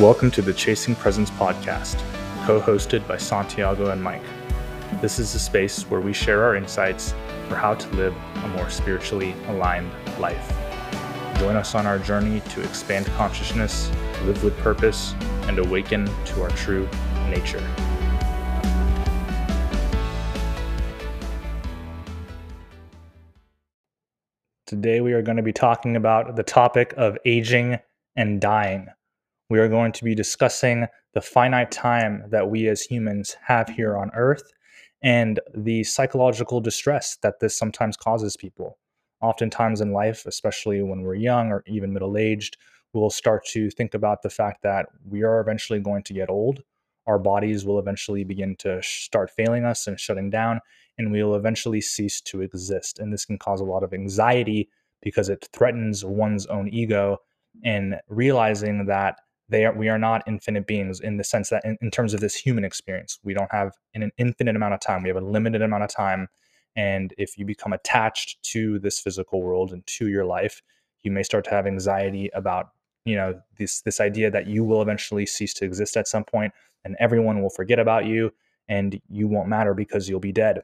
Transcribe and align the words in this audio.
Welcome 0.00 0.30
to 0.32 0.42
the 0.42 0.52
Chasing 0.52 0.94
Presence 0.94 1.30
podcast, 1.30 1.98
co 2.44 2.60
hosted 2.60 3.08
by 3.08 3.16
Santiago 3.16 3.88
and 3.88 4.02
Mike. 4.02 4.20
This 5.00 5.18
is 5.18 5.34
a 5.34 5.38
space 5.38 5.84
where 5.84 6.02
we 6.02 6.12
share 6.12 6.44
our 6.44 6.54
insights 6.54 7.14
for 7.48 7.54
how 7.54 7.76
to 7.76 7.88
live 7.96 8.14
a 8.44 8.48
more 8.48 8.68
spiritually 8.68 9.34
aligned 9.46 9.90
life. 10.18 10.52
Join 11.38 11.56
us 11.56 11.74
on 11.74 11.86
our 11.86 11.98
journey 11.98 12.40
to 12.50 12.60
expand 12.60 13.06
consciousness, 13.16 13.90
live 14.24 14.44
with 14.44 14.54
purpose, 14.58 15.14
and 15.44 15.58
awaken 15.58 16.04
to 16.26 16.42
our 16.42 16.50
true 16.50 16.86
nature. 17.30 17.66
Today, 24.66 25.00
we 25.00 25.14
are 25.14 25.22
going 25.22 25.38
to 25.38 25.42
be 25.42 25.54
talking 25.54 25.96
about 25.96 26.36
the 26.36 26.42
topic 26.42 26.92
of 26.98 27.16
aging 27.24 27.78
and 28.14 28.42
dying 28.42 28.88
we 29.48 29.58
are 29.58 29.68
going 29.68 29.92
to 29.92 30.04
be 30.04 30.14
discussing 30.14 30.86
the 31.14 31.20
finite 31.20 31.70
time 31.70 32.24
that 32.30 32.50
we 32.50 32.68
as 32.68 32.82
humans 32.82 33.36
have 33.46 33.68
here 33.68 33.96
on 33.96 34.10
Earth 34.14 34.52
and 35.02 35.40
the 35.54 35.84
psychological 35.84 36.60
distress 36.60 37.16
that 37.22 37.40
this 37.40 37.56
sometimes 37.56 37.96
causes 37.96 38.36
people. 38.36 38.78
Oftentimes 39.22 39.80
in 39.80 39.92
life, 39.92 40.26
especially 40.26 40.82
when 40.82 41.02
we're 41.02 41.14
young 41.14 41.50
or 41.50 41.62
even 41.66 41.92
middle 41.92 42.16
aged, 42.16 42.56
we'll 42.92 43.10
start 43.10 43.44
to 43.46 43.70
think 43.70 43.94
about 43.94 44.22
the 44.22 44.30
fact 44.30 44.62
that 44.62 44.86
we 45.08 45.22
are 45.22 45.40
eventually 45.40 45.80
going 45.80 46.02
to 46.04 46.14
get 46.14 46.30
old. 46.30 46.62
Our 47.06 47.18
bodies 47.18 47.64
will 47.64 47.78
eventually 47.78 48.24
begin 48.24 48.56
to 48.60 48.82
start 48.82 49.30
failing 49.30 49.64
us 49.64 49.86
and 49.86 49.98
shutting 49.98 50.28
down, 50.28 50.60
and 50.98 51.12
we 51.12 51.22
will 51.22 51.36
eventually 51.36 51.80
cease 51.80 52.20
to 52.22 52.40
exist. 52.40 52.98
And 52.98 53.12
this 53.12 53.24
can 53.24 53.38
cause 53.38 53.60
a 53.60 53.64
lot 53.64 53.84
of 53.84 53.94
anxiety 53.94 54.68
because 55.02 55.28
it 55.28 55.48
threatens 55.52 56.04
one's 56.04 56.46
own 56.46 56.68
ego 56.68 57.18
and 57.64 57.96
realizing 58.08 58.86
that 58.86 59.20
they 59.48 59.64
are 59.64 59.72
we 59.72 59.88
are 59.88 59.98
not 59.98 60.22
infinite 60.26 60.66
beings 60.66 61.00
in 61.00 61.16
the 61.16 61.24
sense 61.24 61.50
that 61.50 61.64
in, 61.64 61.76
in, 61.80 61.90
terms 61.90 62.14
of 62.14 62.20
this 62.20 62.34
human 62.34 62.64
experience 62.64 63.18
we 63.22 63.34
don't 63.34 63.50
have 63.52 63.72
an, 63.94 64.02
an 64.02 64.10
infinite 64.18 64.56
amount 64.56 64.74
of 64.74 64.80
time. 64.80 65.02
We 65.02 65.08
have 65.08 65.16
a 65.16 65.24
limited 65.24 65.62
amount 65.62 65.84
of 65.84 65.90
time. 65.90 66.28
And 66.74 67.14
if 67.16 67.38
you 67.38 67.46
become 67.46 67.72
attached 67.72 68.42
to 68.52 68.78
this 68.80 69.00
physical 69.00 69.42
world 69.42 69.72
and 69.72 69.86
to 69.86 70.08
your 70.08 70.24
life 70.24 70.62
you 71.02 71.12
may 71.12 71.22
start 71.22 71.44
to 71.44 71.50
have 71.50 71.66
anxiety 71.66 72.28
about 72.34 72.70
you 73.04 73.14
know 73.14 73.40
this 73.58 73.80
this 73.82 74.00
idea 74.00 74.30
that 74.30 74.48
you 74.48 74.64
will 74.64 74.82
eventually 74.82 75.24
cease 75.24 75.54
to 75.54 75.64
exist 75.64 75.96
at 75.96 76.08
some 76.08 76.24
point 76.24 76.52
and 76.84 76.96
everyone 76.98 77.40
will 77.40 77.50
forget 77.50 77.78
about 77.78 78.04
you 78.04 78.32
and 78.68 79.00
you 79.08 79.28
won't 79.28 79.48
matter 79.48 79.74
because 79.74 80.08
you'll 80.08 80.20
be 80.20 80.32
dead. 80.32 80.62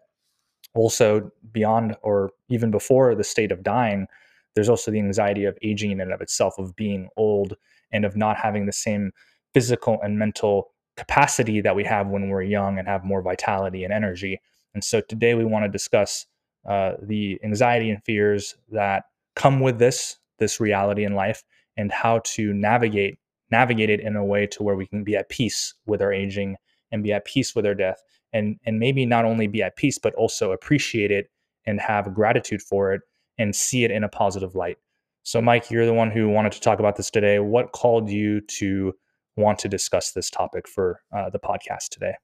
Also 0.75 1.31
beyond 1.53 1.97
or 2.03 2.31
even 2.49 2.71
before 2.71 3.15
the 3.15 3.25
state 3.25 3.53
of 3.53 3.63
dying 3.63 4.09
there's 4.55 4.69
also 4.69 4.91
the 4.91 4.99
anxiety 4.99 5.45
of 5.45 5.57
aging 5.63 5.93
in 5.93 6.01
and 6.01 6.13
of 6.13 6.21
itself 6.21 6.55
of 6.59 6.77
being 6.77 7.09
old 7.17 7.57
and 7.93 8.05
of 8.05 8.17
not 8.17 8.37
having 8.37 8.67
the 8.67 8.73
same 8.73 9.13
physical 9.55 9.99
and 10.03 10.19
mental 10.19 10.73
capacity 10.97 11.61
that 11.61 11.77
we 11.77 11.85
have 11.85 12.09
when 12.09 12.29
we're 12.29 12.43
young 12.43 12.79
and 12.79 12.87
have 12.87 13.05
more 13.05 13.23
vitality 13.23 13.85
and 13.85 13.93
energy. 13.93 14.41
And 14.75 14.85
so 14.85 15.01
today 15.01 15.35
we 15.35 15.45
want 15.45 15.65
to 15.65 15.69
discuss 15.69 16.27
uh, 16.69 16.93
the 17.03 17.39
anxiety 17.45 17.91
and 17.91 18.03
fears 18.05 18.55
that 18.71 19.05
come 19.35 19.61
with 19.61 19.79
this 19.79 20.17
this 20.39 20.61
reality 20.61 21.05
in 21.05 21.15
life 21.15 21.43
and 21.77 21.91
how 21.91 22.21
to 22.25 22.53
navigate 22.53 23.19
navigate 23.51 23.91
it 23.91 24.01
in 24.01 24.17
a 24.17 24.25
way 24.25 24.47
to 24.47 24.63
where 24.63 24.77
we 24.77 24.87
can 24.87 25.05
be 25.05 25.17
at 25.17 25.29
peace 25.29 25.75
with 25.87 26.01
our 26.01 26.13
aging 26.13 26.57
and 26.91 27.03
be 27.03 27.13
at 27.13 27.25
peace 27.25 27.55
with 27.55 27.67
our 27.67 27.75
death 27.75 28.03
and 28.33 28.57
and 28.65 28.79
maybe 28.79 29.07
not 29.07 29.25
only 29.25 29.47
be 29.47 29.63
at 29.63 29.77
peace 29.77 29.99
but 29.99 30.15
also 30.15 30.53
appreciate 30.53 31.11
it 31.11 31.31
and 31.67 31.81
have 31.81 32.15
gratitude 32.15 32.63
for 32.63 32.93
it 32.93 33.01
and 33.39 33.55
see 33.55 33.85
it 33.85 33.91
in 33.91 34.05
a 34.05 34.09
positive 34.09 34.55
light 34.55 34.79
so, 35.25 35.41
Mike, 35.41 35.71
you're 35.71 35.87
the 35.87 35.95
one 35.95 36.11
who 36.11 36.29
wanted 36.29 36.53
to 36.53 36.61
talk 36.61 36.81
about 36.81 36.97
this 36.97 37.11
today. 37.11 37.39
What 37.39 37.73
called 37.73 38.11
you 38.11 38.41
to 38.41 38.95
want 39.37 39.61
to 39.61 39.69
discuss 39.69 40.13
this 40.13 40.31
topic 40.31 40.67
for 40.67 41.01
uh, 41.15 41.31
the 41.31 41.39
podcast 41.39 41.91
today? 41.91 42.15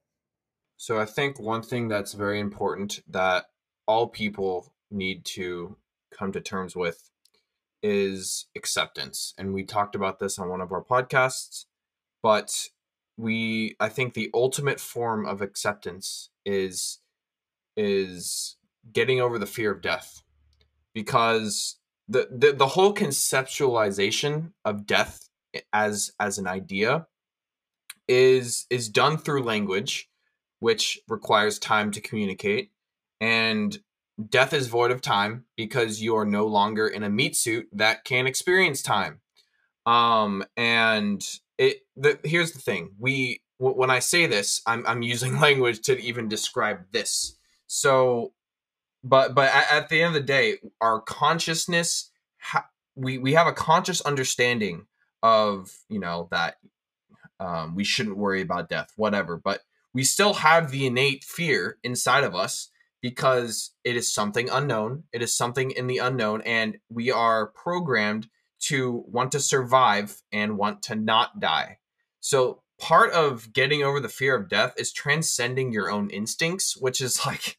So, 0.77 0.99
I 0.99 1.05
think 1.05 1.39
one 1.39 1.63
thing 1.63 1.89
that's 1.89 2.13
very 2.13 2.41
important 2.41 3.01
that 3.09 3.47
all 3.87 4.09
people 4.09 4.73
need 4.91 5.25
to 5.25 5.77
come 6.13 6.33
to 6.33 6.41
terms 6.41 6.75
with 6.75 7.11
is 7.83 8.47
acceptance. 8.57 9.33
And 9.39 9.55
we 9.55 9.63
talked 9.63 9.95
about 9.95 10.19
this 10.19 10.39
on 10.39 10.49
one 10.49 10.61
of 10.61 10.73
our 10.73 10.83
podcasts, 10.83 11.67
but 12.21 12.69
we 13.17 13.77
I 13.79 13.89
think 13.89 14.15
the 14.15 14.31
ultimate 14.35 14.81
form 14.81 15.25
of 15.25 15.41
acceptance 15.41 16.31
is 16.45 16.99
is 17.77 18.57
getting 18.93 19.21
over 19.21 19.39
the 19.39 19.47
fear 19.47 19.71
of 19.71 19.83
death 19.83 20.23
because 20.99 21.77
the, 22.09 22.27
the 22.29 22.53
the 22.53 22.67
whole 22.67 22.93
conceptualization 22.93 24.51
of 24.65 24.85
death 24.85 25.29
as 25.73 26.11
as 26.19 26.39
an 26.39 26.49
idea 26.49 27.07
is 28.09 28.67
is 28.69 28.89
done 28.89 29.17
through 29.17 29.45
language 29.45 30.11
which 30.59 30.99
requires 31.07 31.61
time 31.61 31.93
to 31.93 32.01
communicate 32.01 32.73
and 33.21 33.79
death 34.29 34.53
is 34.53 34.67
void 34.67 34.91
of 34.91 35.01
time 35.01 35.45
because 35.57 36.03
you 36.03 36.17
are 36.17 36.25
no 36.25 36.47
longer 36.47 36.89
in 36.89 37.05
a 37.05 37.09
meat 37.09 37.37
suit 37.37 37.69
that 37.73 38.03
can 38.03 38.27
experience 38.27 38.83
time. 38.83 39.21
Um 39.87 40.43
and 40.57 41.25
it 41.59 41.83
the, 41.97 42.19
here's 42.25 42.51
the 42.51 42.59
thing 42.59 42.91
we 42.99 43.41
when 43.59 43.91
i 43.91 44.01
say 44.01 44.27
this 44.27 44.63
i'm 44.67 44.85
i'm 44.87 45.03
using 45.03 45.39
language 45.47 45.81
to 45.83 45.97
even 46.01 46.27
describe 46.29 46.81
this. 46.91 47.37
So 47.69 48.33
but 49.03 49.35
but 49.35 49.53
at, 49.53 49.73
at, 49.73 49.89
the 49.89 50.03
end 50.03 50.15
of 50.17 50.21
the 50.21 50.27
day 50.27 50.57
our 50.81 51.01
consciousness 51.01 52.11
we 52.95 53.19
we 53.19 53.35
have 53.35 53.47
a 53.47 53.53
conscious 53.53 54.01
understanding 54.03 54.87
of 55.23 55.71
you 55.89 55.99
know 55.99 56.29
that 56.31 56.57
um, 57.41 57.75
we 57.75 57.85
shouldn't 57.85 58.17
worry 58.17 58.41
about 58.41 58.69
death 58.69 58.93
whatever 58.97 59.37
but 59.37 59.61
we 59.95 60.05
still 60.05 60.35
have 60.35 60.71
the 60.71 60.87
innate 60.87 61.25
fear 61.25 61.79
inside 61.83 62.25
of 62.25 62.35
us 62.35 62.71
because 63.01 63.73
it 63.85 63.97
is 63.97 64.13
something 64.13 64.49
unknown 64.51 65.05
it 65.13 65.23
is 65.23 65.37
something 65.37 65.71
in 65.71 65.87
the 65.87 65.99
unknown 65.99 66.43
and 66.43 66.79
we 66.89 67.11
are 67.11 67.47
programmed 67.47 68.29
to 68.61 69.05
want 69.07 69.33
to 69.33 69.41
survive 69.41 70.21
and 70.33 70.59
want 70.59 70.83
to 70.83 70.95
not 70.95 71.41
die. 71.41 71.79
So 72.21 72.63
part 72.79 73.13
of 73.13 73.53
getting 73.53 73.83
over 73.83 74.01
the 74.01 74.09
fear 74.09 74.37
of 74.37 74.49
death 74.49 74.75
is 74.77 74.93
transcending 74.93 75.73
your 75.73 75.91
own 75.91 76.11
instincts 76.11 76.77
which 76.77 77.01
is 77.01 77.25
like 77.27 77.59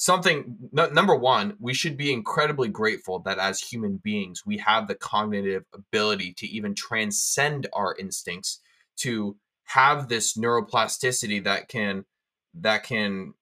something 0.00 0.56
n- 0.76 0.94
number 0.94 1.14
one 1.14 1.54
we 1.60 1.74
should 1.74 1.96
be 1.96 2.10
incredibly 2.10 2.68
grateful 2.68 3.18
that 3.18 3.38
as 3.38 3.60
human 3.60 3.98
beings 3.98 4.46
we 4.46 4.56
have 4.56 4.88
the 4.88 4.94
cognitive 4.94 5.62
ability 5.74 6.32
to 6.32 6.46
even 6.46 6.74
transcend 6.74 7.66
our 7.74 7.94
instincts 7.98 8.60
to 8.96 9.36
have 9.64 10.08
this 10.08 10.38
neuroplasticity 10.38 11.44
that 11.44 11.68
can 11.68 12.06
that 12.54 12.82
can 12.82 13.34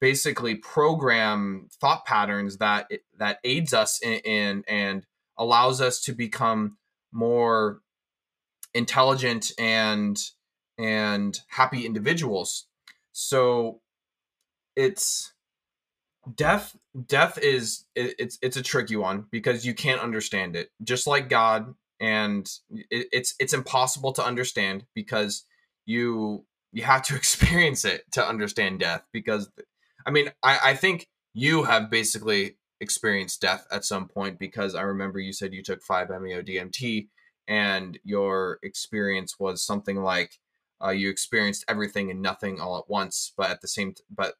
basically 0.00 0.56
program 0.56 1.68
thought 1.80 2.04
patterns 2.04 2.58
that 2.58 2.90
that 3.18 3.38
aids 3.44 3.72
us 3.72 4.00
in, 4.02 4.18
in 4.24 4.64
and 4.66 5.06
allows 5.38 5.80
us 5.80 6.00
to 6.00 6.12
become 6.12 6.76
more 7.12 7.80
intelligent 8.74 9.52
and 9.60 10.18
and 10.76 11.38
happy 11.48 11.86
individuals. 11.86 12.66
So 13.12 13.80
it's 14.74 15.33
death 16.34 16.76
death 17.06 17.38
is 17.38 17.84
it, 17.94 18.14
it's 18.18 18.38
it's 18.42 18.56
a 18.56 18.62
tricky 18.62 18.96
one 18.96 19.26
because 19.30 19.66
you 19.66 19.74
can't 19.74 20.00
understand 20.00 20.56
it. 20.56 20.70
Just 20.82 21.06
like 21.06 21.28
god 21.28 21.74
and 22.00 22.50
it, 22.90 23.08
it's 23.12 23.34
it's 23.38 23.52
impossible 23.52 24.12
to 24.12 24.24
understand 24.24 24.84
because 24.94 25.44
you 25.86 26.44
you 26.72 26.82
have 26.82 27.02
to 27.02 27.16
experience 27.22 27.84
it 27.84 28.04
to 28.12 28.26
understand 28.26 28.80
death 28.80 29.02
because 29.12 29.50
i 30.06 30.10
mean 30.10 30.30
i 30.42 30.58
i 30.64 30.74
think 30.74 31.08
you 31.32 31.64
have 31.64 31.90
basically 31.90 32.56
experienced 32.80 33.40
death 33.40 33.66
at 33.70 33.84
some 33.84 34.08
point 34.08 34.38
because 34.38 34.74
i 34.74 34.82
remember 34.82 35.18
you 35.18 35.32
said 35.32 35.54
you 35.54 35.62
took 35.62 35.82
5 35.82 36.10
meo 36.20 36.42
dmt 36.42 37.08
and 37.46 37.98
your 38.04 38.58
experience 38.62 39.38
was 39.38 39.62
something 39.62 40.02
like 40.02 40.38
uh, 40.84 40.90
you 40.90 41.08
experienced 41.08 41.64
everything 41.68 42.10
and 42.10 42.20
nothing 42.20 42.60
all 42.60 42.78
at 42.78 42.88
once 42.88 43.32
but 43.36 43.50
at 43.50 43.60
the 43.60 43.68
same 43.68 43.94
but 44.14 44.34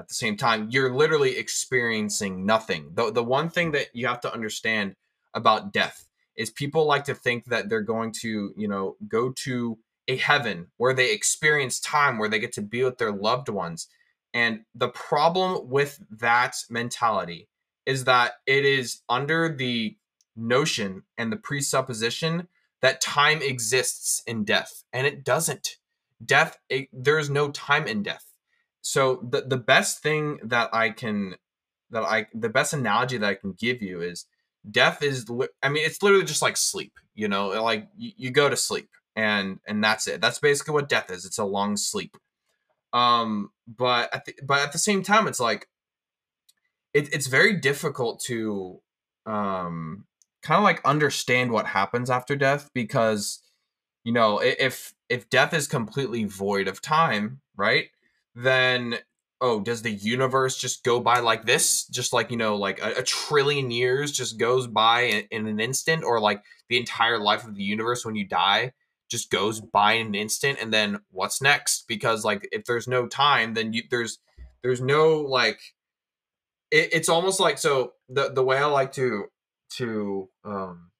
at 0.00 0.08
the 0.08 0.14
same 0.14 0.36
time 0.36 0.68
you're 0.70 0.94
literally 0.94 1.36
experiencing 1.36 2.44
nothing. 2.46 2.90
The, 2.94 3.12
the 3.12 3.22
one 3.22 3.50
thing 3.50 3.68
mm. 3.68 3.72
that 3.74 3.88
you 3.92 4.06
have 4.06 4.20
to 4.22 4.32
understand 4.32 4.94
about 5.34 5.72
death 5.72 6.08
is 6.36 6.50
people 6.50 6.86
like 6.86 7.04
to 7.04 7.14
think 7.14 7.44
that 7.46 7.68
they're 7.68 7.82
going 7.82 8.12
to 8.22 8.52
you 8.56 8.66
know 8.66 8.96
go 9.06 9.30
to 9.44 9.78
a 10.08 10.16
heaven 10.16 10.66
where 10.78 10.94
they 10.94 11.12
experience 11.12 11.78
time 11.78 12.18
where 12.18 12.28
they 12.28 12.40
get 12.40 12.52
to 12.54 12.62
be 12.62 12.82
with 12.82 12.98
their 12.98 13.12
loved 13.12 13.48
ones. 13.48 13.86
And 14.32 14.60
the 14.74 14.88
problem 14.88 15.68
with 15.68 16.00
that 16.18 16.56
mentality 16.68 17.48
is 17.86 18.04
that 18.04 18.34
it 18.46 18.64
is 18.64 19.02
under 19.08 19.54
the 19.54 19.96
notion 20.36 21.02
and 21.18 21.30
the 21.30 21.36
presupposition 21.36 22.48
that 22.80 23.00
time 23.00 23.42
exists 23.42 24.22
in 24.26 24.44
death 24.44 24.84
and 24.92 25.06
it 25.06 25.24
doesn't. 25.24 25.76
Death 26.24 26.58
it, 26.68 26.88
there 26.92 27.18
is 27.18 27.30
no 27.30 27.50
time 27.50 27.86
in 27.86 28.02
death 28.02 28.29
so 28.82 29.26
the 29.28 29.42
the 29.42 29.56
best 29.56 30.02
thing 30.02 30.38
that 30.44 30.70
I 30.74 30.90
can 30.90 31.36
that 31.90 32.02
I 32.02 32.26
the 32.34 32.48
best 32.48 32.72
analogy 32.72 33.18
that 33.18 33.28
I 33.28 33.34
can 33.34 33.52
give 33.52 33.82
you 33.82 34.00
is 34.00 34.26
death 34.70 35.02
is 35.02 35.26
I 35.62 35.68
mean 35.68 35.84
it's 35.84 36.02
literally 36.02 36.24
just 36.24 36.42
like 36.42 36.56
sleep, 36.56 36.92
you 37.14 37.28
know, 37.28 37.48
like 37.62 37.88
you, 37.96 38.12
you 38.16 38.30
go 38.30 38.48
to 38.48 38.56
sleep 38.56 38.88
and 39.16 39.58
and 39.66 39.82
that's 39.82 40.06
it. 40.06 40.20
That's 40.20 40.38
basically 40.38 40.74
what 40.74 40.88
death 40.88 41.10
is. 41.10 41.24
It's 41.24 41.38
a 41.38 41.44
long 41.44 41.76
sleep. 41.76 42.16
Um 42.92 43.50
but 43.66 44.12
at 44.14 44.24
the, 44.24 44.34
but 44.42 44.60
at 44.60 44.72
the 44.72 44.78
same 44.78 45.02
time 45.02 45.28
it's 45.28 45.40
like 45.40 45.68
it, 46.92 47.12
it's 47.12 47.26
very 47.26 47.54
difficult 47.54 48.20
to 48.20 48.80
um 49.26 50.04
kind 50.42 50.58
of 50.58 50.64
like 50.64 50.80
understand 50.84 51.52
what 51.52 51.66
happens 51.66 52.08
after 52.08 52.34
death 52.34 52.70
because 52.74 53.42
you 54.04 54.12
know 54.12 54.38
if 54.38 54.94
if 55.08 55.28
death 55.28 55.52
is 55.52 55.66
completely 55.66 56.24
void 56.24 56.66
of 56.66 56.80
time 56.80 57.40
right 57.56 57.88
then 58.34 58.98
oh 59.40 59.60
does 59.60 59.80
the 59.82 59.90
universe 59.90 60.58
just 60.58 60.84
go 60.84 61.00
by 61.00 61.20
like 61.20 61.44
this? 61.44 61.86
Just 61.86 62.12
like 62.12 62.30
you 62.30 62.36
know 62.36 62.56
like 62.56 62.80
a, 62.82 63.00
a 63.00 63.02
trillion 63.02 63.70
years 63.70 64.12
just 64.12 64.38
goes 64.38 64.66
by 64.66 65.02
in, 65.02 65.24
in, 65.30 65.46
an 65.46 65.60
instant? 65.60 66.04
Or 66.04 66.20
like 66.20 66.42
the 66.68 66.78
entire 66.78 67.18
life 67.18 67.46
of 67.46 67.54
the 67.54 67.62
universe 67.62 68.04
when 68.04 68.16
you 68.16 68.26
die 68.26 68.72
just 69.10 69.30
goes 69.30 69.60
by 69.60 69.94
in 69.94 70.08
an 70.08 70.14
instant? 70.14 70.58
And 70.60 70.72
then 70.72 70.98
what's 71.10 71.42
next? 71.42 71.86
Because 71.88 72.24
like 72.24 72.48
if 72.52 72.64
there's 72.64 72.88
no 72.88 73.06
time 73.06 73.54
then 73.54 73.72
you 73.72 73.82
there's 73.90 74.18
there's 74.62 74.80
no 74.80 75.18
like 75.20 75.60
it, 76.70 76.90
it's 76.92 77.08
almost 77.08 77.40
like 77.40 77.58
so 77.58 77.92
the 78.08 78.30
the 78.32 78.42
way 78.42 78.58
i 78.58 78.64
like 78.64 78.92
to 78.92 79.26
to 79.70 80.28
um 80.44 80.90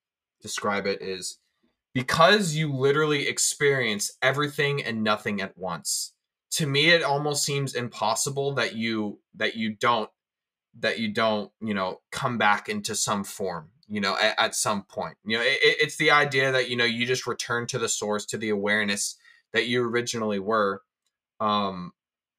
describe 0.43 0.87
it 0.87 1.03
is 1.03 1.39
because 1.93 2.55
you 2.55 2.73
literally 2.73 3.27
experience 3.27 4.17
everything 4.23 4.83
and 4.83 5.03
nothing 5.03 5.41
at 5.41 5.57
once 5.57 6.13
to 6.51 6.67
me 6.67 6.91
it 6.91 7.03
almost 7.03 7.45
seems 7.45 7.75
impossible 7.75 8.55
that 8.55 8.75
you 8.75 9.19
that 9.35 9.57
you 9.57 9.75
don't 9.75 10.11
that 10.79 10.99
you 10.99 11.13
don't 11.13 11.51
you 11.61 11.75
know 11.75 12.01
come 12.11 12.39
back 12.39 12.69
into 12.69 12.95
some 12.95 13.25
form 13.25 13.71
you 13.91 14.01
know 14.01 14.17
at, 14.17 14.39
at 14.39 14.55
some 14.55 14.85
point. 14.85 15.17
You 15.25 15.37
know 15.37 15.45
it, 15.45 15.59
it's 15.63 15.97
the 15.97 16.13
idea 16.13 16.53
that 16.53 16.71
you 16.71 16.77
know 16.77 16.85
you 16.85 17.05
just 17.05 17.27
return 17.27 17.67
to 17.67 17.79
the 17.79 17.89
source 17.89 18.25
to 18.27 18.39
the 18.39 18.49
awareness 18.49 19.17
that 19.53 19.67
you 19.67 19.83
originally 19.85 20.39
were. 20.39 20.83
Um 21.41 21.93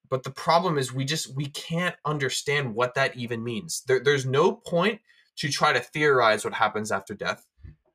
but 0.10 0.24
the 0.24 0.32
problem 0.32 0.78
is 0.78 0.94
we 0.94 1.06
just 1.06 1.36
we 1.36 1.46
can't 1.46 1.96
understand 2.06 2.74
what 2.74 2.96
that 2.96 3.16
even 3.16 3.44
means. 3.44 3.84
There, 3.86 4.00
there's 4.00 4.26
no 4.26 4.54
point 4.54 5.02
to 5.38 5.50
try 5.50 5.74
to 5.74 5.80
theorize 5.80 6.44
what 6.44 6.54
happens 6.54 6.92
after 6.92 7.14
death. 7.14 7.46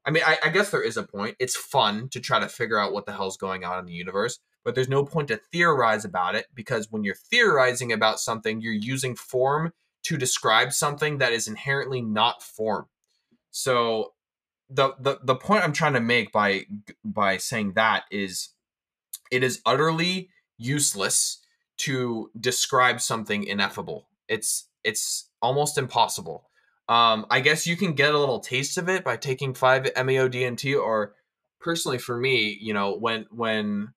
I 0.05 0.11
mean 0.11 0.23
I, 0.25 0.37
I 0.45 0.51
guess 0.51 0.71
there 0.71 0.83
is 0.83 0.99
a 0.99 1.03
point. 1.03 1.37
It's 1.39 1.57
fun 1.57 2.11
to 2.11 2.21
try 2.21 2.39
to 2.39 2.49
figure 2.49 2.79
out 2.79 2.93
what 2.93 3.07
the 3.07 3.12
hell's 3.12 3.39
going 3.39 3.65
on 3.65 3.79
in 3.79 3.87
the 3.87 3.93
universe 3.93 4.39
but 4.67 4.75
there's 4.75 4.89
no 4.89 5.05
point 5.05 5.29
to 5.29 5.41
theorize 5.53 6.05
about 6.05 6.35
it 6.35 6.49
because 6.53 6.91
when 6.91 7.05
you're 7.05 7.15
theorizing 7.15 7.93
about 7.93 8.19
something, 8.19 8.61
you're 8.61 8.73
using 8.73 9.15
form 9.15 9.73
to 10.03 10.17
describe 10.17 10.73
something 10.73 11.19
that 11.19 11.33
is 11.33 11.47
inherently 11.47 12.03
not 12.03 12.43
form. 12.43 12.87
So 13.53 14.15
the 14.69 14.95
the 14.99 15.21
the 15.23 15.37
point 15.37 15.63
I'm 15.63 15.73
trying 15.73 15.93
to 15.93 16.01
make 16.01 16.33
by 16.33 16.67
by 17.05 17.37
saying 17.37 17.75
that 17.75 18.07
is 18.11 18.49
it 19.31 19.45
is 19.45 19.63
utterly 19.65 20.31
useless 20.59 21.39
to 21.79 22.33
describe 22.39 23.01
something 23.01 23.45
ineffable. 23.45 24.09
It's 24.29 24.69
it's 24.83 25.31
almost 25.41 25.79
impossible. 25.79 26.51
Um, 26.89 27.25
I 27.31 27.39
guess 27.39 27.69
you 27.69 27.77
can 27.77 27.93
get 27.93 28.17
a 28.17 28.19
little 28.19 28.41
taste 28.41 28.79
of 28.79 28.89
it 28.89 29.05
by 29.05 29.17
taking 29.17 29.55
five 29.55 29.85
MeO 29.95 30.29
DMT, 30.29 30.77
or 30.77 31.15
personally 31.61 31.99
for 31.99 32.17
me, 32.17 32.59
you 32.61 32.75
know, 32.75 32.97
when 32.97 33.27
when 33.31 33.93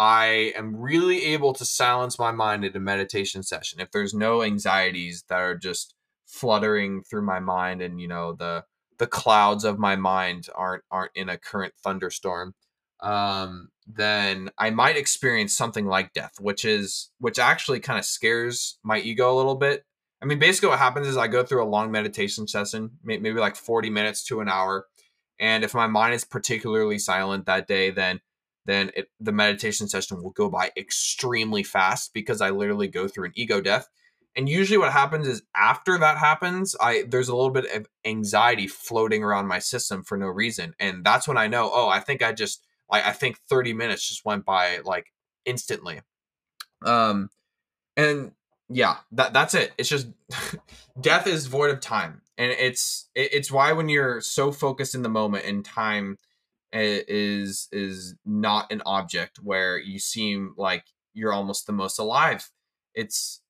I 0.00 0.54
am 0.56 0.74
really 0.74 1.26
able 1.26 1.52
to 1.52 1.64
silence 1.66 2.18
my 2.18 2.32
mind 2.32 2.64
in 2.64 2.74
a 2.74 2.80
meditation 2.80 3.42
session. 3.42 3.80
If 3.80 3.90
there's 3.90 4.14
no 4.14 4.42
anxieties 4.42 5.24
that 5.28 5.38
are 5.38 5.54
just 5.54 5.94
fluttering 6.26 7.02
through 7.02 7.26
my 7.26 7.38
mind 7.38 7.82
and 7.82 8.00
you 8.00 8.08
know 8.08 8.32
the 8.32 8.64
the 8.96 9.06
clouds 9.06 9.62
of 9.62 9.78
my 9.78 9.96
mind 9.96 10.48
aren't 10.54 10.84
aren't 10.90 11.10
in 11.14 11.28
a 11.28 11.36
current 11.36 11.74
thunderstorm, 11.84 12.54
um, 13.00 13.68
then 13.86 14.48
I 14.56 14.70
might 14.70 14.96
experience 14.96 15.54
something 15.54 15.84
like 15.84 16.14
death, 16.14 16.40
which 16.40 16.64
is 16.64 17.10
which 17.18 17.38
actually 17.38 17.80
kind 17.80 17.98
of 17.98 18.06
scares 18.06 18.78
my 18.82 19.00
ego 19.00 19.30
a 19.30 19.36
little 19.36 19.54
bit. 19.54 19.84
I 20.22 20.24
mean, 20.24 20.38
basically 20.38 20.70
what 20.70 20.78
happens 20.78 21.08
is 21.08 21.18
I 21.18 21.28
go 21.28 21.44
through 21.44 21.62
a 21.62 21.68
long 21.68 21.90
meditation 21.90 22.48
session, 22.48 22.92
maybe 23.04 23.32
like 23.32 23.54
40 23.54 23.90
minutes 23.90 24.24
to 24.24 24.40
an 24.40 24.48
hour. 24.48 24.86
And 25.38 25.62
if 25.62 25.74
my 25.74 25.86
mind 25.86 26.14
is 26.14 26.24
particularly 26.24 26.98
silent 26.98 27.44
that 27.46 27.66
day, 27.66 27.90
then 27.90 28.20
then 28.66 28.90
it, 28.94 29.08
the 29.18 29.32
meditation 29.32 29.88
session 29.88 30.22
will 30.22 30.30
go 30.30 30.48
by 30.48 30.70
extremely 30.76 31.62
fast 31.62 32.12
because 32.12 32.40
I 32.40 32.50
literally 32.50 32.88
go 32.88 33.08
through 33.08 33.26
an 33.26 33.32
ego 33.34 33.60
death. 33.60 33.88
And 34.36 34.48
usually 34.48 34.78
what 34.78 34.92
happens 34.92 35.26
is 35.26 35.42
after 35.56 35.98
that 35.98 36.18
happens, 36.18 36.76
I 36.80 37.04
there's 37.08 37.28
a 37.28 37.34
little 37.34 37.50
bit 37.50 37.70
of 37.74 37.86
anxiety 38.04 38.68
floating 38.68 39.24
around 39.24 39.48
my 39.48 39.58
system 39.58 40.04
for 40.04 40.16
no 40.16 40.26
reason. 40.26 40.74
And 40.78 41.04
that's 41.04 41.26
when 41.26 41.36
I 41.36 41.48
know, 41.48 41.70
oh, 41.72 41.88
I 41.88 42.00
think 42.00 42.22
I 42.22 42.32
just 42.32 42.64
like 42.90 43.04
I 43.04 43.12
think 43.12 43.38
30 43.48 43.72
minutes 43.72 44.06
just 44.08 44.24
went 44.24 44.44
by 44.44 44.78
like 44.84 45.12
instantly. 45.44 46.00
Um 46.84 47.30
and 47.96 48.32
yeah, 48.68 48.98
that 49.12 49.32
that's 49.32 49.54
it. 49.54 49.72
It's 49.78 49.88
just 49.88 50.08
death 51.00 51.26
is 51.26 51.46
void 51.46 51.70
of 51.70 51.80
time. 51.80 52.22
And 52.38 52.52
it's 52.52 53.08
it, 53.16 53.34
it's 53.34 53.50
why 53.50 53.72
when 53.72 53.88
you're 53.88 54.20
so 54.20 54.52
focused 54.52 54.94
in 54.94 55.02
the 55.02 55.08
moment 55.08 55.44
and 55.44 55.64
time 55.64 56.18
is 56.72 57.68
is 57.72 58.14
not 58.24 58.70
an 58.72 58.82
object 58.86 59.38
where 59.42 59.78
you 59.78 59.98
seem 59.98 60.54
like 60.56 60.84
you're 61.12 61.32
almost 61.32 61.66
the 61.66 61.72
most 61.72 61.98
alive. 61.98 62.48
It's 62.94 63.40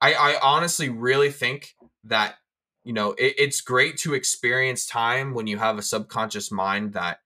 i 0.00 0.14
i 0.14 0.38
honestly 0.42 0.88
really 0.88 1.30
think 1.30 1.74
that 2.04 2.36
you 2.84 2.92
know 2.92 3.12
it, 3.12 3.34
it's 3.38 3.60
great 3.60 3.96
to 3.96 4.14
experience 4.14 4.86
time 4.86 5.34
when 5.34 5.46
you 5.46 5.58
have 5.58 5.78
a 5.78 5.82
subconscious 5.82 6.50
mind 6.50 6.92
that 6.92 7.18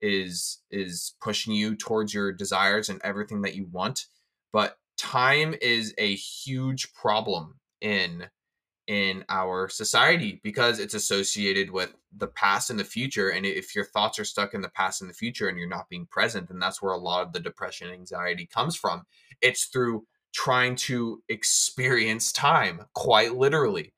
is 0.00 0.58
is 0.70 1.14
pushing 1.20 1.52
you 1.52 1.74
towards 1.74 2.14
your 2.14 2.32
desires 2.32 2.88
and 2.88 3.00
everything 3.02 3.42
that 3.42 3.54
you 3.54 3.66
want 3.70 4.06
but 4.52 4.78
time 4.96 5.54
is 5.60 5.94
a 5.98 6.14
huge 6.14 6.92
problem 6.92 7.54
in 7.80 8.26
in 8.88 9.22
our 9.28 9.68
society 9.68 10.40
because 10.42 10.78
it's 10.78 10.94
associated 10.94 11.70
with 11.70 11.94
the 12.16 12.26
past 12.26 12.70
and 12.70 12.80
the 12.80 12.84
future 12.84 13.28
and 13.28 13.44
if 13.44 13.74
your 13.74 13.84
thoughts 13.84 14.18
are 14.18 14.24
stuck 14.24 14.54
in 14.54 14.62
the 14.62 14.68
past 14.70 15.02
and 15.02 15.10
the 15.10 15.14
future 15.14 15.48
and 15.48 15.58
you're 15.58 15.68
not 15.68 15.90
being 15.90 16.06
present 16.06 16.48
then 16.48 16.58
that's 16.58 16.80
where 16.80 16.94
a 16.94 16.98
lot 16.98 17.24
of 17.24 17.32
the 17.34 17.38
depression 17.38 17.90
anxiety 17.90 18.46
comes 18.46 18.74
from. 18.74 19.04
It's 19.42 19.66
through 19.66 20.06
trying 20.32 20.74
to 20.74 21.22
experience 21.28 22.32
time 22.32 22.80
quite 22.94 23.34
literally. 23.36 23.92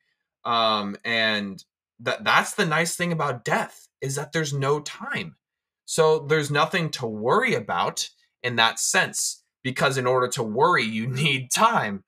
Um 0.45 0.97
and 1.05 1.65
that 2.01 2.25
that's 2.25 2.55
the 2.55 2.67
nice 2.67 2.97
thing 2.97 3.13
about 3.13 3.45
death 3.45 3.87
is 4.01 4.17
that 4.17 4.33
there's 4.33 4.53
no 4.53 4.81
time. 4.81 5.37
So 5.85 6.19
there's 6.19 6.51
nothing 6.51 6.91
to 6.93 7.07
worry 7.07 7.55
about 7.55 8.09
in 8.43 8.57
that 8.57 8.81
sense 8.81 9.45
because 9.63 9.99
in 9.99 10.07
order 10.07 10.27
to 10.29 10.43
worry 10.43 10.85
you 10.85 11.07
need 11.23 11.53
time. 11.53 12.03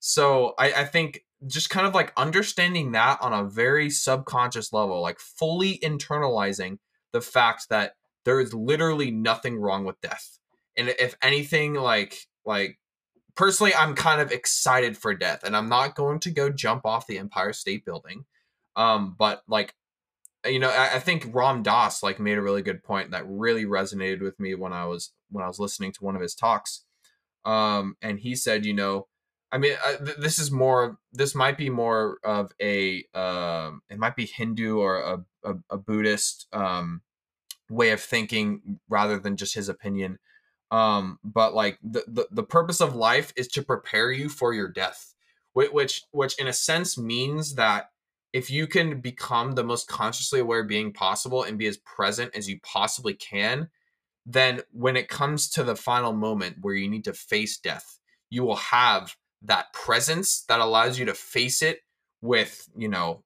So 0.00 0.54
I, 0.58 0.72
I 0.72 0.84
think 0.84 1.24
just 1.46 1.70
kind 1.70 1.86
of 1.86 1.94
like 1.94 2.12
understanding 2.16 2.92
that 2.92 3.18
on 3.20 3.32
a 3.32 3.48
very 3.48 3.90
subconscious 3.90 4.72
level, 4.72 5.00
like 5.00 5.18
fully 5.18 5.78
internalizing 5.78 6.78
the 7.12 7.20
fact 7.20 7.68
that 7.68 7.94
there 8.24 8.40
is 8.40 8.54
literally 8.54 9.10
nothing 9.10 9.58
wrong 9.58 9.84
with 9.84 10.00
death. 10.00 10.38
And 10.76 10.88
if 10.88 11.16
anything, 11.22 11.74
like 11.74 12.26
like 12.44 12.78
personally, 13.34 13.74
I'm 13.74 13.94
kind 13.94 14.20
of 14.20 14.32
excited 14.32 14.96
for 14.96 15.14
death, 15.14 15.44
and 15.44 15.56
I'm 15.56 15.68
not 15.68 15.94
going 15.94 16.20
to 16.20 16.30
go 16.30 16.50
jump 16.50 16.86
off 16.86 17.06
the 17.06 17.18
Empire 17.18 17.52
State 17.52 17.84
Building. 17.84 18.24
Um, 18.76 19.14
but 19.18 19.42
like 19.48 19.74
you 20.46 20.58
know, 20.58 20.70
I, 20.70 20.96
I 20.96 20.98
think 20.98 21.30
Ram 21.32 21.62
Dass 21.62 22.02
like 22.02 22.18
made 22.18 22.38
a 22.38 22.42
really 22.42 22.62
good 22.62 22.82
point 22.82 23.10
that 23.10 23.24
really 23.26 23.64
resonated 23.64 24.20
with 24.20 24.38
me 24.40 24.54
when 24.54 24.72
I 24.72 24.86
was 24.86 25.12
when 25.30 25.44
I 25.44 25.48
was 25.48 25.58
listening 25.58 25.92
to 25.92 26.04
one 26.04 26.16
of 26.16 26.22
his 26.22 26.34
talks. 26.34 26.84
Um, 27.44 27.96
and 28.00 28.20
he 28.20 28.36
said, 28.36 28.64
you 28.64 28.74
know, 28.74 29.08
I 29.52 29.58
mean, 29.58 29.74
uh, 29.84 30.04
th- 30.04 30.16
this 30.16 30.38
is 30.38 30.50
more. 30.50 30.98
This 31.12 31.34
might 31.34 31.58
be 31.58 31.68
more 31.68 32.18
of 32.24 32.52
a. 32.60 33.04
Um, 33.14 33.82
it 33.90 33.98
might 33.98 34.16
be 34.16 34.26
Hindu 34.26 34.78
or 34.78 35.00
a 35.00 35.24
a, 35.44 35.54
a 35.70 35.76
Buddhist 35.76 36.46
um, 36.52 37.02
way 37.68 37.90
of 37.90 38.00
thinking 38.00 38.80
rather 38.88 39.18
than 39.18 39.36
just 39.36 39.54
his 39.54 39.68
opinion. 39.68 40.18
Um, 40.70 41.18
but 41.22 41.54
like 41.54 41.78
the, 41.82 42.02
the 42.06 42.26
the 42.30 42.42
purpose 42.42 42.80
of 42.80 42.94
life 42.94 43.32
is 43.36 43.46
to 43.48 43.62
prepare 43.62 44.10
you 44.10 44.30
for 44.30 44.54
your 44.54 44.68
death, 44.68 45.14
which 45.52 46.02
which 46.12 46.38
in 46.40 46.46
a 46.46 46.52
sense 46.52 46.96
means 46.96 47.56
that 47.56 47.90
if 48.32 48.50
you 48.50 48.66
can 48.66 49.00
become 49.00 49.52
the 49.52 49.64
most 49.64 49.86
consciously 49.86 50.40
aware 50.40 50.64
being 50.64 50.92
possible 50.94 51.42
and 51.42 51.58
be 51.58 51.66
as 51.66 51.76
present 51.76 52.34
as 52.34 52.48
you 52.48 52.58
possibly 52.62 53.12
can, 53.12 53.68
then 54.24 54.62
when 54.70 54.96
it 54.96 55.08
comes 55.08 55.50
to 55.50 55.62
the 55.62 55.76
final 55.76 56.14
moment 56.14 56.56
where 56.62 56.74
you 56.74 56.88
need 56.88 57.04
to 57.04 57.12
face 57.12 57.58
death, 57.58 57.98
you 58.30 58.42
will 58.42 58.56
have 58.56 59.14
that 59.44 59.72
presence 59.72 60.44
that 60.48 60.60
allows 60.60 60.98
you 60.98 61.04
to 61.04 61.14
face 61.14 61.62
it 61.62 61.80
with 62.20 62.68
you 62.76 62.88
know 62.88 63.22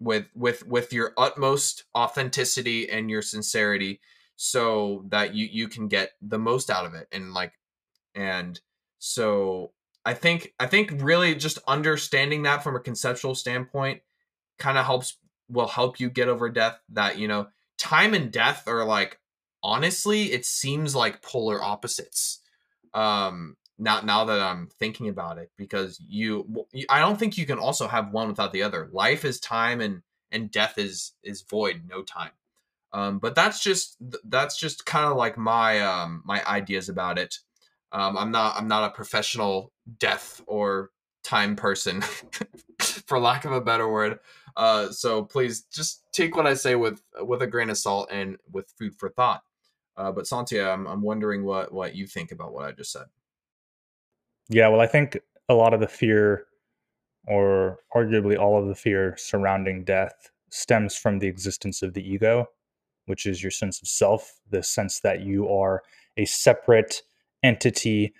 with 0.00 0.28
with 0.34 0.66
with 0.66 0.92
your 0.92 1.12
utmost 1.16 1.84
authenticity 1.96 2.88
and 2.88 3.10
your 3.10 3.22
sincerity 3.22 4.00
so 4.36 5.04
that 5.08 5.34
you 5.34 5.48
you 5.50 5.68
can 5.68 5.88
get 5.88 6.12
the 6.20 6.38
most 6.38 6.70
out 6.70 6.86
of 6.86 6.94
it 6.94 7.08
and 7.10 7.32
like 7.32 7.52
and 8.14 8.60
so 8.98 9.72
i 10.04 10.12
think 10.14 10.52
i 10.60 10.66
think 10.66 10.92
really 10.96 11.34
just 11.34 11.58
understanding 11.66 12.42
that 12.42 12.62
from 12.62 12.76
a 12.76 12.80
conceptual 12.80 13.34
standpoint 13.34 14.00
kind 14.58 14.78
of 14.78 14.84
helps 14.84 15.16
will 15.48 15.66
help 15.66 15.98
you 15.98 16.10
get 16.10 16.28
over 16.28 16.48
death 16.48 16.78
that 16.90 17.18
you 17.18 17.26
know 17.26 17.46
time 17.78 18.14
and 18.14 18.30
death 18.30 18.68
are 18.68 18.84
like 18.84 19.18
honestly, 19.66 20.32
it 20.32 20.46
seems 20.46 20.94
like 20.94 21.22
polar 21.22 21.62
opposites. 21.62 22.40
Um, 22.94 23.56
now, 23.78 24.00
now 24.00 24.24
that 24.24 24.40
I'm 24.40 24.68
thinking 24.78 25.08
about 25.08 25.38
it, 25.38 25.50
because 25.56 26.00
you, 26.00 26.66
I 26.88 27.00
don't 27.00 27.18
think 27.18 27.36
you 27.36 27.46
can 27.46 27.58
also 27.58 27.86
have 27.88 28.12
one 28.12 28.28
without 28.28 28.52
the 28.52 28.62
other. 28.62 28.88
Life 28.92 29.24
is 29.24 29.40
time, 29.40 29.80
and 29.80 30.02
and 30.32 30.50
death 30.50 30.78
is 30.78 31.12
is 31.22 31.42
void, 31.42 31.82
no 31.88 32.02
time. 32.02 32.32
Um, 32.92 33.18
but 33.18 33.34
that's 33.34 33.62
just 33.62 33.96
that's 34.24 34.58
just 34.58 34.86
kind 34.86 35.06
of 35.06 35.16
like 35.16 35.36
my 35.36 35.80
um, 35.80 36.22
my 36.24 36.44
ideas 36.46 36.88
about 36.88 37.18
it. 37.18 37.38
Um, 37.92 38.16
I'm 38.16 38.30
not 38.30 38.56
I'm 38.56 38.68
not 38.68 38.90
a 38.90 38.94
professional 38.94 39.72
death 39.98 40.40
or 40.46 40.90
time 41.22 41.56
person, 41.56 42.02
for 42.80 43.18
lack 43.18 43.44
of 43.44 43.52
a 43.52 43.60
better 43.60 43.88
word. 43.90 44.18
Uh, 44.56 44.90
so 44.90 45.22
please 45.22 45.62
just 45.62 46.02
take 46.12 46.34
what 46.34 46.46
I 46.46 46.54
say 46.54 46.74
with 46.74 47.02
with 47.20 47.42
a 47.42 47.46
grain 47.46 47.70
of 47.70 47.76
salt 47.76 48.08
and 48.10 48.38
with 48.50 48.72
food 48.78 48.94
for 48.94 49.10
thought. 49.10 49.42
Uh, 49.96 50.12
but 50.12 50.24
Santia, 50.24 50.72
I'm, 50.72 50.86
I'm 50.86 51.02
wondering 51.02 51.44
what 51.44 51.72
what 51.72 51.94
you 51.94 52.06
think 52.06 52.32
about 52.32 52.52
what 52.52 52.64
I 52.64 52.72
just 52.72 52.92
said. 52.92 53.06
Yeah, 54.48 54.68
well, 54.68 54.80
I 54.80 54.86
think 54.86 55.18
a 55.48 55.54
lot 55.54 55.74
of 55.74 55.80
the 55.80 55.88
fear, 55.88 56.46
or 57.26 57.80
arguably 57.94 58.38
all 58.38 58.60
of 58.60 58.68
the 58.68 58.74
fear 58.74 59.16
surrounding 59.18 59.84
death, 59.84 60.30
stems 60.50 60.96
from 60.96 61.18
the 61.18 61.26
existence 61.26 61.82
of 61.82 61.94
the 61.94 62.08
ego, 62.08 62.46
which 63.06 63.26
is 63.26 63.42
your 63.42 63.50
sense 63.50 63.82
of 63.82 63.88
self, 63.88 64.40
the 64.50 64.62
sense 64.62 65.00
that 65.00 65.20
you 65.22 65.48
are 65.48 65.82
a 66.16 66.24
separate 66.24 67.02
entity 67.42 68.14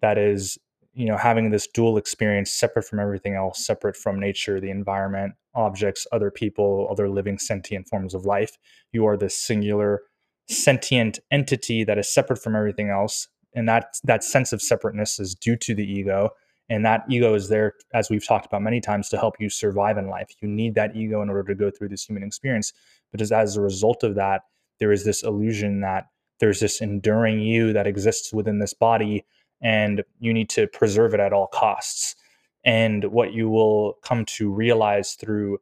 that 0.00 0.18
is 0.18 0.58
you 0.94 1.06
know 1.06 1.16
having 1.16 1.50
this 1.50 1.66
dual 1.66 1.96
experience 1.98 2.50
separate 2.52 2.84
from 2.84 2.98
everything 3.00 3.34
else 3.34 3.64
separate 3.64 3.96
from 3.96 4.18
nature 4.18 4.60
the 4.60 4.70
environment 4.70 5.34
objects 5.54 6.06
other 6.12 6.30
people 6.30 6.88
other 6.90 7.08
living 7.08 7.38
sentient 7.38 7.88
forms 7.88 8.14
of 8.14 8.24
life. 8.24 8.58
You 8.92 9.06
are 9.06 9.16
this 9.16 9.36
singular 9.36 10.02
sentient 10.48 11.18
entity 11.30 11.84
that 11.84 11.98
is 11.98 12.12
separate 12.12 12.42
from 12.42 12.56
everything 12.56 12.90
else 12.90 13.28
and 13.54 13.68
that 13.68 13.96
that 14.04 14.24
sense 14.24 14.52
of 14.52 14.60
separateness 14.60 15.18
is 15.20 15.34
due 15.34 15.56
to 15.56 15.74
the 15.74 15.84
ego. 15.84 16.30
And 16.70 16.84
that 16.86 17.04
ego 17.10 17.34
is 17.34 17.48
there 17.48 17.74
as 17.92 18.08
we've 18.08 18.26
talked 18.26 18.46
about 18.46 18.62
many 18.62 18.80
times 18.80 19.08
to 19.10 19.18
help 19.18 19.34
you 19.38 19.50
survive 19.50 19.98
in 19.98 20.08
life. 20.08 20.30
You 20.40 20.48
need 20.48 20.74
that 20.76 20.96
ego 20.96 21.20
in 21.20 21.28
order 21.28 21.44
to 21.44 21.54
go 21.54 21.70
through 21.70 21.90
this 21.90 22.04
human 22.04 22.22
experience. 22.22 22.72
But 23.12 23.20
as, 23.20 23.32
as 23.32 23.56
a 23.56 23.60
result 23.60 24.02
of 24.02 24.14
that 24.14 24.42
there 24.80 24.92
is 24.92 25.04
this 25.04 25.22
illusion 25.22 25.80
that 25.80 26.06
there's 26.40 26.60
this 26.60 26.80
enduring 26.80 27.40
you 27.40 27.72
that 27.72 27.86
exists 27.86 28.32
within 28.32 28.58
this 28.58 28.74
body 28.74 29.24
and 29.62 30.02
you 30.18 30.32
need 30.32 30.50
to 30.50 30.66
preserve 30.66 31.14
it 31.14 31.20
at 31.20 31.32
all 31.32 31.46
costs. 31.46 32.16
And 32.64 33.04
what 33.06 33.32
you 33.32 33.48
will 33.48 33.94
come 34.02 34.24
to 34.36 34.50
realize 34.50 35.14
through 35.14 35.58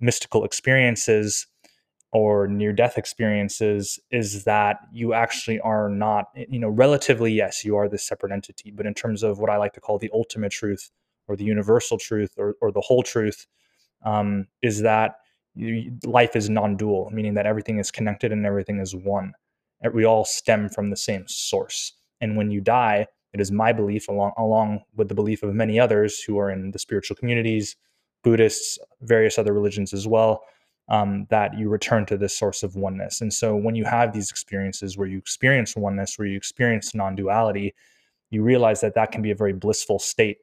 mystical 0.00 0.44
experiences 0.44 1.46
or 2.14 2.46
near 2.46 2.72
death 2.72 2.96
experiences 2.96 3.98
is 4.12 4.44
that 4.44 4.78
you 4.92 5.12
actually 5.12 5.58
are 5.60 5.88
not, 5.88 6.26
you 6.48 6.60
know, 6.60 6.68
relatively, 6.68 7.32
yes, 7.32 7.64
you 7.64 7.76
are 7.76 7.88
this 7.88 8.06
separate 8.06 8.30
entity. 8.30 8.70
But 8.70 8.86
in 8.86 8.94
terms 8.94 9.24
of 9.24 9.40
what 9.40 9.50
I 9.50 9.56
like 9.56 9.72
to 9.72 9.80
call 9.80 9.98
the 9.98 10.10
ultimate 10.14 10.52
truth 10.52 10.92
or 11.26 11.34
the 11.34 11.42
universal 11.42 11.98
truth 11.98 12.30
or, 12.38 12.54
or 12.60 12.70
the 12.70 12.80
whole 12.80 13.02
truth, 13.02 13.48
um, 14.04 14.46
is 14.62 14.82
that 14.82 15.16
you, 15.56 15.90
life 16.04 16.36
is 16.36 16.48
non 16.48 16.76
dual, 16.76 17.10
meaning 17.12 17.34
that 17.34 17.46
everything 17.46 17.80
is 17.80 17.90
connected 17.90 18.30
and 18.30 18.46
everything 18.46 18.78
is 18.78 18.94
one. 18.94 19.32
We 19.92 20.04
all 20.04 20.24
stem 20.24 20.68
from 20.68 20.90
the 20.90 20.96
same 20.96 21.24
source. 21.26 21.94
And 22.20 22.36
when 22.36 22.52
you 22.52 22.60
die, 22.60 23.08
it 23.32 23.40
is 23.40 23.50
my 23.50 23.72
belief, 23.72 24.06
along 24.06 24.32
along 24.38 24.84
with 24.94 25.08
the 25.08 25.14
belief 25.16 25.42
of 25.42 25.52
many 25.52 25.80
others 25.80 26.20
who 26.20 26.38
are 26.38 26.48
in 26.48 26.70
the 26.70 26.78
spiritual 26.78 27.16
communities, 27.16 27.74
Buddhists, 28.22 28.78
various 29.02 29.36
other 29.36 29.52
religions 29.52 29.92
as 29.92 30.06
well, 30.06 30.42
um, 30.88 31.26
that 31.30 31.58
you 31.58 31.68
return 31.68 32.06
to 32.06 32.16
this 32.16 32.36
source 32.36 32.62
of 32.62 32.76
oneness. 32.76 33.20
And 33.20 33.32
so, 33.32 33.56
when 33.56 33.74
you 33.74 33.84
have 33.84 34.12
these 34.12 34.30
experiences 34.30 34.96
where 34.96 35.08
you 35.08 35.18
experience 35.18 35.76
oneness, 35.76 36.18
where 36.18 36.28
you 36.28 36.36
experience 36.36 36.94
non-duality, 36.94 37.74
you 38.30 38.42
realize 38.42 38.80
that 38.80 38.94
that 38.94 39.12
can 39.12 39.22
be 39.22 39.30
a 39.30 39.36
very 39.36 39.52
blissful 39.52 39.98
state. 39.98 40.38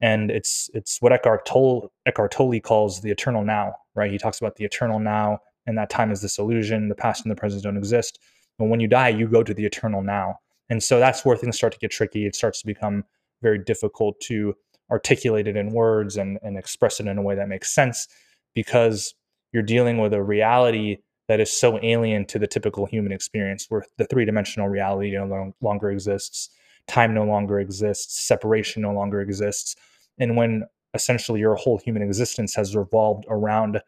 And 0.00 0.30
it's 0.30 0.70
it's 0.74 1.00
what 1.00 1.12
Eckhart 1.12 1.46
Tolle, 1.46 1.92
Eckhart 2.06 2.32
Tolle 2.32 2.60
calls 2.60 3.02
the 3.02 3.10
eternal 3.10 3.44
now, 3.44 3.74
right? 3.94 4.10
He 4.10 4.18
talks 4.18 4.40
about 4.40 4.56
the 4.56 4.64
eternal 4.64 4.98
now, 4.98 5.40
and 5.66 5.76
that 5.78 5.90
time 5.90 6.10
is 6.10 6.22
this 6.22 6.38
illusion. 6.38 6.88
The 6.88 6.94
past 6.94 7.24
and 7.24 7.30
the 7.30 7.36
present 7.36 7.62
don't 7.62 7.76
exist. 7.76 8.18
But 8.58 8.66
when 8.66 8.80
you 8.80 8.88
die, 8.88 9.08
you 9.08 9.26
go 9.28 9.42
to 9.42 9.54
the 9.54 9.64
eternal 9.64 10.02
now 10.02 10.38
and 10.72 10.82
so 10.82 10.98
that's 10.98 11.22
where 11.22 11.36
things 11.36 11.56
start 11.56 11.74
to 11.74 11.78
get 11.78 11.90
tricky. 11.90 12.26
It 12.26 12.34
starts 12.34 12.60
to 12.60 12.66
become 12.66 13.04
very 13.42 13.58
difficult 13.58 14.18
to 14.22 14.54
articulate 14.90 15.46
it 15.46 15.54
in 15.54 15.70
words 15.70 16.16
and, 16.16 16.38
and 16.42 16.56
express 16.56 16.98
it 16.98 17.06
in 17.06 17.18
a 17.18 17.22
way 17.22 17.34
that 17.34 17.46
makes 17.46 17.74
sense 17.74 18.08
because 18.54 19.14
you're 19.52 19.62
dealing 19.62 19.98
with 19.98 20.12
a 20.12 20.22
reality 20.22 20.98
that 21.28 21.40
is 21.40 21.52
so 21.52 21.78
alien 21.82 22.26
to 22.26 22.38
the 22.38 22.46
typical 22.46 22.86
human 22.86 23.12
experience 23.12 23.66
where 23.68 23.84
the 23.98 24.04
three-dimensional 24.06 24.68
reality 24.68 25.12
no 25.12 25.52
longer 25.60 25.90
exists 25.90 26.50
time 26.88 27.14
no 27.14 27.24
longer 27.24 27.60
exists 27.60 28.20
separation 28.26 28.82
no 28.82 28.92
longer 28.92 29.20
exists 29.20 29.76
and 30.18 30.36
when 30.36 30.64
essentially 30.94 31.40
your 31.40 31.54
whole 31.54 31.78
human 31.78 32.02
existence 32.02 32.54
has 32.54 32.76
revolved 32.76 33.24
around 33.28 33.80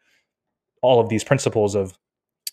all 0.81 1.01
of 1.01 1.09
these 1.09 1.25
principles 1.25 1.75
of 1.75 1.99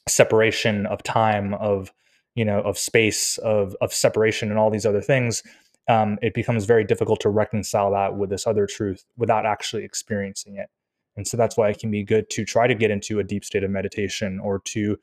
separation 0.09 0.85
of 0.87 1.03
time 1.03 1.53
of 1.55 1.91
you 2.35 2.43
know 2.43 2.61
of 2.61 2.77
space 2.77 3.37
of 3.39 3.75
of 3.81 3.93
separation 3.93 4.49
and 4.49 4.57
all 4.57 4.69
these 4.69 4.85
other 4.85 5.01
things 5.01 5.43
um, 5.89 6.17
it 6.21 6.33
becomes 6.33 6.65
very 6.65 6.83
difficult 6.83 7.19
to 7.19 7.29
reconcile 7.29 7.91
that 7.91 8.15
with 8.15 8.29
this 8.29 8.47
other 8.47 8.65
truth 8.65 9.03
without 9.17 9.45
actually 9.45 9.83
experiencing 9.83 10.55
it 10.55 10.69
and 11.15 11.27
so 11.27 11.37
that's 11.37 11.57
why 11.57 11.69
it 11.69 11.79
can 11.79 11.91
be 11.91 12.03
good 12.03 12.29
to 12.31 12.45
try 12.45 12.67
to 12.67 12.75
get 12.75 12.91
into 12.91 13.19
a 13.19 13.23
deep 13.23 13.43
state 13.43 13.63
of 13.63 13.71
meditation 13.71 14.39
or 14.39 14.59
to 14.59 14.97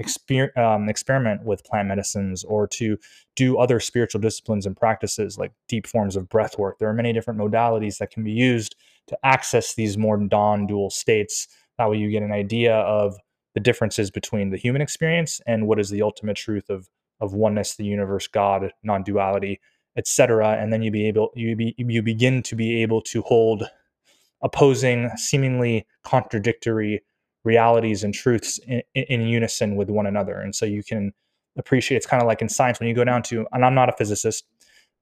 exper- 0.00 0.56
um, 0.56 0.88
experiment 0.88 1.44
with 1.44 1.64
plant 1.64 1.88
medicines 1.88 2.44
or 2.44 2.66
to 2.66 2.96
do 3.36 3.58
other 3.58 3.80
spiritual 3.80 4.20
disciplines 4.20 4.66
and 4.66 4.76
practices 4.76 5.38
like 5.38 5.52
deep 5.68 5.86
forms 5.86 6.16
of 6.16 6.28
breath 6.28 6.58
work 6.58 6.78
there 6.78 6.88
are 6.88 6.94
many 6.94 7.12
different 7.12 7.38
modalities 7.38 7.98
that 7.98 8.10
can 8.10 8.24
be 8.24 8.32
used 8.32 8.76
to 9.06 9.18
access 9.24 9.74
these 9.74 9.98
more 9.98 10.16
non-dual 10.16 10.90
states 10.90 11.48
that 11.78 11.90
way 11.90 11.96
you 11.96 12.10
get 12.10 12.22
an 12.22 12.32
idea 12.32 12.74
of 12.76 13.16
the 13.54 13.60
differences 13.60 14.10
between 14.10 14.50
the 14.50 14.56
human 14.56 14.80
experience 14.80 15.40
and 15.46 15.66
what 15.66 15.80
is 15.80 15.90
the 15.90 16.02
ultimate 16.02 16.36
truth 16.36 16.70
of 16.70 16.88
of 17.20 17.34
oneness, 17.34 17.76
the 17.76 17.84
universe, 17.84 18.26
God, 18.26 18.72
non-duality, 18.82 19.60
etc. 19.96 20.56
And 20.58 20.72
then 20.72 20.82
you 20.82 20.90
be 20.90 21.06
able 21.06 21.30
you 21.34 21.54
be 21.56 21.74
you 21.76 22.02
begin 22.02 22.42
to 22.44 22.56
be 22.56 22.82
able 22.82 23.02
to 23.02 23.22
hold 23.22 23.64
opposing, 24.42 25.10
seemingly 25.16 25.86
contradictory 26.04 27.02
realities 27.44 28.04
and 28.04 28.12
truths 28.12 28.58
in, 28.66 28.82
in 28.94 29.22
unison 29.22 29.76
with 29.76 29.90
one 29.90 30.06
another. 30.06 30.38
And 30.40 30.54
so 30.54 30.66
you 30.66 30.82
can 30.82 31.12
appreciate 31.56 31.96
it's 31.96 32.06
kind 32.06 32.22
of 32.22 32.26
like 32.26 32.42
in 32.42 32.48
science 32.48 32.78
when 32.78 32.88
you 32.88 32.94
go 32.94 33.04
down 33.04 33.22
to 33.24 33.46
and 33.52 33.64
I'm 33.64 33.74
not 33.74 33.88
a 33.88 33.92
physicist, 33.92 34.44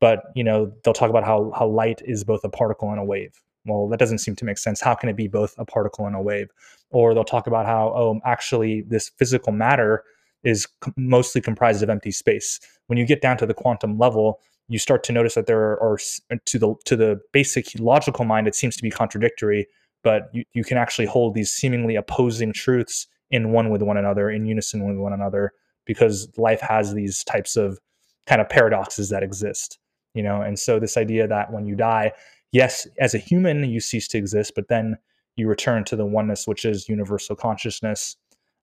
but 0.00 0.24
you 0.34 0.44
know, 0.44 0.72
they'll 0.82 0.94
talk 0.94 1.10
about 1.10 1.24
how 1.24 1.52
how 1.56 1.66
light 1.66 2.00
is 2.04 2.24
both 2.24 2.44
a 2.44 2.48
particle 2.48 2.90
and 2.90 3.00
a 3.00 3.04
wave 3.04 3.40
well, 3.68 3.88
that 3.88 3.98
doesn't 3.98 4.18
seem 4.18 4.34
to 4.36 4.44
make 4.44 4.58
sense. 4.58 4.80
How 4.80 4.94
can 4.94 5.08
it 5.08 5.16
be 5.16 5.28
both 5.28 5.54
a 5.58 5.64
particle 5.64 6.06
and 6.06 6.16
a 6.16 6.20
wave? 6.20 6.50
Or 6.90 7.14
they'll 7.14 7.24
talk 7.24 7.46
about 7.46 7.66
how, 7.66 7.88
oh, 7.88 8.20
actually, 8.24 8.82
this 8.82 9.10
physical 9.18 9.52
matter 9.52 10.04
is 10.42 10.66
mostly 10.96 11.40
comprised 11.40 11.82
of 11.82 11.90
empty 11.90 12.10
space. 12.10 12.60
When 12.86 12.98
you 12.98 13.04
get 13.04 13.20
down 13.20 13.36
to 13.38 13.46
the 13.46 13.54
quantum 13.54 13.98
level, 13.98 14.40
you 14.68 14.78
start 14.78 15.02
to 15.04 15.12
notice 15.12 15.34
that 15.34 15.46
there 15.46 15.80
are, 15.82 15.98
to 16.44 16.58
the 16.58 16.74
to 16.84 16.96
the 16.96 17.20
basic 17.32 17.66
logical 17.78 18.24
mind, 18.24 18.46
it 18.46 18.54
seems 18.54 18.76
to 18.76 18.82
be 18.82 18.90
contradictory, 18.90 19.66
but 20.04 20.28
you, 20.32 20.44
you 20.52 20.64
can 20.64 20.76
actually 20.76 21.06
hold 21.06 21.34
these 21.34 21.50
seemingly 21.50 21.96
opposing 21.96 22.52
truths 22.52 23.06
in 23.30 23.52
one 23.52 23.70
with 23.70 23.82
one 23.82 23.96
another, 23.96 24.30
in 24.30 24.46
unison 24.46 24.86
with 24.86 24.96
one 24.96 25.12
another, 25.12 25.52
because 25.86 26.28
life 26.36 26.60
has 26.60 26.94
these 26.94 27.24
types 27.24 27.56
of 27.56 27.78
kind 28.26 28.40
of 28.40 28.48
paradoxes 28.48 29.08
that 29.08 29.22
exist, 29.22 29.78
you 30.14 30.22
know. 30.22 30.42
And 30.42 30.58
so 30.58 30.78
this 30.78 30.96
idea 30.96 31.26
that 31.26 31.52
when 31.52 31.66
you 31.66 31.74
die, 31.74 32.12
yes, 32.52 32.86
as 33.00 33.14
a 33.14 33.18
human, 33.18 33.64
you 33.64 33.80
cease 33.80 34.06
to 34.08 34.18
exist, 34.18 34.52
but 34.54 34.68
then 34.68 34.96
you 35.36 35.48
return 35.48 35.84
to 35.84 35.96
the 35.96 36.04
oneness, 36.06 36.46
which 36.46 36.64
is 36.64 36.88
universal 36.88 37.36
consciousness, 37.36 38.16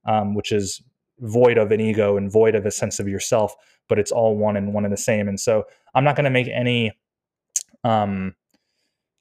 um, 0.05 0.35
which 0.35 0.51
is 0.51 0.81
void 1.19 1.57
of 1.57 1.71
an 1.71 1.79
ego 1.79 2.17
and 2.17 2.31
void 2.31 2.55
of 2.55 2.65
a 2.65 2.71
sense 2.71 2.99
of 2.99 3.07
yourself, 3.07 3.55
but 3.87 3.99
it's 3.99 4.11
all 4.11 4.37
one 4.37 4.57
and 4.57 4.73
one 4.73 4.85
and 4.85 4.93
the 4.93 4.97
same. 4.97 5.27
And 5.27 5.39
so 5.39 5.63
I'm 5.93 6.03
not 6.03 6.15
going 6.15 6.25
to 6.25 6.29
make 6.29 6.47
any, 6.47 6.91
um, 7.83 8.35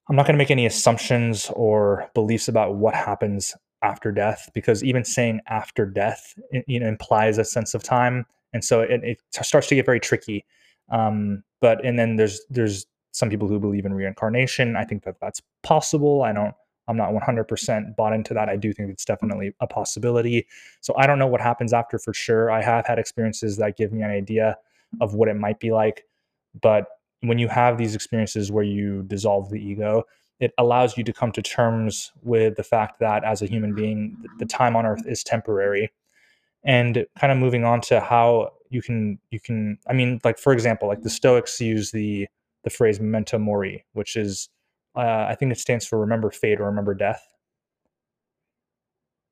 I'm 0.08 0.16
not 0.16 0.26
going 0.26 0.34
to 0.34 0.38
make 0.38 0.50
any 0.50 0.66
assumptions 0.66 1.50
or 1.54 2.10
beliefs 2.14 2.48
about 2.48 2.76
what 2.76 2.94
happens 2.94 3.54
after 3.82 4.12
death, 4.12 4.48
because 4.54 4.82
even 4.82 5.04
saying 5.04 5.40
after 5.46 5.84
death, 5.84 6.34
you 6.66 6.80
know, 6.80 6.88
implies 6.88 7.38
a 7.38 7.44
sense 7.44 7.74
of 7.74 7.82
time, 7.82 8.24
and 8.52 8.64
so 8.64 8.80
it, 8.80 9.02
it 9.04 9.20
starts 9.30 9.66
to 9.68 9.74
get 9.74 9.84
very 9.84 10.00
tricky. 10.00 10.44
Um, 10.90 11.42
but 11.60 11.84
and 11.84 11.98
then 11.98 12.16
there's 12.16 12.40
there's 12.48 12.86
some 13.12 13.28
people 13.28 13.46
who 13.46 13.60
believe 13.60 13.84
in 13.84 13.92
reincarnation. 13.92 14.76
I 14.76 14.84
think 14.84 15.04
that 15.04 15.16
that's 15.20 15.42
possible. 15.62 16.22
I 16.22 16.32
don't. 16.32 16.54
I'm 16.88 16.96
not 16.96 17.12
100% 17.12 17.96
bought 17.96 18.12
into 18.12 18.34
that. 18.34 18.48
I 18.48 18.56
do 18.56 18.72
think 18.72 18.90
it's 18.90 19.04
definitely 19.04 19.52
a 19.60 19.66
possibility. 19.66 20.46
So 20.80 20.94
I 20.96 21.06
don't 21.06 21.18
know 21.18 21.26
what 21.26 21.40
happens 21.40 21.72
after 21.72 21.98
for 21.98 22.12
sure. 22.12 22.50
I 22.50 22.62
have 22.62 22.86
had 22.86 22.98
experiences 22.98 23.56
that 23.56 23.76
give 23.76 23.92
me 23.92 24.02
an 24.02 24.10
idea 24.10 24.56
of 25.00 25.14
what 25.14 25.28
it 25.28 25.34
might 25.34 25.60
be 25.60 25.72
like, 25.72 26.06
but 26.60 26.86
when 27.20 27.38
you 27.38 27.48
have 27.48 27.78
these 27.78 27.94
experiences 27.94 28.52
where 28.52 28.64
you 28.64 29.02
dissolve 29.04 29.50
the 29.50 29.58
ego, 29.58 30.04
it 30.40 30.52
allows 30.58 30.98
you 30.98 31.04
to 31.04 31.12
come 31.12 31.32
to 31.32 31.42
terms 31.42 32.12
with 32.22 32.56
the 32.56 32.62
fact 32.62 33.00
that 33.00 33.24
as 33.24 33.40
a 33.40 33.46
human 33.46 33.74
being, 33.74 34.16
the 34.38 34.44
time 34.44 34.76
on 34.76 34.84
earth 34.84 35.06
is 35.06 35.24
temporary. 35.24 35.90
And 36.64 37.06
kind 37.18 37.32
of 37.32 37.38
moving 37.38 37.64
on 37.64 37.80
to 37.82 38.00
how 38.00 38.52
you 38.74 38.82
can 38.82 39.18
you 39.30 39.40
can 39.40 39.78
i 39.86 39.92
mean 39.92 40.20
like 40.24 40.38
for 40.38 40.52
example 40.52 40.88
like 40.88 41.02
the 41.02 41.10
stoics 41.10 41.60
use 41.60 41.92
the 41.92 42.26
the 42.64 42.70
phrase 42.70 43.00
memento 43.00 43.38
mori 43.38 43.84
which 43.92 44.16
is 44.16 44.48
uh, 44.96 45.26
i 45.28 45.34
think 45.34 45.52
it 45.52 45.58
stands 45.58 45.86
for 45.86 45.98
remember 45.98 46.30
fate 46.30 46.60
or 46.60 46.66
remember 46.66 46.94
death. 46.94 47.22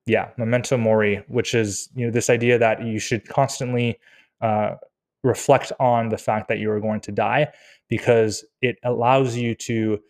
Yeah 0.07 0.31
memento 0.37 0.77
mori 0.77 1.23
which 1.29 1.55
is 1.55 1.89
you 1.95 2.07
know 2.07 2.13
this 2.13 2.29
idea 2.29 2.59
that 2.59 2.85
you 2.85 2.99
should 2.99 3.29
constantly 3.29 3.99
uh, 4.41 4.75
reflect 5.23 5.71
on 5.79 6.09
the 6.09 6.19
fact 6.19 6.49
that 6.49 6.59
you 6.59 6.71
are 6.71 6.81
going 6.81 7.01
to 7.01 7.13
die 7.13 7.49
because 7.89 8.45
it 8.61 8.77
allows 8.83 9.37
you 9.37 9.55
to 9.55 10.01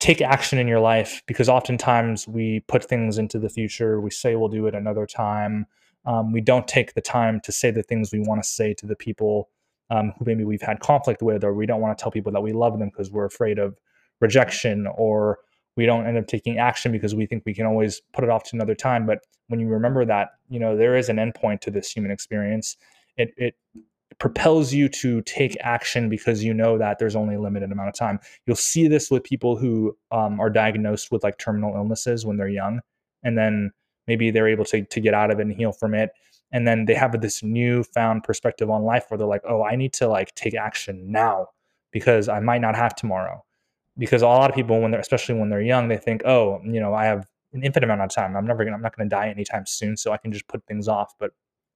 take 0.00 0.20
action 0.20 0.58
in 0.58 0.66
your 0.66 0.80
life 0.80 1.22
because 1.26 1.48
oftentimes 1.48 2.26
we 2.26 2.60
put 2.68 2.84
things 2.84 3.18
into 3.18 3.38
the 3.38 3.48
future 3.48 4.00
we 4.00 4.10
say 4.10 4.34
we'll 4.34 4.48
do 4.48 4.66
it 4.66 4.74
another 4.74 5.06
time 5.06 5.66
um, 6.04 6.32
we 6.32 6.40
don't 6.40 6.66
take 6.66 6.94
the 6.94 7.00
time 7.00 7.40
to 7.40 7.52
say 7.52 7.70
the 7.70 7.82
things 7.82 8.12
we 8.12 8.20
want 8.20 8.42
to 8.42 8.48
say 8.48 8.72
to 8.74 8.86
the 8.86 8.96
people 8.96 9.50
um, 9.90 10.12
who 10.18 10.24
maybe 10.24 10.44
we've 10.44 10.62
had 10.62 10.80
conflict 10.80 11.22
with 11.22 11.44
or 11.44 11.54
we 11.54 11.66
don't 11.66 11.80
want 11.80 11.96
to 11.96 12.02
tell 12.02 12.10
people 12.10 12.32
that 12.32 12.40
we 12.40 12.52
love 12.52 12.78
them 12.78 12.88
because 12.88 13.10
we're 13.10 13.24
afraid 13.24 13.58
of 13.58 13.76
rejection 14.20 14.86
or 14.96 15.38
we 15.76 15.86
don't 15.86 16.06
end 16.06 16.18
up 16.18 16.26
taking 16.26 16.58
action 16.58 16.90
because 16.90 17.14
we 17.14 17.24
think 17.24 17.44
we 17.46 17.54
can 17.54 17.64
always 17.64 18.02
put 18.12 18.24
it 18.24 18.30
off 18.30 18.42
to 18.42 18.56
another 18.56 18.74
time. 18.74 19.06
But 19.06 19.20
when 19.46 19.60
you 19.60 19.68
remember 19.68 20.04
that, 20.04 20.30
you 20.48 20.58
know, 20.58 20.76
there 20.76 20.96
is 20.96 21.08
an 21.08 21.16
endpoint 21.16 21.60
to 21.60 21.70
this 21.70 21.90
human 21.90 22.10
experience, 22.10 22.76
it, 23.16 23.30
it 23.36 23.54
propels 24.18 24.72
you 24.72 24.88
to 24.88 25.22
take 25.22 25.56
action 25.60 26.08
because 26.08 26.42
you 26.42 26.52
know 26.52 26.78
that 26.78 26.98
there's 26.98 27.14
only 27.14 27.36
a 27.36 27.40
limited 27.40 27.70
amount 27.70 27.88
of 27.88 27.94
time. 27.94 28.18
You'll 28.44 28.56
see 28.56 28.88
this 28.88 29.08
with 29.08 29.22
people 29.22 29.56
who 29.56 29.96
um, 30.10 30.40
are 30.40 30.50
diagnosed 30.50 31.12
with 31.12 31.22
like 31.22 31.38
terminal 31.38 31.76
illnesses 31.76 32.26
when 32.26 32.36
they're 32.36 32.48
young, 32.48 32.80
and 33.22 33.38
then 33.38 33.70
maybe 34.08 34.32
they're 34.32 34.48
able 34.48 34.64
to, 34.64 34.84
to 34.84 35.00
get 35.00 35.14
out 35.14 35.30
of 35.30 35.38
it 35.38 35.42
and 35.42 35.54
heal 35.54 35.72
from 35.72 35.94
it. 35.94 36.10
And 36.50 36.66
then 36.66 36.86
they 36.86 36.94
have 36.94 37.20
this 37.20 37.42
newfound 37.42 38.24
perspective 38.24 38.68
on 38.68 38.82
life 38.82 39.04
where 39.08 39.18
they're 39.18 39.26
like, 39.28 39.44
oh, 39.48 39.62
I 39.62 39.76
need 39.76 39.92
to 39.94 40.08
like 40.08 40.34
take 40.34 40.56
action 40.56 41.12
now 41.12 41.48
because 41.92 42.28
I 42.28 42.40
might 42.40 42.62
not 42.62 42.74
have 42.74 42.96
tomorrow 42.96 43.44
because 43.98 44.22
a 44.22 44.26
lot 44.26 44.48
of 44.48 44.56
people 44.56 44.80
when 44.80 44.90
they're 44.90 45.00
especially 45.00 45.34
when 45.34 45.48
they're 45.48 45.60
young 45.60 45.88
they 45.88 45.96
think 45.96 46.22
oh 46.24 46.60
you 46.64 46.80
know 46.80 46.94
i 46.94 47.04
have 47.04 47.26
an 47.52 47.62
infinite 47.62 47.86
amount 47.86 48.02
of 48.02 48.10
time. 48.10 48.36
I'm 48.36 48.46
never 48.46 48.64
gonna 48.64 48.76
i'm 48.76 48.82
not 48.82 48.96
gonna 48.96 49.08
die 49.08 49.28
anytime 49.28 49.66
soon 49.66 49.96
so 49.96 50.12
i 50.12 50.16
can 50.16 50.32
just 50.32 50.48
put 50.48 50.64
things 50.66 50.88
off. 50.88 51.14
But 51.18 51.32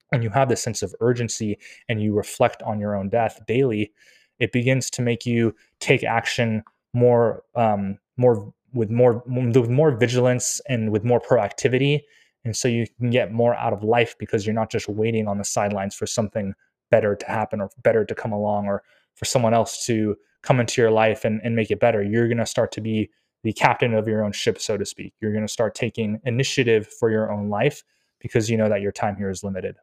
when 0.09 0.21
you 0.21 0.29
have 0.29 0.49
this 0.49 0.61
sense 0.61 0.83
of 0.83 0.93
urgency 1.01 1.57
and 1.89 2.01
you 2.01 2.13
reflect 2.13 2.61
on 2.63 2.79
your 2.79 2.95
own 2.95 3.09
death 3.09 3.39
daily 3.47 3.91
it 4.39 4.51
begins 4.51 4.89
to 4.91 5.01
make 5.01 5.25
you 5.25 5.55
take 5.79 6.03
action 6.03 6.63
more 6.93 7.43
um, 7.55 7.97
more 8.17 8.53
with 8.73 8.89
more 8.89 9.23
with 9.25 9.69
more 9.69 9.91
vigilance 9.91 10.61
and 10.67 10.91
with 10.91 11.03
more 11.03 11.19
proactivity 11.19 12.01
and 12.45 12.55
so 12.55 12.67
you 12.67 12.85
can 12.99 13.09
get 13.09 13.31
more 13.31 13.55
out 13.55 13.73
of 13.73 13.83
life 13.83 14.15
because 14.19 14.45
you're 14.45 14.53
not 14.53 14.69
just 14.69 14.87
waiting 14.89 15.27
on 15.27 15.37
the 15.37 15.43
sidelines 15.43 15.95
for 15.95 16.05
something 16.05 16.53
better 16.91 17.15
to 17.15 17.25
happen 17.25 17.61
or 17.61 17.69
better 17.83 18.05
to 18.05 18.13
come 18.13 18.31
along 18.31 18.67
or 18.67 18.83
for 19.15 19.25
someone 19.25 19.53
else 19.53 19.85
to 19.85 20.15
come 20.43 20.59
into 20.59 20.81
your 20.81 20.91
life 20.91 21.25
and, 21.25 21.41
and 21.43 21.55
make 21.55 21.71
it 21.71 21.79
better. 21.79 22.03
You're 22.03 22.27
going 22.27 22.37
to 22.37 22.45
start 22.45 22.71
to 22.73 22.81
be 22.81 23.09
the 23.43 23.53
captain 23.53 23.93
of 23.93 24.07
your 24.07 24.23
own 24.23 24.31
ship, 24.31 24.61
so 24.61 24.77
to 24.77 24.85
speak. 24.85 25.13
You're 25.19 25.31
going 25.31 25.45
to 25.45 25.51
start 25.51 25.75
taking 25.75 26.19
initiative 26.25 26.87
for 26.87 27.09
your 27.09 27.31
own 27.31 27.49
life 27.49 27.83
because 28.19 28.49
you 28.49 28.57
know 28.57 28.69
that 28.69 28.81
your 28.81 28.91
time 28.91 29.15
here 29.15 29.29
is 29.29 29.43
limited. 29.43 29.75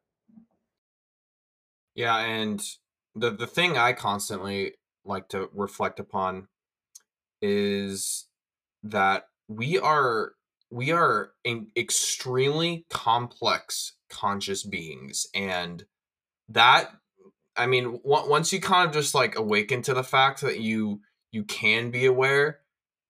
Yeah, 1.95 2.19
and 2.19 2.62
the 3.14 3.31
the 3.31 3.47
thing 3.47 3.76
I 3.76 3.93
constantly 3.93 4.75
like 5.05 5.29
to 5.31 5.50
reflect 5.52 5.99
upon 5.99 6.49
is 7.43 8.26
that 8.83 9.25
we 9.49 9.79
are 9.79 10.33
we 10.71 10.93
are 10.93 11.33
extremely 11.76 12.87
complex 12.88 13.95
conscious 14.09 14.62
beings 14.62 15.26
and 15.35 15.85
that 16.49 16.92
I 17.61 17.66
mean, 17.66 18.01
once 18.03 18.53
you 18.53 18.61
kind 18.61 18.88
of 18.88 18.94
just 18.94 19.14
like 19.14 19.37
awaken 19.37 19.83
to 19.83 19.94
the 19.94 20.05
fact 20.05 20.40
that 20.40 20.61
you 20.61 21.01
you 21.31 21.44
can 21.44 21.90
be 21.90 22.07
aware 22.07 22.61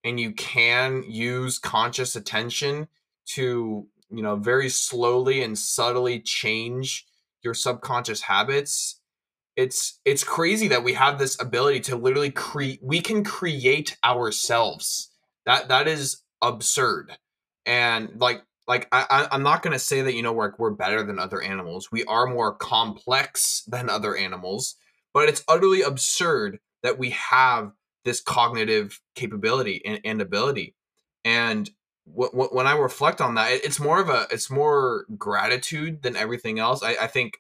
and 0.05 0.19
you 0.19 0.33
can 0.33 1.05
use 1.09 1.59
conscious 1.59 2.17
attention 2.17 2.89
to 3.27 3.87
you 4.11 4.23
know 4.23 4.37
very 4.37 4.69
slowly 4.69 5.43
and 5.43 5.59
subtly 5.59 6.21
change 6.21 7.07
your 7.43 7.55
subconscious 7.55 8.23
habits 8.23 9.01
it's 9.61 10.01
it's 10.05 10.25
crazy 10.25 10.69
that 10.69 10.85
we 10.85 10.95
have 10.95 11.19
this 11.19 11.41
ability 11.41 11.81
to 11.81 11.97
literally 11.97 12.31
create 12.31 12.81
we 12.83 13.01
can 13.01 13.25
create 13.25 13.97
ourselves. 14.05 15.11
That 15.45 15.69
that 15.69 15.87
is 15.89 16.23
absurd. 16.41 17.19
And 17.67 18.19
like 18.19 18.43
like 18.71 18.87
I, 18.93 19.27
I'm 19.33 19.43
not 19.43 19.65
gonna 19.65 19.81
say 19.81 20.01
that 20.01 20.15
you 20.15 20.23
know 20.23 20.33
we're 20.33 20.53
we're 20.57 20.71
better 20.71 21.03
than 21.03 21.19
other 21.19 21.43
animals. 21.43 21.91
We 21.91 22.05
are 22.05 22.29
more 22.29 22.55
complex 22.55 23.65
than 23.67 23.91
other 23.91 24.17
animals, 24.17 24.77
but 25.13 25.29
it's 25.29 25.43
utterly 25.49 25.83
absurd 25.83 26.61
that 26.85 26.97
we 26.97 27.11
have 27.11 27.73
this 28.05 28.21
cognitive 28.21 29.01
capability 29.17 29.83
and, 29.85 30.01
and 30.05 30.23
ability. 30.23 30.77
And 31.25 31.69
w- 32.07 32.31
w- 32.31 32.51
when 32.53 32.69
I 32.69 32.77
reflect 32.77 33.21
on 33.21 33.35
that, 33.35 33.51
it's 33.51 33.81
more 33.81 34.01
of 34.01 34.09
a 34.09 34.29
it's 34.31 34.53
more 34.53 35.05
gratitude 35.19 36.03
than 36.03 36.15
everything 36.15 36.61
else. 36.61 36.85
I, 36.85 36.91
I 36.91 37.07
think, 37.09 37.39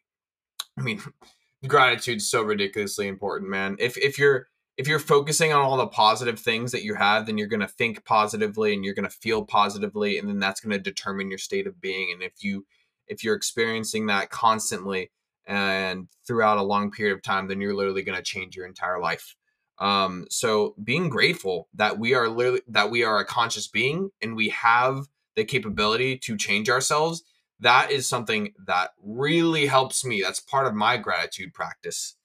I 0.76 0.82
mean, 0.82 1.00
gratitude's 1.68 2.28
so 2.28 2.42
ridiculously 2.42 3.06
important, 3.06 3.52
man. 3.52 3.76
If 3.78 3.96
if 3.96 4.18
you're 4.18 4.48
if 4.76 4.88
you're 4.88 4.98
focusing 4.98 5.52
on 5.52 5.60
all 5.60 5.76
the 5.76 5.86
positive 5.86 6.38
things 6.38 6.72
that 6.72 6.82
you 6.82 6.94
have, 6.94 7.26
then 7.26 7.36
you're 7.36 7.48
going 7.48 7.60
to 7.60 7.68
think 7.68 8.04
positively 8.04 8.72
and 8.72 8.84
you're 8.84 8.94
going 8.94 9.08
to 9.08 9.14
feel 9.14 9.44
positively, 9.44 10.18
and 10.18 10.28
then 10.28 10.38
that's 10.38 10.60
going 10.60 10.72
to 10.72 10.78
determine 10.78 11.28
your 11.28 11.38
state 11.38 11.66
of 11.66 11.80
being. 11.80 12.12
And 12.12 12.22
if 12.22 12.42
you 12.42 12.66
if 13.06 13.24
you're 13.24 13.34
experiencing 13.34 14.06
that 14.06 14.30
constantly 14.30 15.10
and 15.44 16.08
throughout 16.26 16.58
a 16.58 16.62
long 16.62 16.90
period 16.90 17.14
of 17.14 17.22
time, 17.22 17.48
then 17.48 17.60
you're 17.60 17.74
literally 17.74 18.02
going 18.02 18.16
to 18.16 18.22
change 18.22 18.56
your 18.56 18.66
entire 18.66 19.00
life. 19.00 19.34
Um, 19.78 20.26
so 20.30 20.74
being 20.82 21.08
grateful 21.08 21.68
that 21.74 21.98
we 21.98 22.14
are 22.14 22.28
literally 22.28 22.62
that 22.68 22.90
we 22.90 23.02
are 23.02 23.18
a 23.18 23.24
conscious 23.24 23.66
being 23.66 24.10
and 24.22 24.36
we 24.36 24.50
have 24.50 25.06
the 25.36 25.44
capability 25.44 26.18
to 26.18 26.36
change 26.36 26.68
ourselves, 26.70 27.22
that 27.60 27.90
is 27.90 28.06
something 28.06 28.52
that 28.66 28.90
really 29.02 29.66
helps 29.66 30.04
me. 30.04 30.22
That's 30.22 30.40
part 30.40 30.66
of 30.66 30.74
my 30.74 30.96
gratitude 30.96 31.54
practice. 31.54 32.16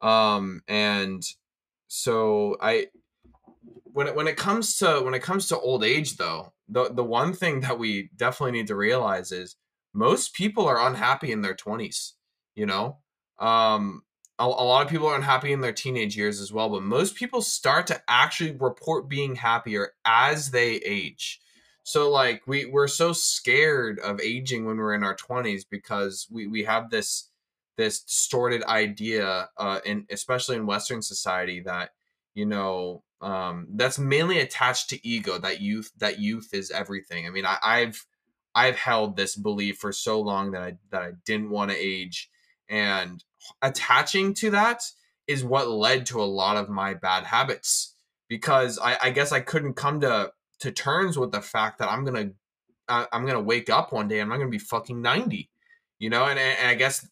Um, 0.00 0.62
and 0.66 1.22
so 1.94 2.56
I 2.58 2.86
when 3.84 4.06
it, 4.06 4.16
when 4.16 4.26
it 4.26 4.38
comes 4.38 4.78
to 4.78 5.02
when 5.04 5.12
it 5.12 5.22
comes 5.22 5.48
to 5.48 5.58
old 5.58 5.84
age 5.84 6.16
though, 6.16 6.54
the 6.66 6.90
the 6.90 7.04
one 7.04 7.34
thing 7.34 7.60
that 7.60 7.78
we 7.78 8.08
definitely 8.16 8.52
need 8.52 8.68
to 8.68 8.74
realize 8.74 9.30
is 9.30 9.56
most 9.92 10.32
people 10.32 10.66
are 10.66 10.86
unhappy 10.88 11.32
in 11.32 11.42
their 11.42 11.54
20s, 11.54 12.12
you 12.54 12.64
know? 12.64 12.96
Um 13.38 14.04
a, 14.38 14.44
a 14.44 14.46
lot 14.46 14.82
of 14.82 14.90
people 14.90 15.06
are 15.06 15.16
unhappy 15.16 15.52
in 15.52 15.60
their 15.60 15.74
teenage 15.74 16.16
years 16.16 16.40
as 16.40 16.50
well, 16.50 16.70
but 16.70 16.82
most 16.82 17.14
people 17.14 17.42
start 17.42 17.86
to 17.88 18.02
actually 18.08 18.56
report 18.58 19.10
being 19.10 19.34
happier 19.34 19.92
as 20.06 20.50
they 20.50 20.76
age. 20.76 21.42
So 21.82 22.10
like 22.10 22.46
we 22.46 22.64
we're 22.64 22.88
so 22.88 23.12
scared 23.12 23.98
of 23.98 24.18
aging 24.18 24.64
when 24.64 24.78
we're 24.78 24.94
in 24.94 25.04
our 25.04 25.14
20s 25.14 25.64
because 25.70 26.26
we 26.30 26.46
we 26.46 26.64
have 26.64 26.88
this 26.88 27.28
this 27.76 28.02
distorted 28.02 28.62
idea, 28.64 29.48
uh, 29.56 29.80
in 29.84 30.06
especially 30.10 30.56
in 30.56 30.66
Western 30.66 31.02
society, 31.02 31.60
that 31.60 31.90
you 32.34 32.46
know 32.46 33.02
um, 33.20 33.68
that's 33.74 33.98
mainly 33.98 34.40
attached 34.40 34.90
to 34.90 35.06
ego. 35.06 35.38
That 35.38 35.60
youth, 35.60 35.92
that 35.98 36.18
youth 36.18 36.50
is 36.52 36.70
everything. 36.70 37.26
I 37.26 37.30
mean, 37.30 37.46
I, 37.46 37.58
I've 37.62 38.06
I've 38.54 38.76
held 38.76 39.16
this 39.16 39.36
belief 39.36 39.78
for 39.78 39.92
so 39.92 40.20
long 40.20 40.50
that 40.52 40.62
I 40.62 40.76
that 40.90 41.02
I 41.02 41.12
didn't 41.24 41.50
want 41.50 41.70
to 41.70 41.76
age, 41.76 42.30
and 42.68 43.22
attaching 43.62 44.34
to 44.34 44.50
that 44.50 44.82
is 45.26 45.44
what 45.44 45.70
led 45.70 46.04
to 46.06 46.20
a 46.20 46.24
lot 46.24 46.56
of 46.56 46.68
my 46.68 46.94
bad 46.94 47.24
habits. 47.24 47.94
Because 48.28 48.78
I, 48.78 48.96
I 49.02 49.10
guess 49.10 49.30
I 49.30 49.40
couldn't 49.40 49.74
come 49.74 50.00
to 50.00 50.32
to 50.60 50.72
terms 50.72 51.18
with 51.18 51.32
the 51.32 51.40
fact 51.40 51.78
that 51.78 51.90
I'm 51.90 52.04
gonna 52.04 52.30
I'm 52.88 53.26
gonna 53.26 53.40
wake 53.40 53.70
up 53.70 53.92
one 53.92 54.08
day 54.08 54.20
and 54.20 54.22
I'm 54.22 54.28
not 54.30 54.38
gonna 54.38 54.50
be 54.50 54.58
fucking 54.58 55.00
ninety, 55.00 55.50
you 55.98 56.10
know, 56.10 56.24
and, 56.26 56.38
and 56.38 56.68
I 56.68 56.74
guess 56.74 57.06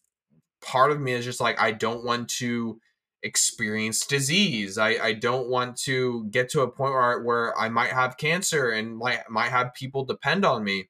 part 0.61 0.91
of 0.91 0.99
me 0.99 1.13
is 1.13 1.25
just 1.25 1.41
like 1.41 1.59
I 1.59 1.71
don't 1.71 2.03
want 2.03 2.29
to 2.29 2.79
experience 3.23 4.05
disease. 4.05 4.77
I, 4.77 4.89
I 4.89 5.13
don't 5.13 5.47
want 5.47 5.77
to 5.81 6.25
get 6.31 6.49
to 6.51 6.61
a 6.61 6.71
point 6.71 6.93
where 6.93 7.21
where 7.21 7.59
I 7.59 7.69
might 7.69 7.91
have 7.91 8.17
cancer 8.17 8.71
and 8.71 8.97
might 8.97 9.29
might 9.29 9.49
have 9.49 9.73
people 9.73 10.05
depend 10.05 10.45
on 10.45 10.63
me. 10.63 10.89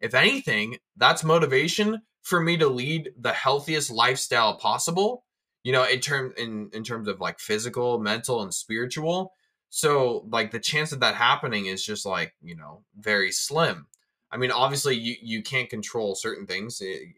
If 0.00 0.14
anything, 0.14 0.78
that's 0.96 1.24
motivation 1.24 2.02
for 2.22 2.40
me 2.40 2.56
to 2.58 2.68
lead 2.68 3.10
the 3.18 3.32
healthiest 3.32 3.90
lifestyle 3.90 4.56
possible. 4.56 5.24
You 5.64 5.72
know, 5.72 5.84
in 5.84 6.00
term 6.00 6.32
in 6.36 6.70
in 6.72 6.84
terms 6.84 7.08
of 7.08 7.20
like 7.20 7.40
physical, 7.40 7.98
mental, 7.98 8.42
and 8.42 8.54
spiritual. 8.54 9.32
So 9.70 10.26
like 10.30 10.50
the 10.50 10.60
chance 10.60 10.92
of 10.92 11.00
that 11.00 11.14
happening 11.14 11.66
is 11.66 11.84
just 11.84 12.06
like 12.06 12.34
you 12.42 12.56
know 12.56 12.84
very 12.98 13.32
slim. 13.32 13.86
I 14.30 14.36
mean, 14.36 14.50
obviously 14.50 14.96
you 14.96 15.16
you 15.20 15.42
can't 15.42 15.68
control 15.68 16.14
certain 16.14 16.46
things. 16.46 16.80
Eh, 16.80 17.12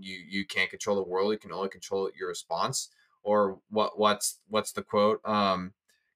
you 0.00 0.16
you 0.28 0.44
can't 0.44 0.70
control 0.70 0.96
the 0.96 1.08
world 1.08 1.32
you 1.32 1.38
can 1.38 1.52
only 1.52 1.68
control 1.68 2.10
your 2.18 2.28
response 2.28 2.90
or 3.22 3.58
what 3.68 3.98
what's 3.98 4.38
what's 4.48 4.72
the 4.72 4.82
quote 4.82 5.20
um 5.24 5.72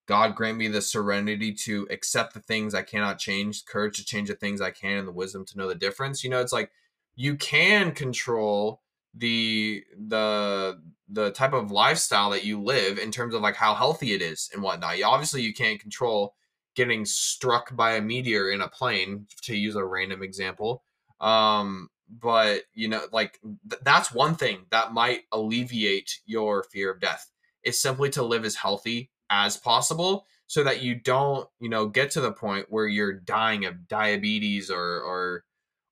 god 0.06 0.34
grant 0.34 0.58
me 0.58 0.68
the 0.68 0.82
serenity 0.82 1.52
to 1.52 1.86
accept 1.90 2.34
the 2.34 2.40
things 2.40 2.74
i 2.74 2.82
cannot 2.82 3.18
change 3.18 3.64
courage 3.64 3.96
to 3.96 4.04
change 4.04 4.28
the 4.28 4.34
things 4.34 4.60
i 4.60 4.70
can 4.70 4.98
and 4.98 5.08
the 5.08 5.12
wisdom 5.12 5.44
to 5.44 5.58
know 5.58 5.68
the 5.68 5.74
difference 5.74 6.24
you 6.24 6.30
know 6.30 6.40
it's 6.40 6.52
like 6.52 6.70
you 7.16 7.36
can 7.36 7.92
control 7.92 8.80
the 9.16 9.84
the 10.08 10.80
the 11.08 11.30
type 11.30 11.52
of 11.52 11.70
lifestyle 11.70 12.30
that 12.30 12.44
you 12.44 12.60
live 12.60 12.98
in 12.98 13.10
terms 13.10 13.34
of 13.34 13.42
like 13.42 13.56
how 13.56 13.74
healthy 13.74 14.12
it 14.12 14.22
is 14.22 14.50
and 14.52 14.62
whatnot. 14.62 14.98
You, 14.98 15.04
obviously, 15.04 15.42
you 15.42 15.54
can't 15.54 15.80
control 15.80 16.34
getting 16.74 17.04
struck 17.04 17.74
by 17.76 17.94
a 17.94 18.02
meteor 18.02 18.50
in 18.50 18.60
a 18.60 18.68
plane, 18.68 19.26
to 19.42 19.56
use 19.56 19.76
a 19.76 19.84
random 19.84 20.22
example. 20.22 20.82
Um, 21.20 21.88
but 22.20 22.62
you 22.72 22.88
know, 22.88 23.02
like 23.12 23.40
th- 23.68 23.82
that's 23.82 24.12
one 24.12 24.34
thing 24.34 24.66
that 24.70 24.92
might 24.92 25.22
alleviate 25.32 26.20
your 26.26 26.62
fear 26.62 26.90
of 26.90 27.00
death. 27.00 27.30
Is 27.62 27.80
simply 27.80 28.10
to 28.10 28.22
live 28.22 28.44
as 28.44 28.56
healthy 28.56 29.10
as 29.30 29.56
possible 29.56 30.26
so 30.46 30.62
that 30.62 30.82
you 30.82 30.94
don't 30.94 31.48
you 31.60 31.68
know 31.68 31.86
get 31.86 32.10
to 32.10 32.20
the 32.20 32.32
point 32.32 32.66
where 32.68 32.86
you're 32.86 33.12
dying 33.12 33.64
of 33.64 33.88
diabetes 33.88 34.70
or 34.70 35.00
or 35.00 35.44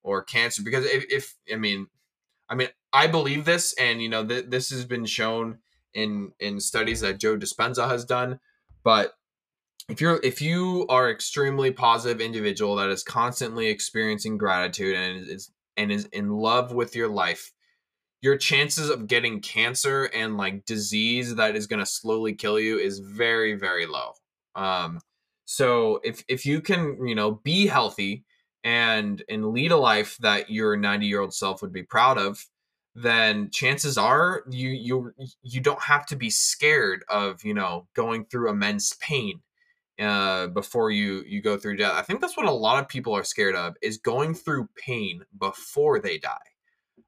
or 0.03 0.23
cancer 0.23 0.63
because 0.63 0.85
if, 0.85 1.05
if 1.11 1.35
i 1.53 1.57
mean 1.57 1.87
i 2.49 2.55
mean 2.55 2.69
i 2.93 3.07
believe 3.07 3.45
this 3.45 3.75
and 3.79 4.03
you 4.03 4.09
know 4.09 4.27
th- 4.27 4.47
this 4.49 4.71
has 4.71 4.85
been 4.85 5.07
shown 5.07 5.59
in 5.95 6.33
in 6.41 6.61
studies 6.61 7.01
that 7.01 7.19
joe 7.19 7.37
dispenza 7.37 7.89
has 7.89 8.05
done 8.05 8.39
but 8.85 9.15
if 9.89 10.01
you're 10.01 10.21
if 10.23 10.41
you 10.41 10.87
are 10.89 11.11
extremely 11.11 11.71
positive 11.71 12.21
individual 12.21 12.77
that 12.77 12.91
is 12.91 13.03
constantly 13.03 13.67
experiencing 13.69 14.39
gratitude 14.39 14.95
and 14.95 15.29
is 15.29 15.51
and 15.77 15.91
is 15.93 16.07
in 16.07 16.31
love 16.31 16.73
with 16.73 16.95
your 16.95 17.09
life 17.09 17.53
your 18.23 18.37
chances 18.37 18.89
of 18.89 19.09
getting 19.09 19.41
cancer 19.41 20.05
and 20.15 20.37
like 20.37 20.65
disease 20.65 21.35
that 21.35 21.57
is 21.57 21.67
going 21.67 21.81
to 21.81 21.87
slowly 21.87 22.33
kill 22.33 22.59
you 22.59 22.79
is 22.79 23.01
very 23.01 23.55
very 23.55 23.85
low. 23.85 24.13
Um 24.55 25.01
so 25.45 26.01
if 26.05 26.25
if 26.29 26.47
you 26.47 26.61
can 26.63 27.07
you 27.07 27.15
know 27.15 27.33
be 27.33 27.67
healthy 27.67 28.25
and 28.65 29.23
and 29.29 29.51
lead 29.51 29.73
a 29.73 29.77
life 29.77 30.17
that 30.19 30.49
your 30.51 30.77
90 30.77 31.07
year 31.07 31.21
old 31.21 31.35
self 31.35 31.61
would 31.61 31.73
be 31.73 31.83
proud 31.83 32.17
of 32.17 32.47
then 32.95 33.51
chances 33.51 33.99
are 33.99 34.45
you 34.51 34.69
you 34.69 35.13
you 35.43 35.61
don't 35.61 35.83
have 35.83 36.07
to 36.07 36.15
be 36.15 36.31
scared 36.31 37.05
of 37.09 37.43
you 37.45 37.55
know 37.55 37.89
going 37.95 38.25
through 38.27 38.51
immense 38.51 38.97
pain 39.01 39.41
uh, 39.99 40.49
before 40.49 40.91
you 40.91 41.23
you 41.27 41.43
go 41.43 41.57
through 41.57 41.77
death. 41.77 41.95
I 41.95 42.03
think 42.03 42.21
that's 42.21 42.37
what 42.37 42.47
a 42.47 42.53
lot 42.53 42.83
of 42.83 42.89
people 42.89 43.15
are 43.15 43.25
scared 43.25 43.55
of 43.55 43.77
is 43.83 43.99
going 43.99 44.35
through 44.35 44.69
pain 44.77 45.25
before 45.39 46.01
they 46.01 46.19
die. 46.19 46.39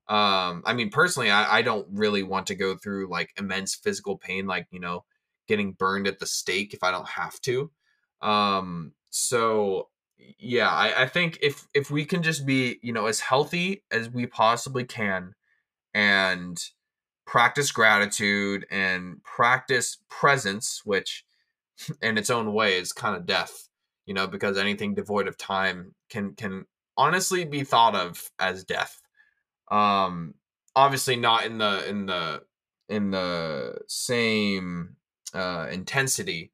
Um, 0.06 0.62
I 0.66 0.74
mean, 0.74 0.90
personally, 0.90 1.30
I, 1.30 1.58
I 1.58 1.62
don't 1.62 1.86
really 1.90 2.22
want 2.22 2.46
to 2.48 2.54
go 2.54 2.76
through 2.76 3.08
like 3.08 3.30
immense 3.38 3.74
physical 3.74 4.18
pain, 4.18 4.46
like 4.46 4.66
you 4.70 4.80
know, 4.80 5.04
getting 5.48 5.72
burned 5.72 6.06
at 6.06 6.18
the 6.18 6.26
stake 6.26 6.74
if 6.74 6.82
I 6.82 6.90
don't 6.90 7.08
have 7.08 7.40
to. 7.42 7.70
Um, 8.20 8.92
so 9.10 9.88
yeah, 10.38 10.70
I, 10.70 11.02
I 11.02 11.06
think 11.06 11.38
if 11.42 11.66
if 11.74 11.90
we 11.90 12.04
can 12.04 12.22
just 12.22 12.44
be 12.46 12.78
you 12.82 12.92
know 12.92 13.06
as 13.06 13.20
healthy 13.20 13.82
as 13.90 14.10
we 14.10 14.26
possibly 14.26 14.84
can, 14.84 15.34
and 15.94 16.58
practice 17.26 17.72
gratitude 17.72 18.66
and 18.70 19.22
practice 19.24 19.98
presence, 20.10 20.82
which 20.84 21.24
in 22.02 22.18
its 22.18 22.30
own 22.30 22.52
way 22.52 22.78
is 22.78 22.92
kind 22.92 23.16
of 23.16 23.26
death, 23.26 23.68
you 24.06 24.14
know, 24.14 24.26
because 24.26 24.58
anything 24.58 24.94
devoid 24.94 25.28
of 25.28 25.36
time 25.36 25.94
can 26.08 26.34
can 26.34 26.66
honestly 26.96 27.44
be 27.44 27.64
thought 27.64 27.94
of 27.94 28.30
as 28.38 28.64
death. 28.64 29.00
Um 29.70 30.34
obviously 30.76 31.16
not 31.16 31.44
in 31.44 31.58
the 31.58 31.88
in 31.88 32.06
the 32.06 32.42
in 32.88 33.10
the 33.10 33.78
same 33.88 34.96
uh 35.32 35.68
intensity, 35.70 36.52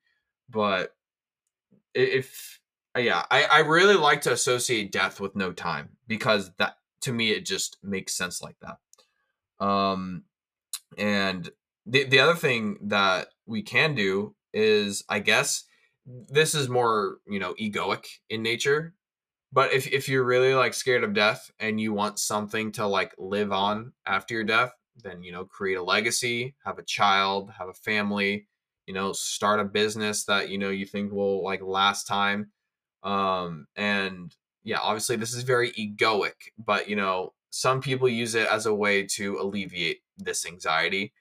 but 0.49 0.95
if 1.95 2.61
yeah, 2.97 3.25
I 3.31 3.45
I 3.45 3.59
really 3.61 3.97
like 3.97 4.23
to 4.23 4.33
associate 4.33 4.93
death 4.93 5.21
with 5.21 5.37
no 5.37 5.53
time 5.53 5.91
because 6.07 6.51
that 6.59 6.77
to 7.03 7.13
me 7.13 7.31
it 7.31 7.45
just 7.45 7.79
makes 7.83 8.15
sense 8.15 8.43
like 8.43 8.57
that. 8.61 9.65
Um 9.65 10.25
and 10.99 11.51
the 11.87 12.05
the 12.05 12.21
other 12.21 12.35
thing 12.35 12.79
that 12.83 13.29
we 13.47 13.63
can 13.63 13.95
do 13.95 14.35
is 14.53 15.05
I 15.09 15.21
guess 15.21 15.65
this 16.07 16.55
is 16.55 16.69
more, 16.69 17.19
you 17.27 17.39
know, 17.39 17.55
egoic 17.55 18.07
in 18.29 18.43
nature. 18.43 18.95
But 19.53 19.73
if, 19.73 19.89
if 19.89 20.09
you're 20.09 20.25
really 20.25 20.55
like 20.55 20.75
scared 20.75 21.03
of 21.05 21.13
death 21.13 21.51
and 21.59 21.81
you 21.81 21.93
want 21.93 22.19
something 22.19 22.71
to 22.73 22.87
like 22.87 23.15
live 23.19 23.53
on 23.53 23.93
after 24.07 24.35
your 24.35 24.45
death, 24.45 24.73
then 25.03 25.23
you 25.23 25.33
know, 25.33 25.45
create 25.45 25.77
a 25.77 25.83
legacy, 25.83 26.55
have 26.65 26.79
a 26.79 26.85
child, 26.85 27.51
have 27.59 27.69
a 27.69 27.75
family, 27.75 28.47
you 28.87 28.95
know, 28.95 29.13
start 29.13 29.61
a 29.61 29.65
business 29.65 30.25
that 30.25 30.51
you 30.51 30.59
know 30.59 30.71
you 30.71 30.87
think 30.87 31.13
will 31.13 31.43
like 31.45 31.63
last 31.63 32.07
time. 32.07 32.53
Um 33.03 33.67
and 33.77 34.35
yeah, 34.63 34.79
obviously 34.81 35.17
this 35.17 35.35
is 35.35 35.43
very 35.43 35.73
egoic, 35.73 36.53
but 36.59 36.89
you 36.89 36.97
know, 36.97 37.33
some 37.51 37.81
people 37.81 38.09
use 38.09 38.35
it 38.35 38.47
as 38.49 38.67
a 38.67 38.75
way 38.75 39.05
to 39.05 39.39
alleviate 39.41 40.03
this 40.19 40.47
anxiety 40.47 41.13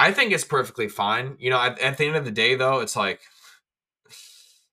I 0.00 0.12
think 0.12 0.32
it's 0.32 0.44
perfectly 0.44 0.88
fine. 0.88 1.36
You 1.38 1.50
know, 1.50 1.60
at, 1.60 1.78
at 1.78 1.98
the 1.98 2.06
end 2.06 2.16
of 2.16 2.24
the 2.24 2.30
day, 2.30 2.54
though, 2.54 2.80
it's 2.80 2.96
like, 2.96 3.20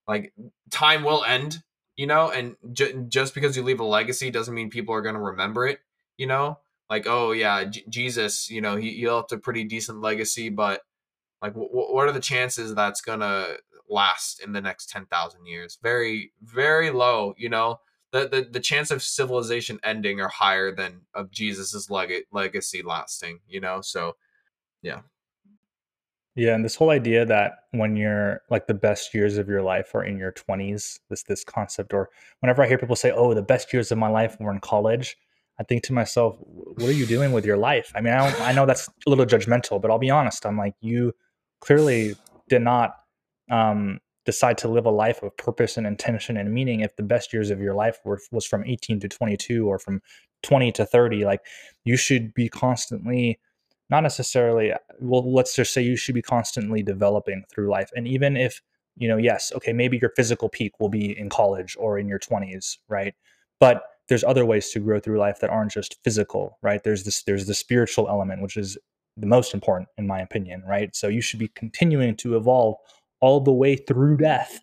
like 0.06 0.32
time 0.70 1.04
will 1.04 1.24
end. 1.24 1.62
You 1.96 2.06
know, 2.06 2.30
and 2.30 2.56
ju- 2.72 3.06
just 3.08 3.34
because 3.34 3.56
you 3.56 3.64
leave 3.64 3.80
a 3.80 3.84
legacy 3.84 4.30
doesn't 4.30 4.54
mean 4.54 4.70
people 4.70 4.94
are 4.94 5.02
going 5.02 5.16
to 5.16 5.20
remember 5.20 5.66
it. 5.66 5.80
You 6.16 6.28
know, 6.28 6.58
like 6.88 7.06
oh 7.06 7.32
yeah, 7.32 7.64
J- 7.64 7.84
Jesus, 7.88 8.48
you 8.48 8.60
know, 8.60 8.76
he, 8.76 8.92
he 8.92 9.10
left 9.10 9.32
a 9.32 9.38
pretty 9.38 9.64
decent 9.64 10.00
legacy, 10.00 10.48
but 10.48 10.82
like, 11.42 11.54
w- 11.54 11.70
what 11.72 12.08
are 12.08 12.12
the 12.12 12.20
chances 12.20 12.74
that's 12.74 13.00
gonna 13.00 13.56
last 13.88 14.40
in 14.40 14.52
the 14.52 14.60
next 14.60 14.90
ten 14.90 15.06
thousand 15.06 15.46
years? 15.46 15.78
Very, 15.82 16.32
very 16.42 16.90
low. 16.90 17.34
You 17.36 17.48
know, 17.48 17.80
the, 18.12 18.28
the 18.28 18.48
the 18.50 18.60
chance 18.60 18.90
of 18.90 19.02
civilization 19.02 19.80
ending 19.82 20.20
are 20.20 20.28
higher 20.28 20.74
than 20.74 21.02
of 21.14 21.30
Jesus's 21.30 21.90
leg- 21.90 22.26
legacy 22.32 22.82
lasting. 22.82 23.40
You 23.48 23.60
know, 23.60 23.80
so 23.80 24.16
yeah. 24.82 25.00
Yeah, 26.38 26.54
and 26.54 26.64
this 26.64 26.76
whole 26.76 26.90
idea 26.90 27.26
that 27.26 27.64
when 27.72 27.96
you're 27.96 28.42
like 28.48 28.68
the 28.68 28.74
best 28.74 29.12
years 29.12 29.38
of 29.38 29.48
your 29.48 29.60
life 29.60 29.92
are 29.92 30.04
in 30.04 30.16
your 30.16 30.30
20s, 30.30 31.00
this 31.10 31.24
this 31.24 31.42
concept 31.42 31.92
or 31.92 32.10
whenever 32.38 32.62
I 32.62 32.68
hear 32.68 32.78
people 32.78 32.94
say, 32.94 33.10
"Oh, 33.10 33.34
the 33.34 33.42
best 33.42 33.72
years 33.72 33.90
of 33.90 33.98
my 33.98 34.08
life 34.08 34.36
were 34.38 34.52
in 34.52 34.60
college," 34.60 35.16
I 35.58 35.64
think 35.64 35.82
to 35.84 35.92
myself, 35.92 36.36
"What 36.38 36.88
are 36.88 36.92
you 36.92 37.06
doing 37.06 37.32
with 37.32 37.44
your 37.44 37.56
life?" 37.56 37.90
I 37.96 38.00
mean, 38.00 38.14
I, 38.14 38.50
I 38.50 38.52
know 38.52 38.66
that's 38.66 38.88
a 39.04 39.10
little 39.10 39.26
judgmental, 39.26 39.82
but 39.82 39.90
I'll 39.90 39.98
be 39.98 40.10
honest. 40.10 40.46
I'm 40.46 40.56
like, 40.56 40.74
you 40.80 41.12
clearly 41.60 42.14
did 42.48 42.62
not 42.62 42.94
um, 43.50 43.98
decide 44.24 44.58
to 44.58 44.68
live 44.68 44.86
a 44.86 44.90
life 44.90 45.24
of 45.24 45.36
purpose 45.38 45.76
and 45.76 45.88
intention 45.88 46.36
and 46.36 46.54
meaning 46.54 46.82
if 46.82 46.94
the 46.94 47.02
best 47.02 47.32
years 47.32 47.50
of 47.50 47.58
your 47.60 47.74
life 47.74 47.98
were 48.04 48.20
was 48.30 48.46
from 48.46 48.64
18 48.64 49.00
to 49.00 49.08
22 49.08 49.66
or 49.66 49.80
from 49.80 50.00
20 50.44 50.70
to 50.70 50.86
30. 50.86 51.24
Like, 51.24 51.40
you 51.82 51.96
should 51.96 52.32
be 52.32 52.48
constantly 52.48 53.40
not 53.90 54.02
necessarily 54.02 54.72
uh, 54.72 54.78
well 55.00 55.30
let's 55.32 55.54
just 55.54 55.72
say 55.72 55.82
you 55.82 55.96
should 55.96 56.14
be 56.14 56.22
constantly 56.22 56.82
developing 56.82 57.44
through 57.52 57.70
life 57.70 57.90
and 57.94 58.06
even 58.06 58.36
if 58.36 58.60
you 58.96 59.08
know 59.08 59.16
yes 59.16 59.52
okay 59.54 59.72
maybe 59.72 59.98
your 60.00 60.12
physical 60.16 60.48
peak 60.48 60.78
will 60.80 60.88
be 60.88 61.16
in 61.18 61.28
college 61.28 61.76
or 61.78 61.98
in 61.98 62.08
your 62.08 62.18
20s 62.18 62.78
right? 62.88 63.14
But 63.60 63.82
there's 64.08 64.24
other 64.24 64.46
ways 64.46 64.70
to 64.70 64.80
grow 64.80 65.00
through 65.00 65.18
life 65.18 65.40
that 65.40 65.50
aren't 65.50 65.72
just 65.72 65.96
physical 66.04 66.58
right? 66.62 66.82
There's 66.82 67.04
this 67.04 67.22
there's 67.22 67.46
the 67.46 67.54
spiritual 67.54 68.08
element 68.08 68.42
which 68.42 68.56
is 68.56 68.76
the 69.16 69.26
most 69.26 69.54
important 69.54 69.88
in 69.96 70.06
my 70.06 70.20
opinion 70.20 70.62
right? 70.66 70.94
So 70.94 71.08
you 71.08 71.20
should 71.20 71.38
be 71.38 71.48
continuing 71.48 72.16
to 72.16 72.36
evolve 72.36 72.76
all 73.20 73.40
the 73.40 73.52
way 73.52 73.76
through 73.76 74.18
death 74.18 74.60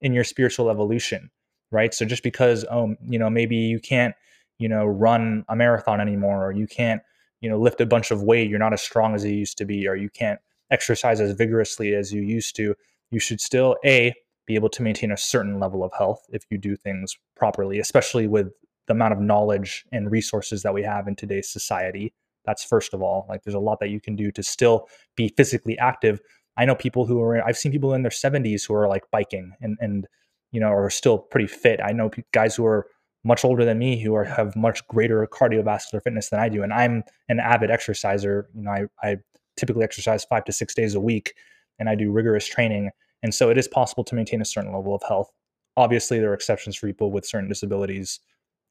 in 0.00 0.12
your 0.12 0.24
spiritual 0.24 0.70
evolution 0.70 1.30
right? 1.70 1.92
So 1.92 2.04
just 2.04 2.22
because 2.22 2.64
oh 2.70 2.94
you 3.06 3.18
know 3.18 3.30
maybe 3.30 3.56
you 3.56 3.80
can't 3.80 4.14
you 4.58 4.68
know 4.68 4.84
run 4.84 5.44
a 5.48 5.56
marathon 5.56 6.00
anymore 6.00 6.46
or 6.46 6.52
you 6.52 6.66
can't 6.66 7.02
you 7.40 7.48
know 7.48 7.58
lift 7.58 7.80
a 7.80 7.86
bunch 7.86 8.10
of 8.10 8.22
weight 8.22 8.48
you're 8.48 8.58
not 8.58 8.72
as 8.72 8.82
strong 8.82 9.14
as 9.14 9.24
you 9.24 9.32
used 9.32 9.58
to 9.58 9.64
be 9.64 9.86
or 9.86 9.96
you 9.96 10.10
can't 10.10 10.40
exercise 10.70 11.20
as 11.20 11.32
vigorously 11.32 11.94
as 11.94 12.12
you 12.12 12.22
used 12.22 12.54
to 12.56 12.74
you 13.10 13.18
should 13.18 13.40
still 13.40 13.76
a 13.84 14.14
be 14.46 14.54
able 14.54 14.68
to 14.68 14.82
maintain 14.82 15.12
a 15.12 15.16
certain 15.16 15.58
level 15.60 15.84
of 15.84 15.92
health 15.96 16.22
if 16.30 16.42
you 16.50 16.58
do 16.58 16.76
things 16.76 17.16
properly 17.36 17.78
especially 17.78 18.26
with 18.26 18.48
the 18.88 18.94
amount 18.94 19.12
of 19.12 19.20
knowledge 19.20 19.84
and 19.92 20.10
resources 20.10 20.62
that 20.62 20.74
we 20.74 20.82
have 20.82 21.06
in 21.06 21.14
today's 21.14 21.48
society. 21.48 22.12
That's 22.44 22.64
first 22.64 22.94
of 22.94 23.02
all 23.02 23.26
like 23.28 23.44
there's 23.44 23.54
a 23.54 23.60
lot 23.60 23.78
that 23.80 23.90
you 23.90 24.00
can 24.00 24.16
do 24.16 24.32
to 24.32 24.42
still 24.42 24.88
be 25.14 25.28
physically 25.36 25.78
active. 25.78 26.20
I 26.56 26.64
know 26.64 26.74
people 26.74 27.06
who 27.06 27.20
are 27.22 27.46
i've 27.46 27.58
seen 27.58 27.70
people 27.70 27.94
in 27.94 28.02
their 28.02 28.10
70s 28.10 28.66
who 28.66 28.74
are 28.74 28.88
like 28.88 29.04
biking 29.12 29.52
and 29.60 29.76
and 29.80 30.08
you 30.50 30.60
know 30.60 30.68
are 30.68 30.90
still 30.90 31.18
pretty 31.18 31.46
fit. 31.46 31.80
I 31.84 31.92
know 31.92 32.10
guys 32.32 32.56
who 32.56 32.64
are 32.64 32.86
much 33.24 33.44
older 33.44 33.64
than 33.64 33.78
me 33.78 34.00
who 34.00 34.14
are 34.14 34.24
have 34.24 34.54
much 34.56 34.86
greater 34.88 35.26
cardiovascular 35.26 36.02
fitness 36.02 36.30
than 36.30 36.40
I 36.40 36.48
do. 36.48 36.62
And 36.62 36.72
I'm 36.72 37.02
an 37.28 37.40
avid 37.40 37.70
exerciser. 37.70 38.48
You 38.54 38.62
know, 38.62 38.70
I, 38.70 38.84
I 39.02 39.16
typically 39.56 39.84
exercise 39.84 40.24
five 40.24 40.44
to 40.44 40.52
six 40.52 40.74
days 40.74 40.94
a 40.94 41.00
week 41.00 41.34
and 41.78 41.88
I 41.88 41.94
do 41.94 42.10
rigorous 42.10 42.46
training. 42.46 42.90
And 43.22 43.34
so 43.34 43.50
it 43.50 43.58
is 43.58 43.68
possible 43.68 44.04
to 44.04 44.14
maintain 44.14 44.40
a 44.40 44.44
certain 44.44 44.72
level 44.72 44.94
of 44.94 45.02
health. 45.02 45.30
Obviously, 45.76 46.18
there 46.18 46.30
are 46.30 46.34
exceptions 46.34 46.76
for 46.76 46.86
people 46.86 47.10
with 47.10 47.26
certain 47.26 47.48
disabilities, 47.48 48.20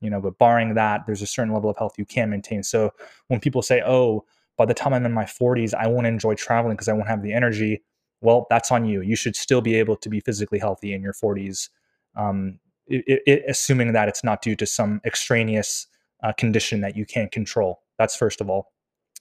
you 0.01 0.09
know, 0.09 0.21
but 0.21 0.37
barring 0.37 0.75
that, 0.75 1.05
there's 1.05 1.21
a 1.21 1.27
certain 1.27 1.53
level 1.53 1.69
of 1.69 1.77
health 1.77 1.93
you 1.97 2.05
can 2.05 2.29
maintain. 2.29 2.63
So 2.63 2.91
when 3.27 3.39
people 3.39 3.61
say, 3.61 3.81
oh, 3.85 4.25
by 4.57 4.65
the 4.65 4.73
time 4.73 4.93
I'm 4.93 5.05
in 5.05 5.13
my 5.13 5.25
40s, 5.25 5.73
I 5.73 5.87
won't 5.87 6.07
enjoy 6.07 6.35
traveling 6.35 6.75
because 6.75 6.87
I 6.87 6.93
won't 6.93 7.07
have 7.07 7.21
the 7.21 7.33
energy. 7.33 7.83
Well, 8.21 8.47
that's 8.49 8.71
on 8.71 8.85
you. 8.85 9.01
You 9.01 9.15
should 9.15 9.35
still 9.35 9.61
be 9.61 9.75
able 9.75 9.95
to 9.97 10.09
be 10.09 10.19
physically 10.19 10.59
healthy 10.59 10.93
in 10.93 11.01
your 11.01 11.13
40s. 11.13 11.69
Um, 12.15 12.59
it, 12.87 13.21
it, 13.25 13.43
assuming 13.47 13.93
that 13.93 14.07
it's 14.07 14.23
not 14.23 14.41
due 14.41 14.55
to 14.55 14.65
some 14.65 15.01
extraneous 15.05 15.87
uh, 16.23 16.33
condition 16.33 16.81
that 16.81 16.95
you 16.95 17.05
can't 17.05 17.31
control. 17.31 17.81
That's 17.97 18.15
first 18.15 18.41
of 18.41 18.49
all. 18.49 18.73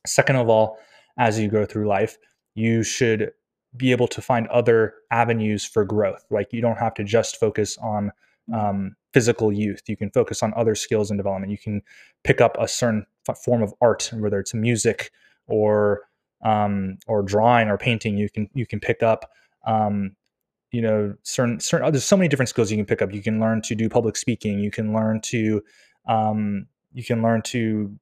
Second 0.07 0.37
of 0.37 0.49
all, 0.49 0.79
as 1.19 1.39
you 1.39 1.49
go 1.49 1.65
through 1.67 1.89
life, 1.89 2.17
you 2.55 2.83
should 2.83 3.33
be 3.77 3.91
able 3.91 4.09
to 4.09 4.23
find 4.23 4.47
other 4.49 4.95
avenues 5.11 5.65
for 5.65 5.85
growth. 5.85 6.25
Like 6.31 6.53
you 6.53 6.61
don't 6.61 6.79
have 6.79 6.95
to 6.95 7.05
just 7.05 7.39
focus 7.39 7.77
on 7.79 8.13
um, 8.53 8.97
physical 9.13 9.53
youth. 9.53 9.83
You 9.87 9.97
can 9.97 10.11
focus 10.11 10.43
on 10.43 10.53
other 10.57 10.75
skills 10.75 11.11
and 11.11 11.19
development. 11.19 11.51
You 11.51 11.59
can 11.59 11.83
pick 12.25 12.41
up 12.41 12.57
a 12.59 12.69
certain 12.69 13.07
form 13.45 13.63
of 13.63 13.75
art, 13.81 14.11
whether 14.15 14.39
it's 14.39 14.55
music 14.55 15.11
or 15.47 16.03
um, 16.45 16.99
or 17.07 17.23
drawing 17.23 17.69
or 17.69 17.79
painting. 17.79 18.17
You 18.17 18.31
can 18.31 18.49
you 18.55 18.67
can 18.67 18.81
pick 18.81 19.03
up 19.03 19.31
um, 19.67 20.17
you 20.73 20.83
know 20.83 21.15
certain 21.23 21.61
certain 21.61 21.91
there's 21.93 22.05
so 22.05 22.17
many 22.17 22.29
different 22.29 22.49
skills 22.49 22.71
you 22.71 22.77
can 22.77 22.87
pick 22.87 23.03
up. 23.03 23.13
You 23.13 23.23
can 23.23 23.41
learn 23.41 23.63
to 23.63 23.75
do 23.75 23.89
public 23.89 24.17
speaking. 24.17 24.59
You 24.59 24.71
can 24.71 24.93
learn 24.93 25.21
to 25.23 25.63
um, 26.07 26.67
you 26.93 27.05
can 27.05 27.23
learn 27.23 27.43
to 27.43 27.99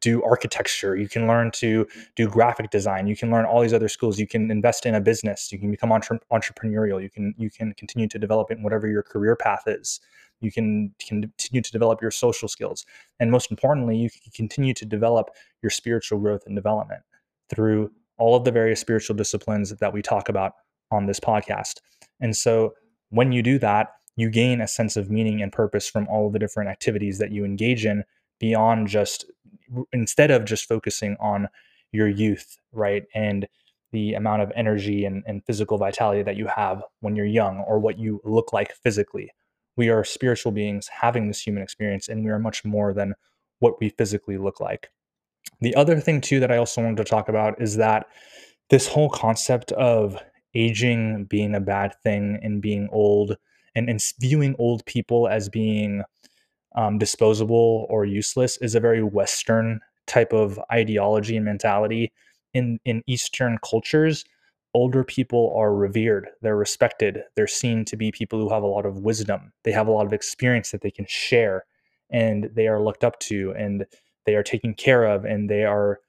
do 0.00 0.22
architecture. 0.22 0.96
You 0.96 1.08
can 1.08 1.26
learn 1.26 1.50
to 1.52 1.86
do 2.16 2.28
graphic 2.28 2.70
design. 2.70 3.06
You 3.06 3.16
can 3.16 3.30
learn 3.30 3.44
all 3.44 3.60
these 3.60 3.72
other 3.72 3.88
skills. 3.88 4.18
You 4.18 4.26
can 4.26 4.50
invest 4.50 4.86
in 4.86 4.94
a 4.94 5.00
business. 5.00 5.50
You 5.52 5.58
can 5.58 5.70
become 5.70 5.92
entre- 5.92 6.20
entrepreneurial. 6.32 7.02
You 7.02 7.10
can 7.10 7.34
you 7.36 7.50
can 7.50 7.74
continue 7.74 8.08
to 8.08 8.18
develop 8.18 8.50
in 8.50 8.62
whatever 8.62 8.86
your 8.88 9.02
career 9.02 9.36
path 9.36 9.64
is. 9.66 10.00
You 10.40 10.52
can 10.52 10.94
continue 11.04 11.62
to 11.62 11.72
develop 11.72 12.00
your 12.00 12.12
social 12.12 12.48
skills. 12.48 12.86
And 13.18 13.30
most 13.30 13.50
importantly 13.50 13.96
you 13.96 14.08
can 14.08 14.30
continue 14.32 14.72
to 14.74 14.84
develop 14.84 15.30
your 15.62 15.70
spiritual 15.70 16.20
growth 16.20 16.42
and 16.46 16.54
development 16.54 17.02
through 17.50 17.90
all 18.18 18.36
of 18.36 18.44
the 18.44 18.52
various 18.52 18.80
spiritual 18.80 19.16
disciplines 19.16 19.70
that 19.70 19.92
we 19.92 20.02
talk 20.02 20.28
about 20.28 20.54
on 20.90 21.06
this 21.06 21.20
podcast 21.20 21.74
and 22.20 22.36
so 22.36 22.74
when 23.10 23.32
you 23.32 23.42
do 23.42 23.58
that 23.58 23.88
you 24.16 24.28
gain 24.28 24.60
a 24.60 24.66
sense 24.66 24.96
of 24.96 25.10
meaning 25.10 25.40
and 25.40 25.52
purpose 25.52 25.88
from 25.88 26.08
all 26.08 26.26
of 26.26 26.32
the 26.32 26.38
different 26.38 26.68
activities 26.68 27.18
that 27.18 27.30
you 27.30 27.44
engage 27.44 27.86
in 27.86 28.02
beyond 28.40 28.88
just 28.88 29.24
instead 29.92 30.30
of 30.30 30.44
just 30.44 30.66
focusing 30.66 31.16
on 31.20 31.48
your 31.92 32.08
youth, 32.08 32.58
right? 32.72 33.04
And 33.14 33.46
the 33.92 34.14
amount 34.14 34.42
of 34.42 34.52
energy 34.54 35.04
and, 35.04 35.22
and 35.26 35.44
physical 35.46 35.78
vitality 35.78 36.22
that 36.22 36.36
you 36.36 36.46
have 36.46 36.82
when 37.00 37.16
you're 37.16 37.26
young 37.26 37.64
or 37.66 37.78
what 37.78 37.98
you 37.98 38.20
look 38.24 38.52
like 38.52 38.74
physically. 38.74 39.30
We 39.76 39.88
are 39.88 40.04
spiritual 40.04 40.52
beings 40.52 40.88
having 40.88 41.28
this 41.28 41.40
human 41.40 41.62
experience, 41.62 42.08
and 42.08 42.24
we 42.24 42.30
are 42.30 42.38
much 42.38 42.64
more 42.64 42.92
than 42.92 43.14
what 43.60 43.80
we 43.80 43.90
physically 43.90 44.36
look 44.36 44.60
like. 44.60 44.90
The 45.60 45.74
other 45.74 46.00
thing, 46.00 46.20
too, 46.20 46.40
that 46.40 46.50
I 46.50 46.56
also 46.56 46.82
wanted 46.82 46.98
to 46.98 47.04
talk 47.04 47.28
about 47.28 47.62
is 47.62 47.76
that 47.76 48.06
this 48.68 48.88
whole 48.88 49.08
concept 49.08 49.72
of 49.72 50.20
aging 50.54 51.24
being 51.24 51.54
a 51.54 51.60
bad 51.60 51.94
thing 52.02 52.38
and 52.42 52.62
being 52.62 52.88
old 52.90 53.36
and, 53.74 53.88
and 53.88 54.02
viewing 54.20 54.56
old 54.58 54.84
people 54.86 55.28
as 55.28 55.48
being 55.48 56.02
um, 56.74 56.98
disposable 56.98 57.86
or 57.88 58.04
useless 58.04 58.56
is 58.58 58.74
a 58.74 58.80
very 58.80 59.02
Western 59.02 59.80
type 60.06 60.32
of 60.32 60.58
ideology 60.72 61.36
and 61.36 61.44
mentality. 61.44 62.12
In 62.54 62.80
in 62.84 63.02
Eastern 63.06 63.58
cultures, 63.68 64.24
older 64.74 65.04
people 65.04 65.54
are 65.56 65.74
revered, 65.74 66.28
they're 66.40 66.56
respected, 66.56 67.22
they're 67.36 67.46
seen 67.46 67.84
to 67.86 67.96
be 67.96 68.10
people 68.10 68.38
who 68.38 68.48
have 68.48 68.62
a 68.62 68.66
lot 68.66 68.86
of 68.86 68.98
wisdom, 68.98 69.52
they 69.64 69.72
have 69.72 69.86
a 69.86 69.92
lot 69.92 70.06
of 70.06 70.12
experience 70.12 70.70
that 70.70 70.80
they 70.80 70.90
can 70.90 71.06
share, 71.08 71.64
and 72.10 72.50
they 72.54 72.66
are 72.66 72.82
looked 72.82 73.04
up 73.04 73.18
to, 73.20 73.52
and 73.56 73.84
they 74.24 74.34
are 74.34 74.42
taken 74.42 74.74
care 74.74 75.04
of, 75.04 75.24
and 75.24 75.50
they 75.50 75.64
are 75.64 76.00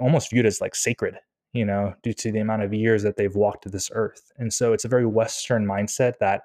almost 0.00 0.30
viewed 0.30 0.46
as 0.46 0.60
like 0.60 0.74
sacred 0.74 1.18
you 1.54 1.64
know, 1.64 1.94
due 2.02 2.12
to 2.12 2.30
the 2.30 2.40
amount 2.40 2.62
of 2.62 2.74
years 2.74 3.02
that 3.04 3.16
they've 3.16 3.34
walked 3.34 3.70
this 3.70 3.90
earth. 3.94 4.32
And 4.36 4.52
so 4.52 4.72
it's 4.72 4.84
a 4.84 4.88
very 4.88 5.06
Western 5.06 5.64
mindset 5.64 6.18
that 6.18 6.42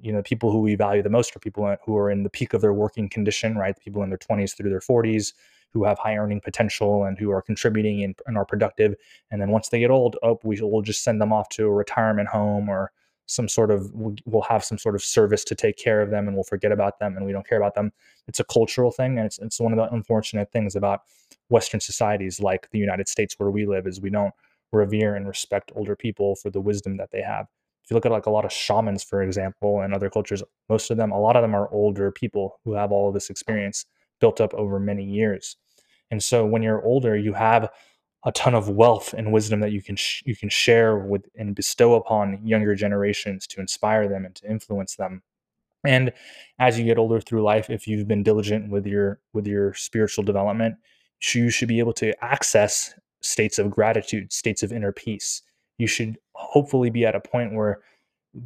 you 0.00 0.12
know, 0.12 0.22
people 0.22 0.50
who 0.50 0.60
we 0.60 0.74
value 0.74 1.02
the 1.02 1.10
most 1.10 1.36
are 1.36 1.38
people 1.38 1.76
who 1.84 1.96
are 1.96 2.10
in 2.10 2.22
the 2.22 2.30
peak 2.30 2.54
of 2.54 2.60
their 2.60 2.72
working 2.72 3.08
condition, 3.08 3.56
right? 3.56 3.78
People 3.78 4.02
in 4.02 4.08
their 4.08 4.18
20s 4.18 4.56
through 4.56 4.70
their 4.70 4.80
40s 4.80 5.32
who 5.72 5.84
have 5.84 5.98
high 5.98 6.16
earning 6.16 6.40
potential 6.40 7.04
and 7.04 7.18
who 7.18 7.30
are 7.30 7.42
contributing 7.42 8.02
and, 8.02 8.14
and 8.26 8.36
are 8.36 8.44
productive. 8.44 8.94
And 9.30 9.40
then 9.40 9.50
once 9.50 9.68
they 9.68 9.80
get 9.80 9.90
old, 9.90 10.16
oh, 10.22 10.38
we 10.44 10.60
will 10.60 10.82
just 10.82 11.02
send 11.02 11.20
them 11.20 11.32
off 11.32 11.48
to 11.50 11.64
a 11.64 11.72
retirement 11.72 12.28
home 12.28 12.68
or 12.68 12.92
some 13.26 13.48
sort 13.48 13.70
of 13.70 13.90
we'll 13.94 14.42
have 14.42 14.64
some 14.64 14.78
sort 14.78 14.94
of 14.94 15.02
service 15.02 15.44
to 15.44 15.54
take 15.54 15.76
care 15.76 16.02
of 16.02 16.10
them 16.10 16.26
and 16.26 16.36
we'll 16.36 16.44
forget 16.44 16.72
about 16.72 16.98
them 16.98 17.16
and 17.16 17.24
we 17.24 17.32
don't 17.32 17.46
care 17.46 17.56
about 17.56 17.74
them 17.74 17.92
it's 18.26 18.40
a 18.40 18.44
cultural 18.44 18.90
thing 18.90 19.16
and 19.16 19.26
it's, 19.26 19.38
it's 19.38 19.60
one 19.60 19.72
of 19.72 19.78
the 19.78 19.94
unfortunate 19.94 20.50
things 20.50 20.74
about 20.74 21.02
western 21.48 21.80
societies 21.80 22.40
like 22.40 22.68
the 22.72 22.78
united 22.78 23.08
states 23.08 23.36
where 23.38 23.50
we 23.50 23.64
live 23.64 23.86
is 23.86 24.00
we 24.00 24.10
don't 24.10 24.34
revere 24.72 25.14
and 25.14 25.28
respect 25.28 25.72
older 25.74 25.96
people 25.96 26.34
for 26.36 26.50
the 26.50 26.60
wisdom 26.60 26.96
that 26.96 27.10
they 27.12 27.22
have 27.22 27.46
if 27.84 27.90
you 27.90 27.94
look 27.94 28.06
at 28.06 28.12
like 28.12 28.26
a 28.26 28.30
lot 28.30 28.44
of 28.44 28.52
shamans, 28.52 29.02
for 29.02 29.22
example, 29.22 29.80
and 29.80 29.92
other 29.92 30.08
cultures, 30.08 30.42
most 30.68 30.90
of 30.90 30.96
them, 30.96 31.10
a 31.10 31.20
lot 31.20 31.36
of 31.36 31.42
them 31.42 31.54
are 31.54 31.72
older 31.72 32.12
people 32.12 32.60
who 32.64 32.74
have 32.74 32.92
all 32.92 33.08
of 33.08 33.14
this 33.14 33.28
experience 33.28 33.86
built 34.20 34.40
up 34.40 34.54
over 34.54 34.78
many 34.78 35.04
years. 35.04 35.56
And 36.10 36.22
so 36.22 36.46
when 36.46 36.62
you're 36.62 36.84
older, 36.84 37.16
you 37.16 37.32
have 37.32 37.68
a 38.24 38.30
ton 38.32 38.54
of 38.54 38.68
wealth 38.68 39.14
and 39.14 39.32
wisdom 39.32 39.60
that 39.60 39.72
you 39.72 39.82
can 39.82 39.96
sh- 39.96 40.22
you 40.24 40.36
can 40.36 40.48
share 40.48 40.96
with 40.96 41.26
and 41.34 41.56
bestow 41.56 41.94
upon 41.94 42.46
younger 42.46 42.76
generations 42.76 43.48
to 43.48 43.60
inspire 43.60 44.08
them 44.08 44.24
and 44.24 44.34
to 44.36 44.48
influence 44.48 44.94
them. 44.94 45.22
And 45.84 46.12
as 46.60 46.78
you 46.78 46.84
get 46.84 46.98
older 46.98 47.20
through 47.20 47.42
life, 47.42 47.68
if 47.68 47.88
you've 47.88 48.06
been 48.06 48.22
diligent 48.22 48.70
with 48.70 48.86
your 48.86 49.18
with 49.32 49.48
your 49.48 49.74
spiritual 49.74 50.22
development, 50.22 50.76
you 51.34 51.50
should 51.50 51.66
be 51.66 51.80
able 51.80 51.94
to 51.94 52.14
access 52.24 52.94
states 53.22 53.58
of 53.58 53.70
gratitude, 53.70 54.32
states 54.32 54.62
of 54.62 54.72
inner 54.72 54.92
peace. 54.92 55.42
You 55.78 55.86
should 55.86 56.18
hopefully 56.34 56.90
be 56.90 57.06
at 57.06 57.14
a 57.14 57.20
point 57.20 57.54
where 57.54 57.80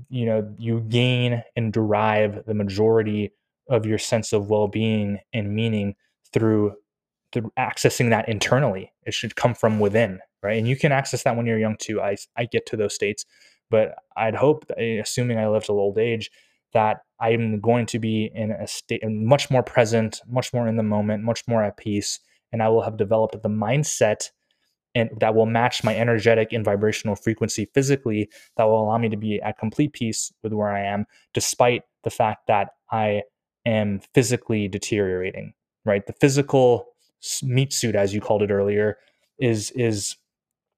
you 0.08 0.26
know 0.26 0.52
you 0.58 0.80
gain 0.80 1.42
and 1.54 1.72
derive 1.72 2.44
the 2.46 2.54
majority 2.54 3.32
of 3.68 3.86
your 3.86 3.98
sense 3.98 4.32
of 4.32 4.48
well-being 4.50 5.18
and 5.32 5.54
meaning 5.54 5.94
through 6.32 6.74
through 7.32 7.52
accessing 7.58 8.10
that 8.10 8.28
internally. 8.28 8.92
It 9.04 9.14
should 9.14 9.36
come 9.36 9.54
from 9.54 9.80
within 9.80 10.20
right? 10.42 10.58
And 10.58 10.68
you 10.68 10.76
can 10.76 10.92
access 10.92 11.24
that 11.24 11.34
when 11.36 11.46
you're 11.46 11.58
young 11.58 11.76
too. 11.78 12.00
I 12.00 12.16
i 12.36 12.44
get 12.44 12.66
to 12.66 12.76
those 12.76 12.94
states 12.94 13.24
but 13.70 13.96
i'd 14.16 14.34
hope 14.34 14.64
eh, 14.76 14.98
assuming 15.00 15.38
i 15.38 15.48
live 15.48 15.64
till 15.64 15.78
old 15.78 15.98
age 15.98 16.30
that 16.72 16.98
i'm 17.20 17.60
going 17.60 17.86
to 17.86 17.98
be 17.98 18.30
in 18.34 18.50
a 18.50 18.66
state 18.66 19.02
much 19.08 19.50
more 19.50 19.62
present 19.62 20.20
much 20.28 20.52
more 20.52 20.68
in 20.68 20.76
the 20.76 20.82
moment 20.82 21.22
much 21.22 21.42
more 21.46 21.62
at 21.62 21.76
peace 21.76 22.20
and 22.52 22.62
i 22.62 22.68
will 22.68 22.82
have 22.82 22.96
developed 22.96 23.40
the 23.42 23.48
mindset 23.48 24.30
and 24.96 25.10
that 25.20 25.36
will 25.36 25.46
match 25.46 25.84
my 25.84 25.94
energetic 25.94 26.52
and 26.52 26.64
vibrational 26.64 27.14
frequency 27.14 27.68
physically 27.74 28.28
that 28.56 28.64
will 28.64 28.82
allow 28.82 28.98
me 28.98 29.08
to 29.08 29.16
be 29.16 29.40
at 29.42 29.58
complete 29.58 29.92
peace 29.92 30.32
with 30.42 30.52
where 30.52 30.70
I 30.70 30.82
am 30.82 31.06
despite 31.32 31.82
the 32.02 32.10
fact 32.10 32.48
that 32.48 32.70
I 32.90 33.22
am 33.64 34.00
physically 34.12 34.66
deteriorating 34.66 35.54
right? 35.86 36.04
The 36.06 36.12
physical 36.12 36.88
meat 37.42 37.72
suit 37.72 37.94
as 37.94 38.12
you 38.12 38.20
called 38.20 38.42
it 38.42 38.50
earlier 38.50 38.98
is 39.38 39.70
is 39.70 40.16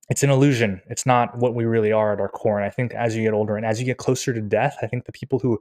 it's 0.09 0.23
an 0.23 0.31
illusion. 0.31 0.81
It's 0.87 1.05
not 1.05 1.37
what 1.37 1.55
we 1.55 1.65
really 1.65 1.93
are 1.93 2.13
at 2.13 2.21
our 2.21 2.29
core. 2.29 2.59
And 2.59 2.65
i 2.65 2.71
think 2.71 2.95
as 2.95 3.17
you 3.17 3.25
get 3.25 3.35
older 3.35 3.57
and 3.57 3.67
as 3.67 3.81
you 3.81 3.87
get 3.87 3.97
closer 3.97 4.33
to 4.33 4.41
death 4.41 4.77
i 4.83 4.87
think 4.87 5.07
the 5.07 5.13
people 5.13 5.39
who 5.41 5.59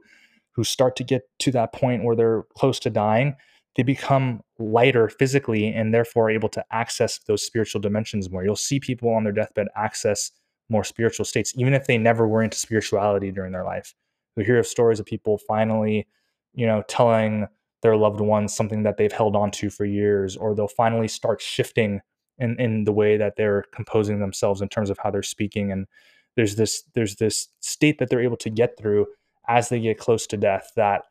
who 0.52 0.64
start 0.64 0.94
to 0.96 1.04
get 1.04 1.22
to 1.40 1.50
that 1.52 1.72
point 1.72 2.04
where 2.04 2.14
they're 2.14 2.44
close 2.56 2.78
to 2.80 2.90
dying 2.90 3.34
they 3.78 3.84
become 3.84 4.40
lighter 4.58 5.08
physically 5.08 5.72
and 5.72 5.94
therefore 5.94 6.30
able 6.30 6.48
to 6.48 6.64
access 6.72 7.18
those 7.28 7.44
spiritual 7.44 7.80
dimensions 7.80 8.28
more. 8.28 8.42
You'll 8.42 8.56
see 8.56 8.80
people 8.80 9.08
on 9.10 9.22
their 9.22 9.32
deathbed 9.32 9.68
access 9.76 10.32
more 10.68 10.82
spiritual 10.82 11.24
states, 11.24 11.52
even 11.56 11.72
if 11.74 11.86
they 11.86 11.96
never 11.96 12.26
were 12.26 12.42
into 12.42 12.58
spirituality 12.58 13.30
during 13.30 13.52
their 13.52 13.64
life. 13.64 13.94
We 14.36 14.44
hear 14.44 14.58
of 14.58 14.66
stories 14.66 14.98
of 14.98 15.06
people 15.06 15.38
finally, 15.46 16.08
you 16.54 16.66
know, 16.66 16.82
telling 16.88 17.46
their 17.82 17.96
loved 17.96 18.20
ones 18.20 18.52
something 18.52 18.82
that 18.82 18.96
they've 18.96 19.12
held 19.12 19.36
on 19.36 19.52
to 19.52 19.70
for 19.70 19.84
years, 19.84 20.36
or 20.36 20.56
they'll 20.56 20.66
finally 20.66 21.06
start 21.06 21.40
shifting 21.40 22.00
in, 22.36 22.58
in 22.58 22.82
the 22.82 22.92
way 22.92 23.16
that 23.16 23.36
they're 23.36 23.64
composing 23.72 24.18
themselves 24.18 24.60
in 24.60 24.68
terms 24.68 24.90
of 24.90 24.98
how 24.98 25.12
they're 25.12 25.22
speaking. 25.22 25.70
And 25.70 25.86
there's 26.34 26.56
this 26.56 26.82
there's 26.96 27.14
this 27.16 27.46
state 27.60 28.00
that 28.00 28.10
they're 28.10 28.20
able 28.24 28.36
to 28.38 28.50
get 28.50 28.76
through 28.76 29.06
as 29.48 29.70
they 29.70 29.80
get 29.80 29.98
close 29.98 30.26
to 30.26 30.36
death 30.36 30.72
that 30.76 31.04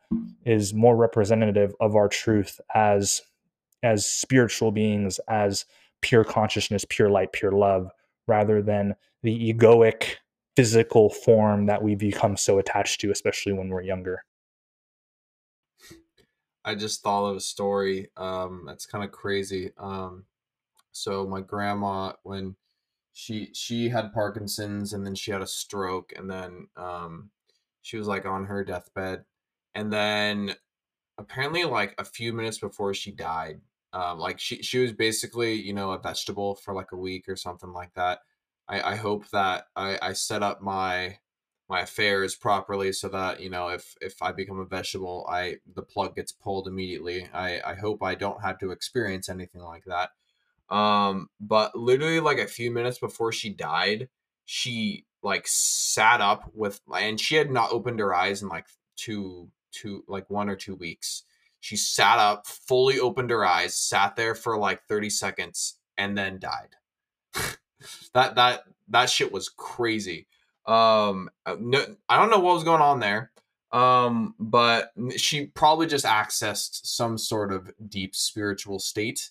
is 0.46 0.72
more 0.72 0.96
representative 0.96 1.74
of 1.80 1.96
our 1.96 2.08
truth 2.08 2.60
as 2.74 3.22
as 3.82 4.08
spiritual 4.08 4.70
beings 4.70 5.18
as 5.28 5.64
pure 6.00 6.24
consciousness 6.24 6.84
pure 6.88 7.10
light 7.10 7.32
pure 7.32 7.52
love 7.52 7.90
rather 8.26 8.62
than 8.62 8.94
the 9.22 9.52
egoic 9.52 10.16
physical 10.56 11.10
form 11.10 11.66
that 11.66 11.82
we 11.82 11.94
become 11.94 12.36
so 12.36 12.58
attached 12.58 13.00
to 13.00 13.10
especially 13.10 13.52
when 13.52 13.68
we're 13.68 13.82
younger. 13.82 14.24
I 16.64 16.74
just 16.74 17.02
thought 17.02 17.30
of 17.30 17.36
a 17.36 17.40
story 17.40 18.10
um 18.16 18.64
that's 18.66 18.86
kind 18.86 19.04
of 19.04 19.10
crazy 19.10 19.72
um 19.78 20.24
so 20.92 21.26
my 21.26 21.40
grandma 21.40 22.12
when 22.22 22.56
she 23.12 23.50
she 23.52 23.88
had 23.88 24.12
parkinson's 24.12 24.92
and 24.92 25.04
then 25.04 25.14
she 25.14 25.30
had 25.30 25.42
a 25.42 25.46
stroke 25.46 26.12
and 26.16 26.30
then 26.30 26.68
um 26.76 27.30
she 27.88 27.98
was 27.98 28.08
like 28.08 28.26
on 28.26 28.46
her 28.46 28.64
deathbed, 28.64 29.24
and 29.74 29.92
then 29.92 30.54
apparently 31.18 31.64
like 31.64 31.94
a 31.98 32.04
few 32.04 32.32
minutes 32.32 32.58
before 32.58 32.94
she 32.94 33.12
died, 33.12 33.60
um, 33.92 34.18
like 34.18 34.38
she 34.38 34.62
she 34.62 34.78
was 34.78 34.92
basically 34.92 35.54
you 35.54 35.72
know 35.72 35.92
a 35.92 35.98
vegetable 35.98 36.54
for 36.56 36.74
like 36.74 36.92
a 36.92 36.96
week 36.96 37.28
or 37.28 37.36
something 37.36 37.72
like 37.72 37.94
that. 37.94 38.20
I 38.68 38.92
I 38.92 38.96
hope 38.96 39.28
that 39.30 39.66
I 39.76 39.98
I 40.02 40.12
set 40.14 40.42
up 40.42 40.62
my 40.62 41.18
my 41.68 41.80
affairs 41.82 42.34
properly 42.36 42.92
so 42.92 43.08
that 43.08 43.40
you 43.40 43.50
know 43.50 43.68
if 43.68 43.94
if 44.00 44.22
i 44.22 44.32
become 44.32 44.58
a 44.58 44.64
vegetable 44.64 45.26
i 45.28 45.56
the 45.74 45.82
plug 45.82 46.16
gets 46.16 46.32
pulled 46.32 46.66
immediately 46.66 47.28
i 47.34 47.60
i 47.72 47.74
hope 47.74 48.02
i 48.02 48.14
don't 48.14 48.42
have 48.42 48.58
to 48.58 48.70
experience 48.70 49.28
anything 49.28 49.60
like 49.62 49.84
that 49.84 50.10
Um, 50.70 51.30
but 51.40 51.74
literally 51.76 52.20
like 52.20 52.38
a 52.38 52.46
few 52.46 52.70
minutes 52.70 52.98
before 52.98 53.32
she 53.32 53.50
died, 53.50 54.08
she 54.44 55.06
like 55.22 55.46
sat 55.46 56.20
up 56.20 56.50
with 56.54 56.80
and 56.96 57.20
she 57.20 57.36
had 57.36 57.50
not 57.50 57.72
opened 57.72 57.98
her 58.00 58.14
eyes 58.14 58.42
in 58.42 58.48
like 58.48 58.66
two 58.96 59.50
two 59.72 60.04
like 60.08 60.28
one 60.30 60.48
or 60.48 60.56
two 60.56 60.74
weeks. 60.74 61.24
She 61.60 61.76
sat 61.76 62.18
up, 62.18 62.46
fully 62.46 63.00
opened 63.00 63.30
her 63.30 63.44
eyes, 63.44 63.74
sat 63.74 64.16
there 64.16 64.34
for 64.34 64.56
like 64.56 64.84
30 64.84 65.10
seconds, 65.10 65.78
and 65.96 66.16
then 66.16 66.38
died. 66.38 66.76
that 68.14 68.36
that 68.36 68.62
that 68.88 69.10
shit 69.10 69.32
was 69.32 69.48
crazy. 69.48 70.28
Um, 70.66 71.30
uh, 71.46 71.56
no, 71.58 71.84
I 72.08 72.18
don't 72.18 72.30
know 72.30 72.38
what 72.40 72.54
was 72.54 72.64
going 72.64 72.82
on 72.82 73.00
there. 73.00 73.32
Um, 73.70 74.34
but 74.38 74.92
she 75.16 75.46
probably 75.46 75.86
just 75.86 76.06
accessed 76.06 76.86
some 76.86 77.18
sort 77.18 77.52
of 77.52 77.70
deep 77.86 78.16
spiritual 78.16 78.78
state 78.78 79.30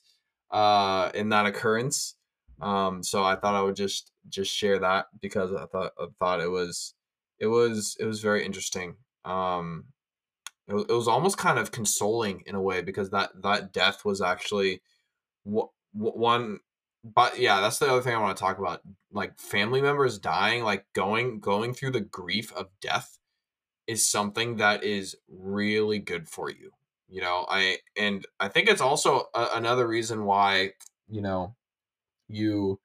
uh 0.51 1.11
in 1.13 1.29
that 1.29 1.45
occurrence. 1.45 2.15
Um, 2.61 3.03
so 3.03 3.23
I 3.23 3.35
thought 3.35 3.55
I 3.55 3.61
would 3.61 3.75
just 3.75 4.11
just 4.29 4.53
share 4.53 4.79
that 4.79 5.07
because 5.21 5.53
I 5.53 5.65
thought 5.65 5.91
I 5.99 6.05
thought 6.19 6.41
it 6.41 6.49
was 6.49 6.93
it 7.39 7.47
was 7.47 7.95
it 7.99 8.05
was 8.05 8.21
very 8.21 8.45
interesting. 8.45 8.95
Um, 9.25 9.85
it 10.67 10.73
was, 10.73 10.85
it 10.89 10.93
was 10.93 11.07
almost 11.07 11.37
kind 11.37 11.59
of 11.59 11.71
consoling 11.71 12.43
in 12.45 12.55
a 12.55 12.61
way 12.61 12.81
because 12.81 13.09
that 13.11 13.29
that 13.43 13.73
death 13.73 14.03
was 14.03 14.21
actually 14.21 14.81
what 15.43 15.69
one 15.93 16.59
but 17.03 17.39
yeah 17.39 17.61
that's 17.61 17.79
the 17.79 17.89
other 17.89 18.01
thing 18.01 18.13
i 18.13 18.19
want 18.19 18.35
to 18.35 18.41
talk 18.41 18.59
about 18.59 18.81
like 19.11 19.39
family 19.39 19.81
members 19.81 20.19
dying 20.19 20.63
like 20.63 20.85
going 20.93 21.39
going 21.39 21.73
through 21.73 21.91
the 21.91 22.01
grief 22.01 22.51
of 22.53 22.67
death 22.81 23.17
is 23.87 24.05
something 24.05 24.57
that 24.57 24.83
is 24.83 25.15
really 25.29 25.99
good 25.99 26.27
for 26.27 26.49
you 26.49 26.71
you 27.07 27.21
know 27.21 27.45
i 27.49 27.77
and 27.95 28.25
i 28.39 28.47
think 28.47 28.67
it's 28.67 28.81
also 28.81 29.27
a, 29.33 29.47
another 29.55 29.87
reason 29.87 30.25
why 30.25 30.71
you 31.07 31.21
know 31.21 31.55
you 32.27 32.79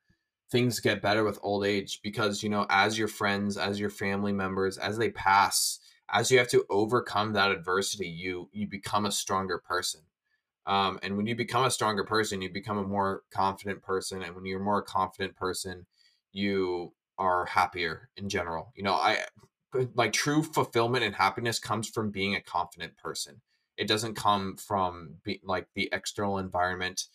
things 0.50 0.80
get 0.80 1.02
better 1.02 1.24
with 1.24 1.38
old 1.42 1.64
age 1.64 2.00
because 2.02 2.42
you 2.42 2.48
know 2.48 2.66
as 2.68 2.98
your 2.98 3.08
friends 3.08 3.56
as 3.56 3.80
your 3.80 3.90
family 3.90 4.32
members 4.32 4.76
as 4.76 4.98
they 4.98 5.10
pass 5.10 5.78
as 6.10 6.30
you 6.30 6.38
have 6.38 6.48
to 6.48 6.64
overcome 6.68 7.32
that 7.32 7.50
adversity 7.50 8.08
you 8.08 8.48
you 8.52 8.66
become 8.68 9.06
a 9.06 9.12
stronger 9.12 9.58
person. 9.58 10.02
Um, 10.64 11.00
and 11.02 11.16
when 11.16 11.26
you 11.26 11.34
become 11.34 11.64
a 11.64 11.70
stronger 11.70 12.04
person 12.04 12.42
you 12.42 12.52
become 12.52 12.78
a 12.78 12.86
more 12.86 13.22
confident 13.32 13.82
person 13.82 14.22
and 14.22 14.34
when 14.36 14.44
you're 14.44 14.60
a 14.60 14.64
more 14.64 14.82
confident 14.82 15.36
person 15.36 15.86
you 16.32 16.92
are 17.18 17.46
happier 17.46 18.10
in 18.16 18.28
general. 18.28 18.72
You 18.76 18.84
know 18.84 18.94
i 18.94 19.18
like 19.94 20.12
true 20.12 20.42
fulfillment 20.42 21.04
and 21.04 21.14
happiness 21.14 21.58
comes 21.58 21.88
from 21.88 22.10
being 22.10 22.34
a 22.34 22.42
confident 22.42 22.96
person. 22.96 23.40
It 23.78 23.88
doesn't 23.88 24.14
come 24.16 24.56
from 24.56 25.14
be, 25.24 25.40
like 25.42 25.66
the 25.74 25.88
external 25.92 26.38
environment 26.38 27.06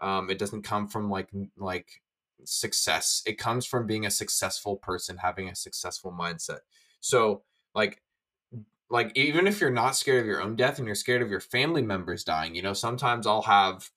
um, 0.00 0.30
it 0.30 0.38
doesn't 0.38 0.62
come 0.62 0.88
from 0.88 1.10
like 1.10 1.30
like 1.56 2.02
success. 2.44 3.22
It 3.26 3.38
comes 3.38 3.66
from 3.66 3.86
being 3.86 4.06
a 4.06 4.10
successful 4.10 4.76
person 4.76 5.18
having 5.18 5.48
a 5.48 5.54
successful 5.54 6.12
mindset. 6.18 6.60
So 7.00 7.42
like 7.74 8.02
like 8.90 9.12
even 9.14 9.46
if 9.46 9.60
you're 9.60 9.70
not 9.70 9.96
scared 9.96 10.20
of 10.20 10.26
your 10.26 10.42
own 10.42 10.56
death 10.56 10.78
and 10.78 10.86
you're 10.86 10.94
scared 10.94 11.22
of 11.22 11.30
your 11.30 11.40
family 11.40 11.82
members 11.82 12.24
dying 12.24 12.54
you 12.54 12.62
know 12.62 12.72
sometimes 12.72 13.26
i'll 13.26 13.42
have 13.42 13.88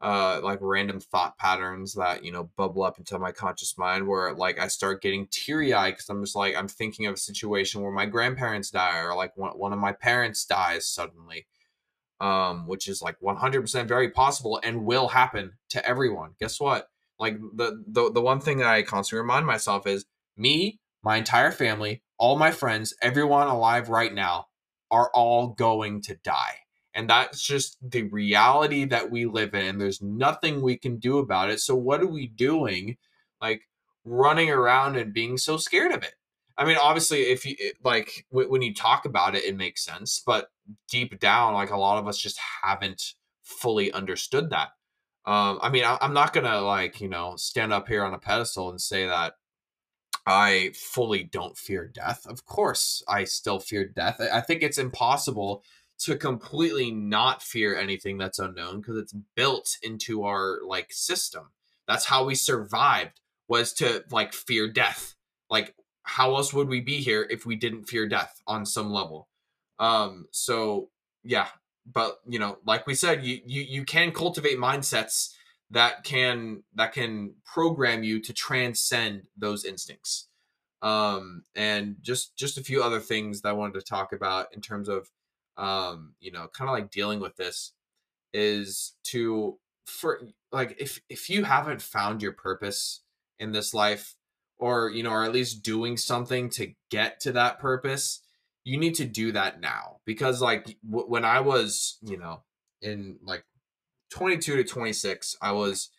uh 0.00 0.40
like 0.42 0.58
random 0.62 1.00
thought 1.00 1.36
patterns 1.38 1.94
that 1.94 2.24
you 2.24 2.32
know 2.32 2.50
bubble 2.56 2.82
up 2.82 2.98
into 2.98 3.18
my 3.18 3.30
conscious 3.30 3.76
mind 3.76 4.06
where 4.06 4.32
like 4.34 4.58
i 4.58 4.66
start 4.66 5.02
getting 5.02 5.26
teary-eyed 5.30 5.92
because 5.92 6.08
i'm 6.08 6.24
just 6.24 6.36
like 6.36 6.56
i'm 6.56 6.68
thinking 6.68 7.06
of 7.06 7.14
a 7.14 7.18
situation 7.18 7.82
where 7.82 7.92
my 7.92 8.06
grandparents 8.06 8.70
die 8.70 8.98
or 8.98 9.14
like 9.14 9.36
one, 9.36 9.52
one 9.52 9.72
of 9.72 9.78
my 9.78 9.92
parents 9.92 10.44
dies 10.44 10.86
suddenly 10.86 11.46
um 12.20 12.66
which 12.66 12.88
is 12.88 13.00
like 13.00 13.16
100% 13.20 13.86
very 13.86 14.10
possible 14.10 14.60
and 14.62 14.84
will 14.84 15.08
happen 15.08 15.52
to 15.70 15.84
everyone 15.86 16.32
guess 16.40 16.60
what 16.60 16.88
like 17.18 17.38
the 17.54 17.84
the, 17.86 18.10
the 18.10 18.20
one 18.20 18.40
thing 18.40 18.58
that 18.58 18.66
i 18.66 18.82
constantly 18.82 19.20
remind 19.20 19.46
myself 19.46 19.86
is 19.86 20.04
me 20.36 20.80
my 21.02 21.16
entire 21.16 21.52
family 21.52 22.02
all 22.18 22.36
my 22.36 22.50
friends, 22.50 22.94
everyone 23.00 23.46
alive 23.46 23.88
right 23.88 24.12
now, 24.12 24.46
are 24.90 25.10
all 25.14 25.48
going 25.48 26.02
to 26.02 26.16
die. 26.16 26.56
And 26.94 27.08
that's 27.08 27.40
just 27.40 27.76
the 27.80 28.02
reality 28.02 28.84
that 28.86 29.10
we 29.10 29.24
live 29.24 29.54
in. 29.54 29.66
and 29.66 29.80
There's 29.80 30.02
nothing 30.02 30.60
we 30.60 30.76
can 30.76 30.96
do 30.98 31.18
about 31.18 31.50
it. 31.50 31.60
So, 31.60 31.76
what 31.76 32.00
are 32.00 32.06
we 32.08 32.26
doing? 32.26 32.96
Like 33.40 33.62
running 34.04 34.50
around 34.50 34.96
and 34.96 35.12
being 35.12 35.38
so 35.38 35.58
scared 35.58 35.92
of 35.92 36.02
it. 36.02 36.14
I 36.56 36.64
mean, 36.64 36.76
obviously, 36.82 37.20
if 37.22 37.46
you 37.46 37.54
like 37.84 38.26
when 38.30 38.62
you 38.62 38.74
talk 38.74 39.04
about 39.04 39.36
it, 39.36 39.44
it 39.44 39.56
makes 39.56 39.84
sense. 39.84 40.20
But 40.26 40.48
deep 40.88 41.18
down, 41.20 41.54
like 41.54 41.70
a 41.70 41.76
lot 41.76 41.98
of 41.98 42.08
us 42.08 42.18
just 42.18 42.38
haven't 42.62 43.14
fully 43.42 43.92
understood 43.92 44.50
that. 44.50 44.68
Um, 45.26 45.58
I 45.62 45.70
mean, 45.70 45.84
I, 45.84 45.98
I'm 46.00 46.14
not 46.14 46.32
gonna 46.32 46.60
like 46.60 47.00
you 47.00 47.08
know 47.08 47.34
stand 47.36 47.72
up 47.72 47.88
here 47.88 48.04
on 48.04 48.14
a 48.14 48.18
pedestal 48.18 48.70
and 48.70 48.80
say 48.80 49.06
that 49.06 49.34
I 50.26 50.72
fully 50.74 51.24
don't 51.24 51.56
fear 51.56 51.86
death. 51.86 52.26
Of 52.26 52.44
course, 52.44 53.02
I 53.08 53.24
still 53.24 53.60
fear 53.60 53.86
death. 53.86 54.20
I 54.20 54.40
think 54.40 54.62
it's 54.62 54.78
impossible 54.78 55.64
to 56.00 56.16
completely 56.16 56.90
not 56.90 57.42
fear 57.42 57.76
anything 57.76 58.18
that's 58.18 58.38
unknown 58.38 58.80
because 58.80 58.98
it's 58.98 59.14
built 59.34 59.76
into 59.82 60.24
our 60.24 60.58
like 60.66 60.92
system. 60.92 61.50
That's 61.86 62.04
how 62.04 62.24
we 62.24 62.34
survived 62.34 63.20
was 63.48 63.72
to 63.74 64.04
like 64.10 64.32
fear 64.32 64.70
death. 64.70 65.14
Like 65.50 65.74
how 66.02 66.36
else 66.36 66.52
would 66.54 66.68
we 66.68 66.80
be 66.80 66.98
here 66.98 67.26
if 67.30 67.44
we 67.44 67.56
didn't 67.56 67.84
fear 67.84 68.08
death 68.08 68.40
on 68.46 68.64
some 68.64 68.90
level? 68.90 69.28
Um 69.78 70.26
so 70.30 70.90
yeah, 71.24 71.48
but 71.86 72.20
you 72.26 72.38
know, 72.38 72.58
like 72.66 72.86
we 72.86 72.94
said, 72.94 73.24
you 73.24 73.40
you 73.46 73.62
you 73.62 73.84
can 73.84 74.12
cultivate 74.12 74.58
mindsets 74.58 75.34
that 75.70 76.04
can 76.04 76.62
that 76.74 76.92
can 76.92 77.34
program 77.44 78.02
you 78.02 78.20
to 78.20 78.32
transcend 78.32 79.24
those 79.36 79.64
instincts. 79.64 80.28
Um 80.82 81.42
and 81.54 81.96
just 82.02 82.36
just 82.36 82.58
a 82.58 82.64
few 82.64 82.82
other 82.82 83.00
things 83.00 83.40
that 83.42 83.48
i 83.48 83.52
wanted 83.52 83.74
to 83.74 83.82
talk 83.82 84.12
about 84.12 84.46
in 84.54 84.60
terms 84.60 84.88
of 84.88 85.10
um 85.56 86.14
you 86.20 86.30
know 86.30 86.48
kind 86.52 86.70
of 86.70 86.74
like 86.74 86.90
dealing 86.90 87.18
with 87.18 87.36
this 87.36 87.72
is 88.32 88.94
to 89.02 89.58
for 89.86 90.20
like 90.52 90.76
if 90.78 91.00
if 91.08 91.28
you 91.30 91.44
haven't 91.44 91.82
found 91.82 92.22
your 92.22 92.32
purpose 92.32 93.00
in 93.38 93.52
this 93.52 93.74
life 93.74 94.14
or 94.58 94.90
you 94.90 95.02
know 95.02 95.10
or 95.10 95.24
at 95.24 95.32
least 95.32 95.62
doing 95.62 95.96
something 95.96 96.48
to 96.50 96.72
get 96.90 97.20
to 97.20 97.32
that 97.32 97.58
purpose 97.58 98.20
you 98.68 98.78
need 98.78 98.94
to 98.94 99.04
do 99.04 99.32
that 99.32 99.60
now 99.60 100.00
because 100.04 100.40
like 100.40 100.76
w- 100.88 101.08
when 101.08 101.24
i 101.24 101.40
was 101.40 101.98
you 102.02 102.16
know 102.16 102.42
in 102.82 103.18
like 103.22 103.44
22 104.10 104.56
to 104.56 104.64
26, 104.64 105.36
I 105.42 105.52
was 105.52 105.90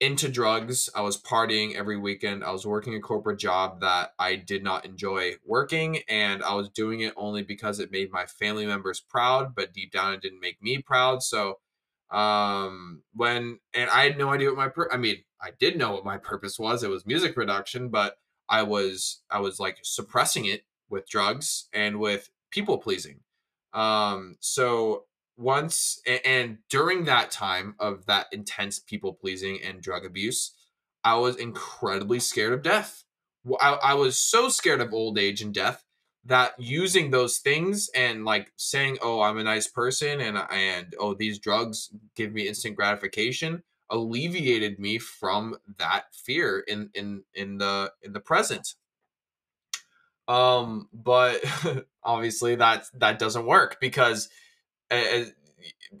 into 0.00 0.28
drugs. 0.28 0.90
I 0.94 1.00
was 1.00 1.20
partying 1.20 1.74
every 1.74 1.96
weekend. 1.96 2.44
I 2.44 2.50
was 2.50 2.66
working 2.66 2.94
a 2.94 3.00
corporate 3.00 3.38
job 3.38 3.80
that 3.80 4.12
I 4.18 4.36
did 4.36 4.62
not 4.62 4.84
enjoy 4.84 5.34
working, 5.44 6.00
and 6.08 6.42
I 6.42 6.54
was 6.54 6.68
doing 6.68 7.00
it 7.00 7.14
only 7.16 7.42
because 7.42 7.80
it 7.80 7.90
made 7.90 8.10
my 8.10 8.26
family 8.26 8.66
members 8.66 9.00
proud, 9.00 9.54
but 9.54 9.72
deep 9.72 9.92
down 9.92 10.14
it 10.14 10.20
didn't 10.20 10.40
make 10.40 10.60
me 10.62 10.82
proud. 10.82 11.22
So, 11.22 11.60
um, 12.10 13.02
when 13.14 13.60
and 13.74 13.90
I 13.90 14.04
had 14.04 14.18
no 14.18 14.30
idea 14.30 14.48
what 14.48 14.58
my 14.58 14.68
pur- 14.68 14.90
I 14.92 14.96
mean, 14.96 15.24
I 15.40 15.50
did 15.58 15.78
know 15.78 15.92
what 15.92 16.04
my 16.04 16.18
purpose 16.32 16.58
was. 16.58 16.82
It 16.82 16.90
was 16.90 17.06
music 17.06 17.34
production, 17.34 17.88
but 17.88 18.16
I 18.48 18.62
was 18.64 19.22
I 19.30 19.40
was 19.40 19.58
like 19.60 19.78
suppressing 19.82 20.46
it 20.46 20.64
with 20.88 21.08
drugs 21.08 21.68
and 21.72 21.98
with 21.98 22.30
people 22.50 22.78
pleasing. 22.78 23.20
Um, 23.72 24.36
so 24.40 25.04
once 25.36 26.00
and 26.24 26.58
during 26.70 27.04
that 27.04 27.30
time 27.30 27.74
of 27.78 28.06
that 28.06 28.26
intense 28.32 28.78
people 28.78 29.12
pleasing 29.12 29.58
and 29.62 29.82
drug 29.82 30.04
abuse 30.04 30.52
i 31.04 31.14
was 31.14 31.36
incredibly 31.36 32.18
scared 32.18 32.52
of 32.52 32.62
death 32.62 33.04
I, 33.60 33.74
I, 33.74 33.94
was 33.94 34.18
so 34.18 34.48
scared 34.48 34.80
of 34.80 34.92
old 34.92 35.20
age 35.20 35.40
and 35.40 35.54
death 35.54 35.84
that 36.24 36.54
using 36.58 37.12
those 37.12 37.38
things 37.38 37.88
and 37.94 38.24
like 38.24 38.50
saying 38.56 38.98
oh 39.02 39.20
i'm 39.20 39.38
a 39.38 39.44
nice 39.44 39.66
person 39.66 40.20
and 40.20 40.38
and 40.50 40.94
oh 40.98 41.14
these 41.14 41.38
drugs 41.38 41.90
give 42.16 42.32
me 42.32 42.48
instant 42.48 42.74
gratification 42.74 43.62
alleviated 43.90 44.80
me 44.80 44.98
from 44.98 45.56
that 45.78 46.06
fear 46.12 46.60
in 46.66 46.90
in 46.94 47.22
in 47.34 47.58
the 47.58 47.92
in 48.02 48.14
the 48.14 48.20
present 48.20 48.74
um 50.28 50.88
but 50.92 51.40
obviously 52.02 52.56
that 52.56 52.86
that 52.94 53.18
doesn't 53.18 53.46
work 53.46 53.78
because 53.80 54.28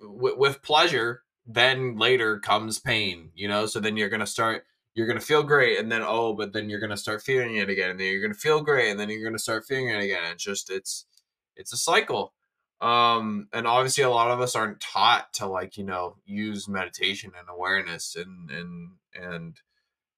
with, 0.00 0.36
with 0.36 0.62
pleasure, 0.62 1.22
then 1.46 1.96
later 1.96 2.38
comes 2.38 2.78
pain, 2.78 3.30
you 3.34 3.48
know? 3.48 3.66
So 3.66 3.80
then 3.80 3.96
you're 3.96 4.08
to 4.20 4.26
start, 4.26 4.64
you're 4.94 5.06
to 5.12 5.20
feel 5.20 5.42
great. 5.42 5.78
And 5.78 5.90
then, 5.90 6.02
oh, 6.04 6.34
but 6.34 6.52
then 6.52 6.68
you're 6.68 6.80
to 6.90 6.96
start 6.96 7.22
feeling 7.22 7.56
it 7.56 7.68
again. 7.68 7.90
And 7.90 8.00
then 8.00 8.12
you're 8.12 8.22
to 8.34 8.38
feel 8.38 8.62
great. 8.62 8.90
And 8.90 8.98
then 8.98 9.10
you're 9.10 9.22
to 9.34 9.38
start 9.38 9.64
feeling 9.64 9.88
it 9.88 10.02
again. 10.02 10.22
It's 10.32 10.42
just, 10.42 10.70
it's, 10.70 11.06
it's 11.54 11.72
a 11.72 11.76
cycle. 11.76 12.32
Um, 12.80 13.48
and 13.52 13.66
obviously 13.66 14.04
a 14.04 14.10
lot 14.10 14.30
of 14.30 14.40
us 14.40 14.54
aren't 14.54 14.80
taught 14.80 15.32
to 15.34 15.46
like, 15.46 15.78
you 15.78 15.84
know, 15.84 16.16
use 16.26 16.68
meditation 16.68 17.32
and 17.38 17.48
awareness 17.48 18.16
and, 18.16 18.50
and, 18.50 18.90
and, 19.14 19.56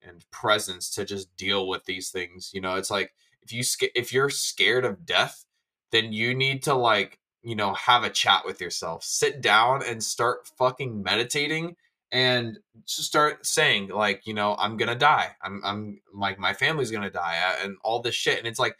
and 0.01 0.25
presence 0.31 0.89
to 0.91 1.05
just 1.05 1.35
deal 1.37 1.67
with 1.67 1.85
these 1.85 2.09
things. 2.09 2.51
You 2.53 2.61
know, 2.61 2.75
it's 2.75 2.91
like, 2.91 3.13
if 3.43 3.53
you, 3.53 3.63
if 3.95 4.13
you're 4.13 4.29
scared 4.29 4.85
of 4.85 5.05
death, 5.05 5.45
then 5.91 6.13
you 6.13 6.35
need 6.35 6.63
to 6.63 6.73
like 6.73 7.19
you 7.41 7.55
know, 7.55 7.73
have 7.73 8.03
a 8.03 8.09
chat 8.09 8.43
with 8.45 8.59
yourself. 8.61 9.03
Sit 9.03 9.41
down 9.41 9.81
and 9.85 10.03
start 10.03 10.49
fucking 10.57 11.01
meditating 11.01 11.75
and 12.11 12.57
just 12.85 13.07
start 13.07 13.45
saying 13.45 13.87
like 13.89 14.25
you 14.25 14.33
know 14.33 14.55
i'm 14.57 14.77
gonna 14.77 14.95
die. 14.95 15.29
I'm 15.43 15.61
i'm 15.63 16.01
like 16.13 16.39
my 16.39 16.53
family's 16.53 16.89
gonna 16.89 17.11
die 17.11 17.37
and 17.61 17.77
all 17.83 18.01
this 18.01 18.15
shit 18.15 18.39
and 18.39 18.47
it's 18.47 18.57
like 18.59 18.75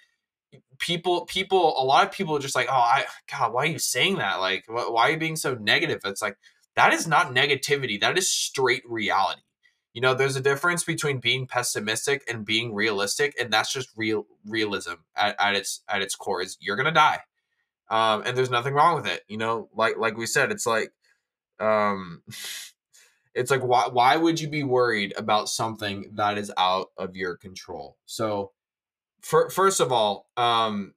people 0.79 1.25
people 1.25 1.79
a 1.79 1.85
lot 1.85 2.05
of 2.05 2.11
people 2.11 2.35
are 2.35 2.39
just 2.39 2.55
like 2.55 2.67
oh 2.71 2.73
i 2.73 3.05
god 3.29 3.53
why 3.53 3.63
are 3.63 3.67
you 3.67 3.79
saying 3.79 4.17
that? 4.17 4.39
Like 4.39 4.65
why 4.67 5.03
are 5.03 5.11
you 5.11 5.17
being 5.17 5.35
so 5.35 5.53
negative? 5.53 6.01
It's 6.05 6.23
like 6.23 6.37
that 6.75 6.91
is 6.93 7.07
not 7.07 7.35
negativity. 7.35 7.99
That 8.01 8.17
is 8.17 8.29
straight 8.29 8.83
reality 8.87 9.41
you 9.93 10.01
know 10.01 10.13
there's 10.13 10.35
a 10.35 10.41
difference 10.41 10.83
between 10.83 11.19
being 11.19 11.47
pessimistic 11.47 12.23
and 12.29 12.45
being 12.45 12.73
realistic 12.73 13.33
and 13.39 13.51
that's 13.51 13.73
just 13.73 13.89
real 13.95 14.25
realism 14.45 14.93
at, 15.15 15.35
at 15.39 15.55
its 15.55 15.81
at 15.89 16.01
its 16.01 16.15
core 16.15 16.41
is 16.41 16.57
you're 16.59 16.75
gonna 16.75 16.91
die. 16.91 17.19
Um 17.89 18.23
and 18.25 18.37
there's 18.37 18.51
nothing 18.51 18.73
wrong 18.73 18.95
with 18.95 19.07
it 19.07 19.23
you 19.27 19.37
know? 19.37 19.69
Like 19.73 19.97
like 19.97 20.17
we 20.17 20.25
said 20.25 20.51
it's 20.51 20.65
like 20.65 20.91
um 21.59 22.23
it's 23.33 23.51
like 23.51 23.63
why 23.63 23.87
why 23.87 24.15
would 24.17 24.39
you 24.39 24.49
be 24.49 24.63
worried 24.63 25.13
about 25.17 25.49
something 25.49 26.11
that 26.13 26.37
is 26.37 26.51
out 26.57 26.87
of 26.97 27.15
your 27.15 27.35
control? 27.35 27.97
So 28.05 28.51
for, 29.21 29.49
first 29.49 29.79
of 29.79 29.91
all 29.91 30.27
um 30.37 30.93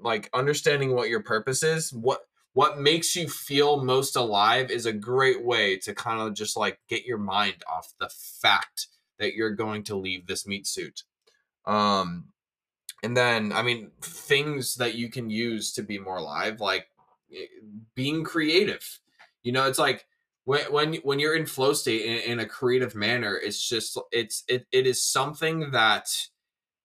like 0.00 0.30
understanding 0.32 0.94
what 0.94 1.08
your 1.08 1.22
purpose 1.22 1.62
is 1.62 1.92
what 1.92 2.20
what 2.58 2.80
makes 2.80 3.14
you 3.14 3.28
feel 3.28 3.84
most 3.84 4.16
alive 4.16 4.68
is 4.68 4.84
a 4.84 4.92
great 4.92 5.44
way 5.44 5.76
to 5.76 5.94
kind 5.94 6.20
of 6.20 6.34
just 6.34 6.56
like 6.56 6.80
get 6.88 7.04
your 7.04 7.16
mind 7.16 7.62
off 7.72 7.94
the 8.00 8.08
fact 8.08 8.88
that 9.20 9.34
you're 9.34 9.54
going 9.54 9.84
to 9.84 9.94
leave 9.94 10.26
this 10.26 10.44
meat 10.44 10.66
suit. 10.66 11.04
Um 11.64 12.32
and 13.04 13.16
then 13.16 13.52
i 13.52 13.62
mean 13.62 13.92
things 14.00 14.74
that 14.74 14.96
you 14.96 15.08
can 15.08 15.30
use 15.30 15.72
to 15.72 15.84
be 15.84 16.00
more 16.00 16.16
alive 16.16 16.60
like 16.60 16.88
eh, 17.32 17.46
being 17.94 18.24
creative. 18.24 18.98
You 19.44 19.52
know 19.52 19.68
it's 19.68 19.78
like 19.78 20.06
when 20.42 20.62
when 20.72 20.94
when 21.04 21.20
you're 21.20 21.36
in 21.36 21.46
flow 21.46 21.74
state 21.74 22.02
in, 22.02 22.32
in 22.32 22.40
a 22.40 22.46
creative 22.46 22.96
manner 22.96 23.36
it's 23.36 23.68
just 23.68 23.96
it's 24.10 24.42
it, 24.48 24.66
it 24.72 24.84
is 24.84 25.00
something 25.00 25.70
that 25.70 26.08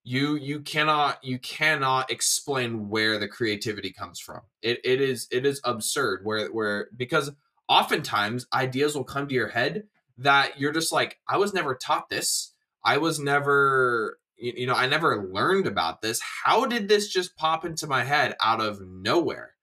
you 0.03 0.35
you 0.35 0.59
cannot 0.59 1.23
you 1.23 1.39
cannot 1.39 2.11
explain 2.11 2.89
where 2.89 3.17
the 3.17 3.27
creativity 3.27 3.91
comes 3.91 4.19
from. 4.19 4.41
It, 4.61 4.79
it 4.83 5.01
is 5.01 5.27
it 5.31 5.45
is 5.45 5.61
absurd 5.63 6.21
where 6.23 6.47
where 6.49 6.89
because 6.95 7.31
oftentimes 7.69 8.45
ideas 8.53 8.95
will 8.95 9.05
come 9.05 9.27
to 9.27 9.33
your 9.33 9.47
head 9.47 9.83
that 10.17 10.59
you're 10.59 10.73
just 10.73 10.91
like 10.91 11.19
i 11.27 11.37
was 11.37 11.53
never 11.53 11.73
taught 11.73 12.09
this. 12.09 12.53
I 12.83 12.97
was 12.97 13.17
never 13.19 14.19
you 14.35 14.53
you 14.57 14.67
know 14.67 14.75
i 14.75 14.87
never 14.87 15.29
learned 15.31 15.67
about 15.67 16.01
this. 16.01 16.21
How 16.43 16.65
did 16.65 16.89
this 16.89 17.07
just 17.07 17.37
pop 17.37 17.63
into 17.63 17.87
my 17.87 18.03
head 18.03 18.35
out 18.41 18.59
of 18.59 18.81
nowhere? 18.81 19.53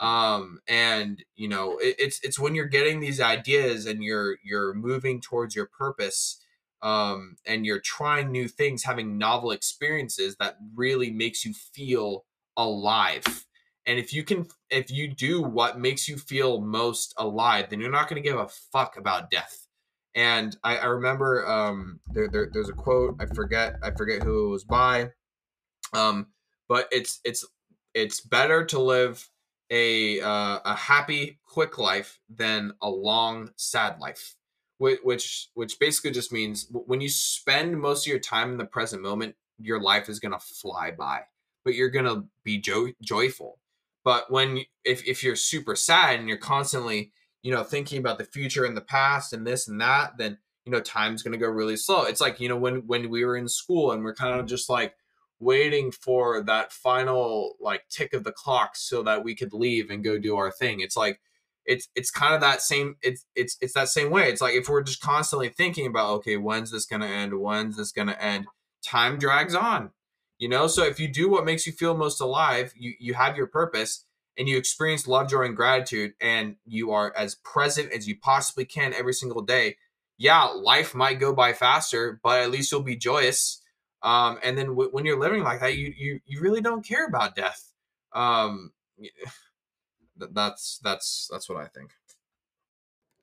Um 0.00 0.60
and 0.68 1.24
you 1.34 1.48
know 1.48 1.78
it, 1.78 1.96
it's 1.98 2.20
it's 2.22 2.38
when 2.38 2.54
you're 2.54 2.66
getting 2.66 3.00
these 3.00 3.22
ideas 3.22 3.86
and 3.86 4.04
you're 4.04 4.36
you're 4.44 4.74
moving 4.74 5.22
towards 5.22 5.56
your 5.56 5.66
purpose 5.66 6.44
um 6.82 7.36
and 7.46 7.66
you're 7.66 7.80
trying 7.80 8.30
new 8.30 8.48
things 8.48 8.84
having 8.84 9.18
novel 9.18 9.50
experiences 9.50 10.36
that 10.38 10.56
really 10.74 11.10
makes 11.10 11.44
you 11.44 11.52
feel 11.52 12.24
alive. 12.56 13.24
And 13.86 13.98
if 13.98 14.12
you 14.12 14.22
can 14.22 14.46
if 14.70 14.90
you 14.90 15.08
do 15.14 15.42
what 15.42 15.78
makes 15.78 16.08
you 16.08 16.16
feel 16.16 16.60
most 16.60 17.14
alive 17.16 17.70
then 17.70 17.80
you're 17.80 17.90
not 17.90 18.08
going 18.08 18.22
to 18.22 18.28
give 18.28 18.38
a 18.38 18.48
fuck 18.72 18.96
about 18.96 19.30
death. 19.30 19.66
And 20.14 20.56
i, 20.64 20.78
I 20.78 20.86
remember 20.86 21.46
um 21.48 22.00
there, 22.12 22.28
there 22.28 22.48
there's 22.52 22.68
a 22.68 22.72
quote 22.72 23.16
i 23.20 23.26
forget 23.26 23.76
i 23.82 23.90
forget 23.90 24.22
who 24.22 24.46
it 24.46 24.50
was 24.50 24.64
by 24.64 25.10
um 25.92 26.28
but 26.68 26.88
it's 26.90 27.20
it's 27.24 27.44
it's 27.94 28.20
better 28.20 28.64
to 28.66 28.78
live 28.78 29.28
a 29.70 30.20
uh, 30.20 30.60
a 30.64 30.74
happy 30.74 31.38
quick 31.44 31.78
life 31.78 32.20
than 32.28 32.72
a 32.82 32.88
long 32.88 33.50
sad 33.56 34.00
life 34.00 34.34
which 34.78 35.48
which 35.54 35.78
basically 35.78 36.10
just 36.10 36.32
means 36.32 36.68
when 36.70 37.00
you 37.00 37.08
spend 37.08 37.78
most 37.78 38.06
of 38.06 38.10
your 38.10 38.20
time 38.20 38.52
in 38.52 38.58
the 38.58 38.64
present 38.64 39.02
moment 39.02 39.34
your 39.60 39.80
life 39.80 40.08
is 40.08 40.20
going 40.20 40.32
to 40.32 40.38
fly 40.38 40.90
by 40.90 41.20
but 41.64 41.74
you're 41.74 41.88
going 41.88 42.04
to 42.04 42.24
be 42.44 42.58
jo- 42.58 42.92
joyful 43.02 43.58
but 44.04 44.30
when 44.30 44.60
if, 44.84 45.04
if 45.06 45.22
you're 45.22 45.36
super 45.36 45.74
sad 45.74 46.18
and 46.18 46.28
you're 46.28 46.38
constantly 46.38 47.12
you 47.42 47.52
know 47.52 47.64
thinking 47.64 47.98
about 47.98 48.18
the 48.18 48.24
future 48.24 48.64
and 48.64 48.76
the 48.76 48.82
past 48.82 49.32
and 49.32 49.46
this 49.46 49.66
and 49.66 49.80
that 49.80 50.16
then 50.18 50.38
you 50.64 50.72
know 50.72 50.80
time's 50.80 51.22
going 51.22 51.32
to 51.32 51.38
go 51.38 51.50
really 51.50 51.76
slow 51.76 52.04
it's 52.04 52.20
like 52.20 52.40
you 52.40 52.48
know 52.48 52.56
when 52.56 52.86
when 52.86 53.10
we 53.10 53.24
were 53.24 53.36
in 53.36 53.48
school 53.48 53.90
and 53.92 54.04
we're 54.04 54.14
kind 54.14 54.38
of 54.38 54.46
just 54.46 54.68
like 54.68 54.94
waiting 55.40 55.92
for 55.92 56.42
that 56.42 56.72
final 56.72 57.56
like 57.60 57.88
tick 57.88 58.12
of 58.12 58.24
the 58.24 58.32
clock 58.32 58.74
so 58.74 59.02
that 59.02 59.22
we 59.22 59.34
could 59.34 59.52
leave 59.52 59.90
and 59.90 60.04
go 60.04 60.18
do 60.18 60.36
our 60.36 60.50
thing. 60.50 60.80
It's 60.80 60.96
like 60.96 61.20
it's 61.68 61.88
it's 61.94 62.10
kind 62.10 62.34
of 62.34 62.40
that 62.40 62.62
same 62.62 62.96
it's 63.02 63.26
it's 63.36 63.56
it's 63.60 63.74
that 63.74 63.88
same 63.88 64.10
way. 64.10 64.30
It's 64.30 64.40
like 64.40 64.54
if 64.54 64.68
we're 64.68 64.82
just 64.82 65.00
constantly 65.00 65.48
thinking 65.48 65.86
about 65.86 66.10
okay, 66.16 66.36
when's 66.36 66.70
this 66.70 66.86
going 66.86 67.02
to 67.02 67.08
end? 67.08 67.38
When's 67.38 67.76
this 67.76 67.92
going 67.92 68.08
to 68.08 68.22
end? 68.22 68.46
Time 68.84 69.18
drags 69.18 69.54
on. 69.54 69.90
You 70.38 70.48
know, 70.48 70.66
so 70.68 70.84
if 70.84 71.00
you 71.00 71.08
do 71.08 71.28
what 71.28 71.44
makes 71.44 71.66
you 71.66 71.72
feel 71.72 71.96
most 71.96 72.20
alive, 72.20 72.72
you 72.76 72.94
you 72.98 73.14
have 73.14 73.36
your 73.36 73.46
purpose 73.46 74.04
and 74.36 74.48
you 74.48 74.56
experience 74.56 75.06
love, 75.08 75.28
joy 75.28 75.42
and 75.42 75.56
gratitude 75.56 76.14
and 76.20 76.56
you 76.64 76.92
are 76.92 77.12
as 77.16 77.34
present 77.36 77.92
as 77.92 78.08
you 78.08 78.16
possibly 78.18 78.64
can 78.64 78.94
every 78.94 79.14
single 79.14 79.42
day. 79.42 79.76
Yeah, 80.16 80.44
life 80.44 80.94
might 80.94 81.20
go 81.20 81.32
by 81.32 81.52
faster, 81.52 82.20
but 82.24 82.40
at 82.40 82.50
least 82.50 82.72
you'll 82.72 82.82
be 82.82 82.96
joyous 82.96 83.62
um, 84.02 84.38
and 84.42 84.56
then 84.56 84.68
w- 84.68 84.90
when 84.90 85.04
you're 85.04 85.18
living 85.18 85.42
like 85.42 85.60
that, 85.60 85.76
you 85.76 85.92
you 85.96 86.20
you 86.26 86.40
really 86.40 86.60
don't 86.60 86.84
care 86.84 87.06
about 87.06 87.34
death. 87.34 87.72
Um, 88.12 88.72
that's 90.32 90.78
that's 90.82 91.28
that's 91.30 91.48
what 91.48 91.58
I 91.58 91.66
think. 91.66 91.90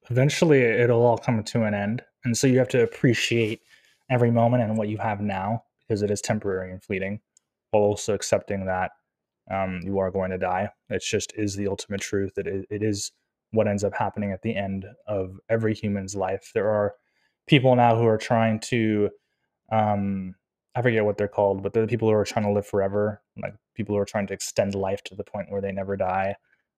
Eventually, 0.09 0.61
it'll 0.61 1.05
all 1.05 1.17
come 1.17 1.43
to 1.43 1.63
an 1.63 1.73
end, 1.73 2.03
and 2.23 2.37
so 2.37 2.47
you 2.47 2.59
have 2.59 2.69
to 2.69 2.83
appreciate 2.83 3.61
every 4.09 4.31
moment 4.31 4.63
and 4.63 4.77
what 4.77 4.87
you 4.87 4.97
have 4.97 5.19
now 5.19 5.63
because 5.81 6.01
it 6.01 6.11
is 6.11 6.21
temporary 6.21 6.71
and 6.71 6.83
fleeting, 6.83 7.19
while 7.71 7.83
also 7.83 8.13
accepting 8.13 8.65
that 8.65 8.91
um, 9.51 9.81
you 9.83 9.99
are 9.99 10.11
going 10.11 10.31
to 10.31 10.37
die. 10.37 10.69
It 10.89 11.03
just 11.03 11.33
is 11.35 11.55
the 11.55 11.67
ultimate 11.67 12.01
truth. 12.01 12.37
It, 12.37 12.47
it 12.69 12.83
is 12.83 13.11
what 13.51 13.67
ends 13.67 13.83
up 13.83 13.93
happening 13.95 14.31
at 14.31 14.41
the 14.41 14.55
end 14.55 14.85
of 15.07 15.39
every 15.49 15.73
human's 15.73 16.15
life. 16.15 16.51
There 16.53 16.69
are 16.69 16.95
people 17.47 17.75
now 17.75 17.95
who 17.95 18.05
are 18.05 18.17
trying 18.17 18.59
to 18.61 19.09
um, 19.71 20.35
I 20.75 20.81
forget 20.81 21.05
what 21.05 21.17
they're 21.17 21.27
called, 21.27 21.63
but 21.63 21.73
they're 21.73 21.83
the 21.83 21.89
people 21.89 22.09
who 22.09 22.15
are 22.15 22.25
trying 22.25 22.45
to 22.45 22.51
live 22.51 22.67
forever, 22.67 23.21
like 23.41 23.55
people 23.75 23.95
who 23.95 24.01
are 24.01 24.05
trying 24.05 24.27
to 24.27 24.33
extend 24.33 24.75
life 24.75 25.01
to 25.05 25.15
the 25.15 25.23
point 25.23 25.49
where 25.49 25.61
they 25.61 25.71
never 25.71 25.95
die. 25.95 26.35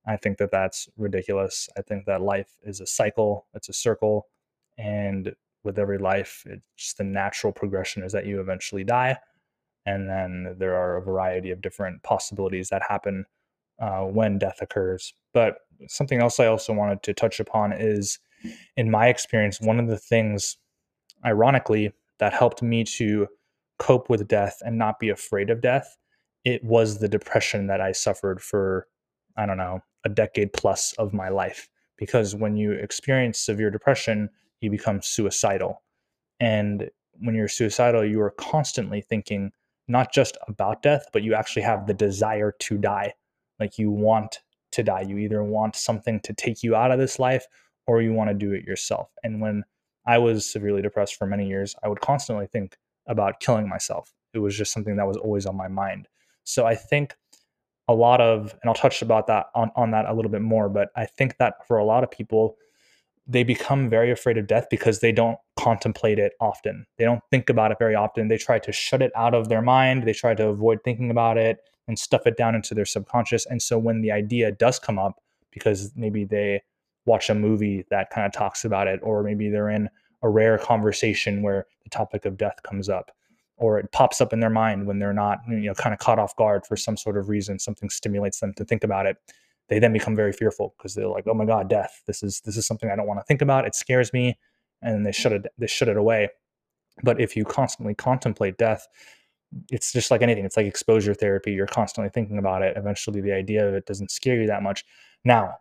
I 0.08 0.18
think 0.18 0.38
that 0.38 0.52
that's 0.52 0.88
ridiculous. 0.98 1.70
I 1.78 1.82
think 1.82 2.06
that 2.06 2.22
life 2.22 2.52
is 2.64 2.80
a 2.80 2.86
cycle, 2.86 3.48
it's 3.54 3.70
a 3.70 3.74
circle, 3.74 4.28
and 4.78 5.36
with 5.64 5.78
every 5.78 5.98
life, 5.98 6.44
it's 6.46 6.64
just 6.78 6.98
the 6.98 7.04
natural 7.04 7.52
progression 7.52 8.04
is 8.04 8.14
that 8.14 8.26
you 8.26 8.40
eventually 8.40 8.84
die, 8.84 9.18
and 9.86 10.10
then 10.10 10.56
there 10.58 10.76
are 10.76 10.98
a 10.98 11.02
variety 11.02 11.52
of 11.52 11.62
different 11.62 12.04
possibilities 12.04 12.70
that 12.70 12.84
happen 12.88 13.26
uh, 13.82 14.02
when 14.02 14.38
death 14.38 14.60
occurs. 14.62 15.14
But 15.34 15.58
something 15.88 16.22
else 16.22 16.40
I 16.40 16.48
also 16.48 16.74
wanted 16.74 17.04
to 17.04 17.14
touch 17.14 17.40
upon 17.40 17.74
is, 17.74 18.20
in 18.76 18.90
my 18.90 19.08
experience, 19.08 19.60
one 19.60 19.80
of 19.80 19.88
the 19.88 19.98
things, 19.98 20.58
ironically, 21.26 21.92
that 22.20 22.34
helped 22.34 22.62
me 22.62 22.84
to 22.84 23.28
cope 23.78 24.10
with 24.10 24.28
death 24.28 24.58
and 24.62 24.78
not 24.78 25.00
be 25.00 25.10
afraid 25.10 25.50
of 25.50 25.62
death, 25.62 25.98
it 26.44 26.64
was 26.64 27.00
the 27.00 27.08
depression 27.08 27.68
that 27.68 27.82
I 27.82 27.92
suffered 27.92 28.42
for, 28.42 28.88
I 29.36 29.46
don't 29.46 29.58
know, 29.58 29.82
a 30.08 30.14
decade 30.14 30.54
plus 30.54 30.94
of 30.94 31.14
my 31.14 31.28
life. 31.30 31.70
Because 31.98 32.34
when 32.34 32.56
you 32.56 32.72
experience 32.72 33.40
severe 33.40 33.70
depression, 33.70 34.30
you 34.62 34.72
become 34.72 35.02
suicidal. 35.02 35.84
And 36.40 36.90
when 37.20 37.36
you're 37.36 37.48
suicidal, 37.48 38.06
you 38.06 38.22
are 38.22 38.32
constantly 38.32 39.02
thinking 39.02 39.52
not 39.88 40.14
just 40.14 40.38
about 40.48 40.82
death, 40.82 41.06
but 41.12 41.24
you 41.24 41.34
actually 41.34 41.64
have 41.64 41.88
the 41.88 41.94
desire 41.94 42.54
to 42.60 42.78
die. 42.78 43.14
Like 43.60 43.78
you 43.78 43.92
want 43.92 44.40
to 44.72 44.84
die. 44.84 45.02
You 45.02 45.18
either 45.18 45.44
want 45.44 45.76
something 45.76 46.20
to 46.22 46.34
take 46.34 46.64
you 46.64 46.76
out 46.76 46.92
of 46.92 47.00
this 47.00 47.20
life 47.20 47.46
or 47.88 48.02
you 48.02 48.14
want 48.14 48.30
to 48.30 48.34
do 48.34 48.54
it 48.54 48.64
yourself. 48.64 49.10
And 49.24 49.42
when 49.42 49.64
I 50.06 50.20
was 50.20 50.50
severely 50.50 50.82
depressed 50.82 51.16
for 51.16 51.26
many 51.26 51.48
years, 51.48 51.76
I 51.84 51.90
would 51.90 52.02
constantly 52.02 52.48
think, 52.48 52.78
about 53.08 53.40
killing 53.40 53.68
myself. 53.70 54.14
It 54.34 54.40
was 54.40 54.58
just 54.58 54.74
something 54.74 54.98
that 54.98 55.08
was 55.08 55.18
always 55.18 55.46
on 55.46 55.56
my 55.56 55.68
mind. 55.68 56.08
So 56.44 56.66
I 56.66 56.76
think 56.76 57.16
a 57.88 57.94
lot 57.94 58.20
of, 58.20 58.54
and 58.62 58.70
I'll 58.70 58.74
touch 58.74 59.02
about 59.02 59.28
that 59.28 59.48
on, 59.56 59.72
on 59.76 59.92
that 59.92 60.06
a 60.06 60.14
little 60.14 60.32
bit 60.32 60.42
more, 60.42 60.70
but 60.70 60.90
I 60.96 61.06
think 61.06 61.38
that 61.38 61.66
for 61.68 61.78
a 61.78 61.86
lot 61.86 62.04
of 62.04 62.12
people, 62.12 62.58
they 63.26 63.44
become 63.44 63.90
very 63.90 64.12
afraid 64.12 64.38
of 64.38 64.48
death 64.48 64.68
because 64.70 65.00
they 65.00 65.12
don't 65.12 65.38
contemplate 65.58 66.18
it 66.20 66.34
often. 66.40 66.86
They 66.98 67.04
don't 67.04 67.22
think 67.30 67.50
about 67.50 67.72
it 67.72 67.80
very 67.80 67.96
often. 67.96 68.30
They 68.30 68.38
try 68.38 68.60
to 68.60 68.72
shut 68.72 69.02
it 69.02 69.12
out 69.16 69.34
of 69.34 69.50
their 69.50 69.62
mind. 69.62 70.04
They 70.04 70.14
try 70.14 70.34
to 70.34 70.48
avoid 70.48 70.80
thinking 70.84 71.12
about 71.12 71.38
it 71.38 71.58
and 71.88 72.00
stuff 72.00 72.26
it 72.26 72.38
down 72.38 72.56
into 72.56 72.74
their 72.74 72.86
subconscious. 72.86 73.46
And 73.46 73.62
so 73.62 73.78
when 73.78 74.02
the 74.02 74.12
idea 74.12 74.52
does 74.52 74.80
come 74.80 74.98
up, 74.98 75.22
because 75.52 75.92
maybe 75.96 76.24
they 76.26 76.62
watch 77.06 77.30
a 77.30 77.36
movie 77.36 77.86
that 77.90 78.10
kind 78.10 78.26
of 78.26 78.34
talks 78.34 78.64
about 78.64 78.88
it, 78.88 79.00
or 79.04 79.24
maybe 79.24 79.50
they're 79.50 79.70
in 79.70 79.90
a 80.22 80.30
rare 80.30 80.58
conversation 80.58 81.42
where 81.42 81.66
the 81.84 81.90
topic 81.90 82.26
of 82.26 82.38
death 82.38 82.62
comes 82.64 82.90
up 82.90 83.12
or 83.58 83.80
it 83.80 83.92
pops 83.92 84.22
up 84.22 84.34
in 84.34 84.40
their 84.40 84.50
mind 84.50 84.86
when 84.86 85.00
they're 85.00 85.14
not 85.14 85.40
you 85.50 85.58
know 85.58 85.74
kind 85.74 85.94
of 85.94 86.00
caught 86.00 86.20
off 86.20 86.36
guard 86.36 86.66
for 86.66 86.76
some 86.76 86.96
sort 86.96 87.18
of 87.18 87.30
reason 87.30 87.60
something 87.60 87.90
stimulates 87.90 88.40
them 88.40 88.54
to 88.54 88.64
think 88.64 88.84
about 88.84 89.06
it 89.06 89.18
they 89.70 89.80
then 89.80 89.94
become 89.94 90.16
very 90.16 90.32
fearful 90.32 90.76
because 90.78 90.96
they're 90.96 91.08
like 91.08 91.26
oh 91.28 91.34
my 91.34 91.46
god 91.46 91.70
death. 91.70 92.02
This 92.08 92.24
is 92.24 92.42
this 92.42 92.58
is 92.58 92.66
something 92.66 92.90
i 92.90 92.96
don't 92.96 93.08
want 93.08 93.20
to 93.20 93.26
think 93.26 93.42
about. 93.42 93.66
It 93.66 93.76
scares 93.76 94.14
me. 94.14 94.38
And 94.82 95.06
they 95.06 95.12
shut 95.12 95.32
it 95.32 95.48
they 95.58 95.68
shut 95.68 95.88
it 95.88 95.98
away. 95.98 96.30
But 97.04 97.20
if 97.20 97.36
you 97.36 97.46
constantly 97.46 97.96
contemplate 97.96 98.58
death 98.58 98.88
it's 99.72 99.94
just 99.94 100.12
like 100.12 100.22
anything 100.22 100.44
it's 100.44 100.58
like 100.58 100.66
exposure 100.66 101.14
therapy 101.14 101.54
you're 101.54 101.68
constantly 101.68 102.10
thinking 102.10 102.38
about 102.38 102.62
it. 102.62 102.78
Eventually 102.78 103.22
the 103.22 103.34
idea 103.34 103.68
of 103.68 103.74
it 103.74 103.86
doesn't 103.86 104.12
scare 104.12 104.40
you 104.40 104.48
that 104.48 104.64
much. 104.64 104.86
Now 105.24 105.56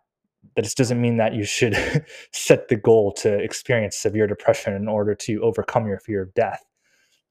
this 0.55 0.73
doesn't 0.73 1.01
mean 1.01 1.17
that 1.17 1.33
you 1.33 1.43
should 1.43 1.75
set 2.31 2.69
the 2.69 2.75
goal 2.75 3.11
to 3.11 3.37
experience 3.39 3.97
severe 3.97 4.27
depression 4.27 4.73
in 4.73 4.87
order 4.87 5.15
to 5.15 5.41
overcome 5.41 5.87
your 5.87 5.99
fear 5.99 6.21
of 6.21 6.33
death 6.33 6.63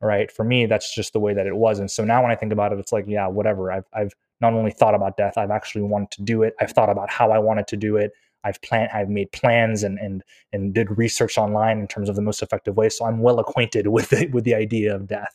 right? 0.01 0.31
For 0.31 0.45
me 0.45 0.67
that's 0.67 0.95
just 0.95 1.13
the 1.13 1.21
way 1.21 1.35
that 1.35 1.47
it 1.47 1.57
was. 1.57 1.79
And 1.79 1.91
so 1.91 2.05
now 2.05 2.23
when 2.23 2.31
i 2.31 2.35
think 2.35 2.53
about 2.53 2.73
it 2.73 2.79
it's 2.79 2.93
like 2.93 3.05
yeah 3.09 3.27
whatever. 3.27 3.73
I've, 3.73 3.87
I've 3.93 4.13
not 4.41 4.53
only 4.53 4.71
thought 4.71 4.95
about 4.95 5.17
death 5.17 5.39
i've 5.39 5.51
actually 5.51 5.83
wanted 5.83 6.11
to 6.13 6.23
do 6.23 6.43
it. 6.43 6.55
I've 6.61 6.73
thought 6.73 6.91
about 6.91 7.11
how 7.11 7.31
i 7.31 7.39
wanted 7.39 7.67
to 7.69 7.77
do 7.77 7.97
it. 7.97 8.13
I've 8.45 8.61
planned 8.63 8.91
i've 8.93 9.09
made 9.09 9.33
plans 9.33 9.83
and 9.83 9.99
and 9.99 10.23
and 10.53 10.75
did 10.75 10.97
research 10.99 11.39
online 11.39 11.79
in 11.79 11.89
terms 11.89 12.09
of 12.09 12.17
the 12.17 12.23
most 12.23 12.43
effective 12.43 12.77
way. 12.77 12.89
So 12.89 13.05
i'm 13.07 13.21
well 13.21 13.39
acquainted 13.39 13.89
with 13.97 14.13
it 14.13 14.33
with 14.33 14.45
the 14.45 14.55
idea 14.55 14.95
of 14.95 15.07
death. 15.07 15.35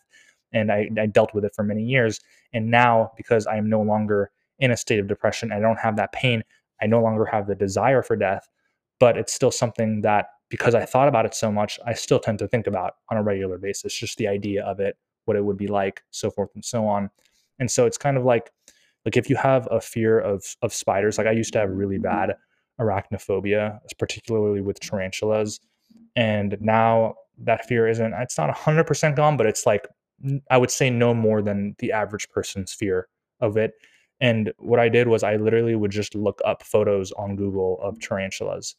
And 0.54 0.72
I, 0.72 0.90
I 1.00 1.06
dealt 1.06 1.34
with 1.34 1.46
it 1.46 1.56
for 1.56 1.64
many 1.64 1.84
years. 1.84 2.20
And 2.54 2.70
now 2.70 3.12
because 3.18 3.48
i 3.48 3.56
am 3.56 3.70
no 3.70 3.82
longer 3.82 4.32
in 4.60 4.72
a 4.72 4.78
state 4.78 5.00
of 5.00 5.08
depression 5.08 5.52
i 5.52 5.60
don't 5.60 5.80
have 5.80 5.96
that 5.96 6.12
pain 6.12 6.44
i 6.82 6.86
no 6.86 7.02
longer 7.02 7.26
have 7.26 7.48
the 7.48 7.56
desire 7.56 8.04
for 8.04 8.16
death 8.16 8.48
but 9.00 9.18
it's 9.18 9.34
still 9.34 9.52
something 9.52 10.02
that 10.02 10.28
because 10.52 10.76
I 10.76 10.86
thought 10.86 11.08
about 11.08 11.26
it 11.26 11.34
so 11.34 11.52
much, 11.52 11.80
I 11.88 11.94
still 11.94 12.20
tend 12.20 12.38
to 12.40 12.48
think 12.48 12.68
about 12.68 12.96
on 13.10 13.18
a 13.18 13.24
regular 13.24 13.58
basis, 13.58 13.96
just 13.96 14.18
the 14.18 14.28
idea 14.28 14.64
of 14.64 14.80
it, 14.80 14.98
what 15.26 15.38
it 15.38 15.46
would 15.46 15.58
be 15.58 15.68
like, 15.68 16.04
so 16.12 16.30
forth 16.30 16.52
and 16.54 16.64
so 16.64 16.86
on. 16.86 17.10
And 17.58 17.72
so 17.72 17.86
it's 17.86 17.98
kind 17.98 18.18
of 18.18 18.26
like, 18.26 18.52
like 19.06 19.16
if 19.18 19.30
you 19.30 19.38
have 19.38 19.68
a 19.72 19.82
fear 19.82 20.20
of 20.20 20.44
of 20.62 20.74
spiders, 20.74 21.18
like 21.18 21.26
I 21.26 21.32
used 21.32 21.54
to 21.54 21.60
have 21.60 21.70
really 21.70 21.96
mm-hmm. 21.96 22.04
bad 22.04 22.36
arachnophobia, 22.80 23.80
particularly 23.98 24.62
with 24.62 24.80
tarantulas, 24.80 25.60
and 26.16 26.58
now 26.60 27.16
that 27.40 27.66
fear 27.66 27.88
isn't. 27.88 28.14
It's 28.14 28.38
not 28.38 28.52
hundred 28.56 28.86
percent 28.86 29.16
gone, 29.16 29.38
but 29.38 29.48
it's 29.48 29.66
like 29.66 29.88
I 30.52 30.58
would 30.58 30.70
say 30.70 30.90
no 30.90 31.14
more 31.14 31.42
than 31.42 31.76
the 31.80 31.94
average 31.94 32.30
person's 32.30 32.74
fear 32.74 33.08
of 33.40 33.58
it. 33.58 33.74
And 34.20 34.54
what 34.60 34.80
I 34.80 34.90
did 34.90 35.08
was 35.08 35.24
I 35.24 35.38
literally 35.38 35.76
would 35.76 35.92
just 35.92 36.14
look 36.14 36.42
up 36.46 36.62
photos 36.62 37.12
on 37.14 37.36
Google 37.36 37.80
of 37.82 38.00
tarantulas 38.00 38.76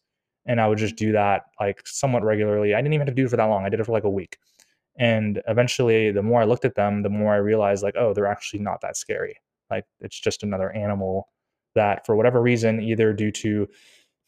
and 0.46 0.60
I 0.60 0.68
would 0.68 0.78
just 0.78 0.96
do 0.96 1.12
that 1.12 1.42
like 1.60 1.82
somewhat 1.86 2.24
regularly. 2.24 2.74
I 2.74 2.78
didn't 2.78 2.94
even 2.94 3.06
have 3.06 3.14
to 3.14 3.20
do 3.20 3.26
it 3.26 3.30
for 3.30 3.36
that 3.36 3.44
long. 3.44 3.64
I 3.64 3.68
did 3.68 3.80
it 3.80 3.86
for 3.86 3.92
like 3.92 4.04
a 4.04 4.10
week. 4.10 4.38
And 4.96 5.40
eventually, 5.48 6.10
the 6.10 6.22
more 6.22 6.42
I 6.42 6.44
looked 6.44 6.64
at 6.64 6.74
them, 6.74 7.02
the 7.02 7.08
more 7.08 7.32
I 7.32 7.38
realized 7.38 7.82
like, 7.82 7.94
oh, 7.96 8.12
they're 8.12 8.26
actually 8.26 8.60
not 8.60 8.80
that 8.82 8.96
scary. 8.96 9.36
Like 9.70 9.84
it's 10.00 10.18
just 10.18 10.42
another 10.42 10.70
animal 10.72 11.28
that, 11.74 12.04
for 12.04 12.14
whatever 12.14 12.42
reason, 12.42 12.80
either 12.80 13.12
due 13.12 13.30
to 13.32 13.68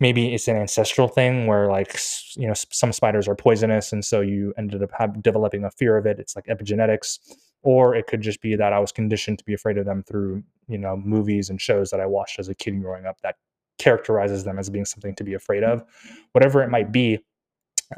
maybe 0.01 0.35
it's 0.35 0.49
an 0.49 0.57
ancestral 0.57 1.09
thing 1.09 1.47
where 1.47 1.69
like 1.69 1.99
you 2.37 2.47
know 2.47 2.55
some 2.55 2.93
spiders 2.93 3.29
are 3.29 3.35
poisonous, 3.35 3.93
and 3.93 4.05
so 4.05 4.21
you 4.21 4.55
ended 4.57 4.83
up 4.83 4.91
have, 4.99 5.23
developing 5.23 5.65
a 5.65 5.71
fear 5.71 5.97
of 5.97 6.07
it. 6.07 6.19
It's 6.19 6.35
like 6.35 6.47
epigenetics, 6.47 7.19
or 7.63 7.95
it 7.95 8.07
could 8.07 8.23
just 8.23 8.41
be 8.41 8.57
that 8.57 8.73
I 8.73 8.79
was 8.79 8.93
conditioned 8.93 9.39
to 9.39 9.45
be 9.45 9.55
afraid 9.55 9.77
of 9.77 9.85
them 9.85 10.03
through 10.03 10.43
you 10.67 10.79
know 10.79 10.97
movies 10.97 11.51
and 11.51 11.61
shows 11.61 11.91
that 11.91 12.01
I 12.01 12.07
watched 12.07 12.39
as 12.39 12.49
a 12.49 12.55
kid 12.55 12.81
growing 12.81 13.05
up 13.05 13.21
that 13.23 13.37
characterizes 13.79 14.45
them 14.45 14.59
as 14.59 14.71
being 14.71 14.85
something 14.85 15.15
to 15.17 15.25
be 15.25 15.35
afraid 15.35 15.65
of, 15.65 15.85
whatever 16.33 16.63
it 16.63 16.71
might 16.71 16.93
be. 16.93 17.19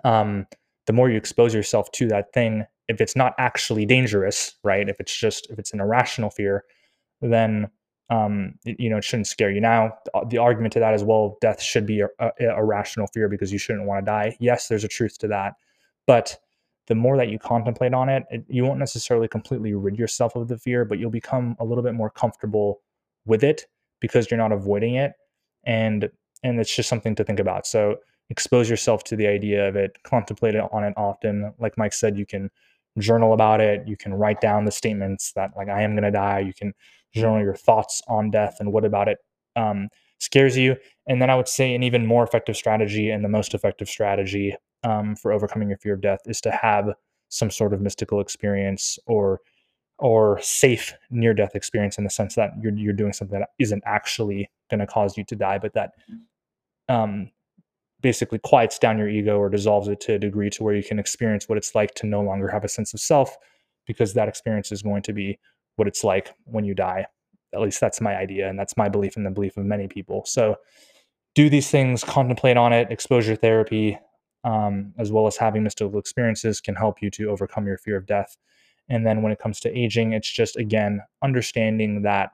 Um, 0.05 0.47
the 0.87 0.93
more 0.93 1.11
you 1.11 1.17
expose 1.17 1.55
yourself 1.55 1.91
to 1.93 2.07
that 2.09 2.33
thing, 2.33 2.65
if 2.89 3.01
it's 3.01 3.17
not 3.17 3.35
actually 3.39 3.87
dangerous, 3.87 4.55
right? 4.63 4.89
If 4.89 5.01
it's 5.01 5.17
just 5.17 5.51
if 5.51 5.59
it's 5.59 5.73
an 5.73 5.81
irrational 5.81 6.31
fear, 6.31 6.65
then 7.21 7.69
um, 8.09 8.55
you 8.65 8.89
know 8.89 8.99
it 8.99 9.05
shouldn't 9.05 9.27
scare 9.27 9.51
you. 9.51 9.61
Now, 9.61 9.93
the 10.29 10.39
argument 10.39 10.73
to 10.75 10.81
that 10.81 10.95
is 10.95 11.03
well, 11.03 11.37
death 11.41 11.61
should 11.61 11.87
be 11.87 12.01
a, 12.01 12.09
a, 12.21 12.31
a 12.57 12.65
rational 12.65 13.09
fear 13.09 13.29
because 13.29 13.53
you 13.53 13.59
shouldn't 13.59 13.87
want 13.87 14.05
to 14.05 14.11
die. 14.11 14.37
Yes, 14.39 14.69
there's 14.69 14.85
a 14.85 14.89
truth 14.89 15.19
to 15.19 15.29
that, 15.29 15.55
but 16.07 16.39
the 16.87 16.95
more 16.95 17.17
that 17.17 17.29
you 17.29 17.39
contemplate 17.39 17.93
on 17.93 18.09
it, 18.09 18.23
it, 18.31 18.45
you 18.49 18.65
won't 18.65 18.79
necessarily 18.79 19.27
completely 19.27 19.75
rid 19.75 19.99
yourself 19.99 20.37
of 20.37 20.47
the 20.47 20.57
fear, 20.57 20.85
but 20.85 21.01
you'll 21.01 21.11
become 21.11 21.57
a 21.59 21.65
little 21.65 21.83
bit 21.83 21.95
more 21.95 22.11
comfortable 22.11 22.81
with 23.25 23.43
it 23.43 23.67
because 24.01 24.31
you're 24.31 24.39
not 24.39 24.53
avoiding 24.53 24.95
it 24.95 25.13
and 25.67 26.11
and 26.43 26.61
it's 26.61 26.75
just 26.75 26.89
something 26.89 27.15
to 27.17 27.25
think 27.25 27.41
about. 27.41 27.67
So 27.67 27.97
expose 28.31 28.69
yourself 28.69 29.05
to 29.05 29.17
the 29.17 29.27
idea 29.27 29.69
of 29.69 29.77
it 29.77 29.97
contemplate 30.05 30.55
it 30.55 30.65
on 30.73 30.85
it 30.85 30.95
often. 30.97 31.53
Like 31.59 31.77
mike 31.77 31.93
said 31.93 32.19
you 32.19 32.27
can 32.27 32.51
journal 32.99 33.33
about 33.35 33.61
it. 33.61 33.87
You 33.87 33.97
can 33.97 34.15
write 34.15 34.41
down 34.41 34.65
the 34.65 34.73
statements 34.73 35.33
that 35.35 35.51
like 35.57 35.69
i 35.69 35.83
am 35.83 35.93
going 35.93 36.05
to 36.05 36.11
die. 36.11 36.41
You 36.41 36.55
can 36.55 36.73
journal 37.15 37.41
your 37.41 37.55
thoughts 37.55 38.03
on 38.09 38.31
death 38.31 38.57
and 38.61 38.73
what 38.73 38.85
about 38.85 39.09
it 39.09 39.19
um, 39.57 39.89
scares 40.19 40.57
you. 40.57 40.77
And 41.07 41.21
then 41.21 41.31
i 41.31 41.35
would 41.35 41.49
say 41.49 41.75
an 41.75 41.83
even 41.83 42.07
more 42.07 42.25
effective 42.25 42.57
strategy 42.57 43.11
and 43.11 43.25
the 43.25 43.29
most 43.29 43.55
effective 43.55 43.89
strategy 43.89 44.55
um, 44.85 45.17
for 45.17 45.33
overcoming 45.33 45.69
your 45.69 45.79
fear 45.79 45.95
of 45.95 46.01
death 46.01 46.21
is 46.27 46.41
to 46.43 46.51
have 46.51 46.95
some 47.29 47.51
sort 47.51 47.75
of 47.75 47.81
mystical 47.81 48.21
experience 48.21 48.99
or 49.07 49.41
or 49.99 50.39
safe 50.43 50.95
near 51.11 51.33
death 51.33 51.55
experience 51.55 51.99
in 51.99 52.05
the 52.05 52.11
sense 52.11 52.35
that 52.35 52.51
you're 52.61 52.75
you're 52.75 52.93
doing 52.93 53.13
something 53.13 53.41
that 53.41 53.51
isn't 53.59 53.83
actually 53.87 54.49
going 54.71 54.81
to 54.81 54.87
cause 54.87 55.17
you 55.17 55.25
to 55.25 55.37
die, 55.37 55.59
but 55.59 55.75
that 55.75 55.93
um, 56.89 57.31
basically 58.01 58.39
quiets 58.39 58.79
down 58.79 58.99
your 58.99 59.09
ego 59.09 59.39
or 59.39 59.49
dissolves 59.49 59.89
it 59.89 60.01
to 60.01 60.15
a 60.15 60.19
degree 60.19 60.51
to 60.51 60.63
where 60.63 60.75
you 60.75 60.83
can 60.83 60.99
experience 60.99 61.49
what 61.49 61.59
it's 61.59 61.75
like 61.75 61.95
to 61.95 62.07
no 62.07 62.23
longer 62.23 62.49
have 62.49 62.65
a 62.65 62.69
sense 62.69 62.95
of 62.95 63.01
self, 63.01 63.37
because 63.87 64.15
that 64.15 64.29
experience 64.29 64.73
is 64.73 64.83
going 64.83 65.03
to 65.03 65.13
be 65.13 65.39
what 65.77 65.89
it's 65.89 66.05
like 66.05 66.33
when 66.45 66.65
you 66.65 66.75
die. 66.75 67.07
At 67.55 67.61
least 67.61 67.81
that's 67.81 68.01
my 68.01 68.17
idea, 68.17 68.49
and 68.49 68.59
that's 68.59 68.77
my 68.77 68.89
belief 68.89 69.17
and 69.17 69.25
the 69.25 69.31
belief 69.31 69.57
of 69.57 69.65
many 69.65 69.89
people. 69.89 70.25
So, 70.27 70.57
do 71.35 71.51
these 71.51 71.71
things, 71.71 72.03
contemplate 72.03 72.57
on 72.57 72.73
it. 72.73 72.91
Exposure 72.91 73.37
therapy, 73.37 73.99
um, 74.43 74.95
as 74.99 75.13
well 75.13 75.27
as 75.27 75.37
having 75.37 75.63
mystical 75.63 75.99
experiences, 75.99 76.63
can 76.63 76.75
help 76.75 77.03
you 77.03 77.11
to 77.11 77.29
overcome 77.29 77.67
your 77.67 77.77
fear 77.77 77.97
of 77.97 78.07
death. 78.07 78.37
And 78.89 79.07
then 79.07 79.23
when 79.23 79.33
it 79.33 79.39
comes 79.39 79.61
to 79.61 79.79
aging, 79.79 80.13
it's 80.13 80.31
just 80.31 80.57
again 80.57 81.03
understanding 81.23 82.03
that 82.03 82.31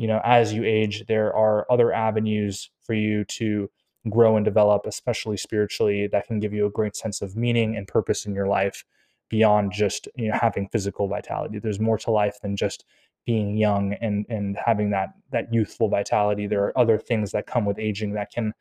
you 0.00 0.06
know 0.06 0.20
as 0.24 0.52
you 0.52 0.64
age, 0.64 1.04
there 1.08 1.34
are 1.34 1.66
other 1.70 1.92
avenues 1.92 2.70
for 2.86 2.94
you 2.94 3.24
to 3.40 3.70
grow 4.08 4.36
and 4.36 4.44
develop, 4.44 4.86
especially 4.86 5.36
spiritually, 5.36 6.08
that 6.10 6.26
can 6.26 6.40
give 6.40 6.54
you 6.54 6.66
a 6.66 6.70
great 6.70 6.96
sense 6.96 7.20
of 7.20 7.36
meaning 7.36 7.76
and 7.76 7.86
purpose 7.86 8.24
in 8.26 8.34
your 8.34 8.48
life 8.48 8.84
beyond 9.28 9.72
just 9.72 10.08
you 10.16 10.28
know 10.30 10.38
having 10.40 10.68
physical 10.68 11.06
vitality. 11.06 11.58
There's 11.58 11.80
more 11.80 11.98
to 11.98 12.10
life 12.10 12.38
than 12.42 12.56
just 12.56 12.84
being 13.26 13.56
young 13.56 13.94
and 14.00 14.24
and 14.30 14.56
having 14.64 14.90
that 14.90 15.10
that 15.32 15.52
youthful 15.52 15.88
vitality. 15.90 16.46
There 16.46 16.64
are 16.64 16.78
other 16.78 16.98
things 16.98 17.32
that 17.32 17.46
come 17.46 17.66
with 17.66 17.78
aging 17.78 18.14
that 18.14 18.32
can 18.32 18.54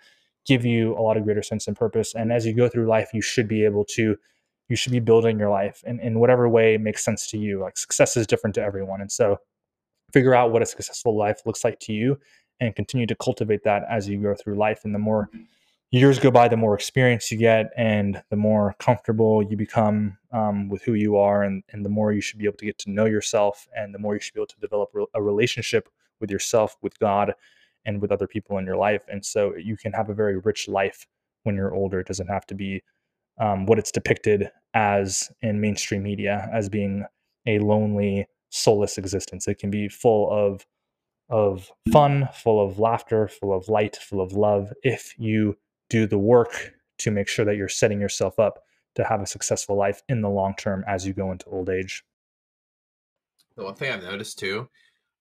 give 0.46 0.66
you 0.66 0.98
a 0.98 1.02
lot 1.02 1.18
of 1.18 1.24
greater 1.24 1.44
sense 1.44 1.68
and 1.68 1.78
purpose. 1.78 2.16
And 2.16 2.34
as 2.34 2.46
you 2.46 2.54
go 2.54 2.68
through 2.68 2.88
life, 2.88 3.12
you 3.14 3.22
should 3.22 3.48
be 3.48 3.64
able 3.66 3.86
to 3.96 4.18
you 4.70 4.76
should 4.76 4.92
be 4.92 5.00
building 5.00 5.40
your 5.40 5.50
life 5.50 5.84
in, 5.88 6.00
in 6.00 6.20
whatever 6.20 6.48
way 6.48 6.78
makes 6.78 7.04
sense 7.04 7.28
to 7.28 7.38
you. 7.38 7.60
Like 7.60 7.78
success 7.78 8.18
is 8.18 8.28
different 8.28 8.56
to 8.56 8.62
everyone. 8.62 9.02
And 9.02 9.12
so 9.12 9.38
figure 10.14 10.34
out 10.34 10.52
what 10.52 10.62
a 10.62 10.66
successful 10.66 11.18
life 11.18 11.42
looks 11.46 11.64
like 11.64 11.80
to 11.82 11.94
you 11.94 12.20
and 12.60 12.76
continue 12.76 13.08
to 13.08 13.16
cultivate 13.16 13.64
that 13.64 13.84
as 13.90 14.08
you 14.08 14.22
go 14.22 14.36
through 14.36 14.56
life. 14.56 14.82
And 14.84 14.94
the 14.94 15.00
more 15.00 15.30
years 15.92 16.20
go 16.20 16.30
by, 16.30 16.48
the 16.48 16.58
more 16.58 16.76
experience 16.76 17.32
you 17.32 17.38
get 17.38 17.72
and 17.78 18.22
the 18.30 18.36
more 18.36 18.76
comfortable 18.80 19.42
you 19.42 19.58
become 19.58 20.18
um, 20.32 20.70
with 20.70 20.84
who 20.84 20.94
you 20.94 21.18
are. 21.18 21.44
And, 21.44 21.64
and 21.72 21.84
the 21.86 21.90
more 21.90 22.12
you 22.12 22.22
should 22.22 22.40
be 22.40 22.46
able 22.46 22.58
to 22.58 22.66
get 22.66 22.78
to 22.80 22.92
know 22.92 23.06
yourself 23.06 23.68
and 23.76 23.94
the 23.94 24.00
more 24.00 24.14
you 24.14 24.20
should 24.20 24.34
be 24.34 24.40
able 24.40 24.48
to 24.48 24.60
develop 24.60 24.92
a 25.14 25.22
relationship 25.22 25.90
with 26.20 26.30
yourself, 26.30 26.76
with 26.82 27.00
God, 27.00 27.34
and 27.86 28.02
with 28.02 28.12
other 28.12 28.28
people 28.28 28.58
in 28.58 28.66
your 28.66 28.76
life. 28.76 29.06
And 29.08 29.26
so 29.26 29.56
you 29.56 29.78
can 29.78 29.94
have 29.94 30.10
a 30.10 30.14
very 30.14 30.38
rich 30.38 30.68
life 30.68 31.08
when 31.44 31.56
you're 31.56 31.74
older. 31.74 32.00
It 32.02 32.08
doesn't 32.08 32.28
have 32.28 32.46
to 32.48 32.56
be 32.56 32.84
um, 33.40 33.66
what 33.66 33.80
it's 33.80 33.92
depicted 33.92 34.52
as 34.74 35.32
in 35.42 35.62
mainstream 35.62 36.04
media 36.04 36.50
as 36.54 36.70
being 36.70 37.06
a 37.48 37.60
lonely, 37.60 38.28
soulless 38.50 38.98
existence. 38.98 39.48
It 39.48 39.60
can 39.60 39.70
be 39.70 39.88
full 39.88 40.30
of 40.32 40.66
of 41.30 41.72
fun, 41.92 42.28
full 42.34 42.66
of 42.66 42.80
laughter, 42.80 43.28
full 43.28 43.56
of 43.56 43.70
light, 43.70 43.96
full 43.96 44.20
of 44.20 44.34
love 44.34 44.74
if 44.82 45.14
you 45.20 45.58
do 45.90 46.08
the 46.08 46.18
work 46.18 46.74
to 47.00 47.12
make 47.12 47.28
sure 47.28 47.46
that 47.46 47.56
you're 47.56 47.68
setting 47.68 48.02
yourself 48.02 48.40
up 48.40 48.64
to 48.96 49.04
have 49.04 49.22
a 49.22 49.28
successful 49.28 49.76
life 49.76 50.02
in 50.10 50.22
the 50.22 50.30
long 50.30 50.56
term 50.56 50.84
as 50.88 51.06
you 51.06 51.14
go 51.14 51.32
into 51.32 51.46
old 51.48 51.70
age. 51.70 52.04
The 53.56 53.64
one 53.64 53.76
thing 53.76 53.92
I've 53.92 54.04
noticed 54.04 54.40
too, 54.40 54.70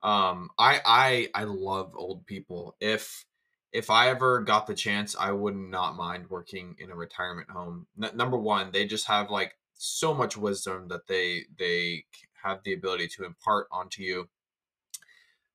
um, 0.03 0.51
I 0.59 0.81
I 0.85 1.29
I 1.35 1.45
love 1.45 1.93
old 1.95 2.25
people. 2.27 2.77
If 2.81 3.25
if 3.73 3.91
I 3.91 4.09
ever 4.09 4.41
got 4.41 4.67
the 4.67 4.75
chance, 4.75 5.15
I 5.19 5.33
would 5.33 5.57
not 5.57 5.97
mind 5.97 6.31
working 6.31 6.75
in 6.79 6.91
a 6.91 6.97
retirement 6.97 7.51
home. 7.51 7.87
N- 8.03 8.17
number 8.17 8.39
one, 8.39 8.71
they 8.73 8.87
just 8.87 9.07
have 9.07 9.31
like 9.31 9.55
so 9.75 10.15
much 10.15 10.37
wisdom 10.37 10.89
that 10.89 11.07
they 11.07 11.45
they 11.59 12.05
have 12.43 12.63
the 12.65 12.73
ability 12.73 13.09
to 13.17 13.25
impart 13.25 13.69
onto 13.71 14.03
you. 14.03 14.29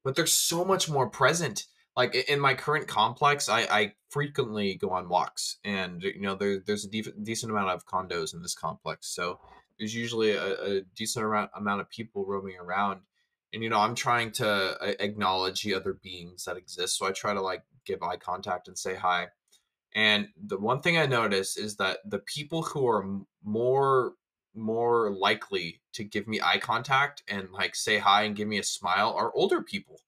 But 0.04 0.16
they're 0.16 0.26
so 0.26 0.66
much 0.66 0.90
more 0.90 1.10
present. 1.10 1.66
Like 1.96 2.16
in 2.16 2.40
my 2.40 2.56
current 2.56 2.88
complex, 2.88 3.48
I, 3.48 3.62
I 3.62 3.94
frequently 4.10 4.76
go 4.76 4.90
on 4.90 5.10
walks, 5.10 5.58
and 5.64 6.02
you 6.04 6.22
know 6.22 6.36
there, 6.36 6.60
there's 6.60 6.86
a 6.86 6.90
de- 6.90 7.14
decent 7.22 7.52
amount 7.52 7.70
of 7.70 7.86
condos 7.86 8.34
in 8.34 8.42
this 8.42 8.56
complex, 8.56 9.14
so 9.14 9.40
there's 9.78 9.96
usually 9.96 10.32
a, 10.32 10.54
a 10.64 10.82
decent 10.96 11.26
amount 11.26 11.52
amount 11.56 11.82
of 11.82 11.90
people 11.90 12.26
roaming 12.26 12.58
around 12.58 13.02
and 13.54 13.64
you 13.64 13.70
know 13.70 13.80
i'm 13.80 13.96
trying 13.96 14.32
to 14.32 14.48
uh, 14.48 14.94
acknowledge 15.00 15.62
the 15.62 15.74
other 15.74 15.94
beings 15.94 16.46
that 16.46 16.58
exist 16.58 16.98
so 16.98 17.06
i 17.08 17.12
try 17.12 17.34
to 17.34 17.42
like 17.42 17.64
give 17.86 18.02
eye 18.04 18.16
contact 18.18 18.68
and 18.68 18.78
say 18.78 18.96
hi 18.96 19.28
And 19.96 20.30
the 20.36 20.58
one 20.58 20.82
thing 20.82 20.98
I 20.98 21.06
notice 21.06 21.58
is 21.58 21.76
that 21.78 22.00
the 22.06 22.20
people 22.20 22.64
who 22.64 22.88
are 22.88 23.06
more 23.44 24.14
more 24.56 25.12
likely 25.12 25.82
to 25.94 26.04
give 26.04 26.28
me 26.28 26.40
eye 26.42 26.60
contact 26.60 27.24
and 27.28 27.52
like 27.52 27.76
say 27.76 27.98
hi 27.98 28.24
and 28.24 28.36
give 28.36 28.48
me 28.48 28.58
a 28.60 28.64
smile 28.64 29.14
are 29.18 29.32
older 29.36 29.62
people. 29.62 30.00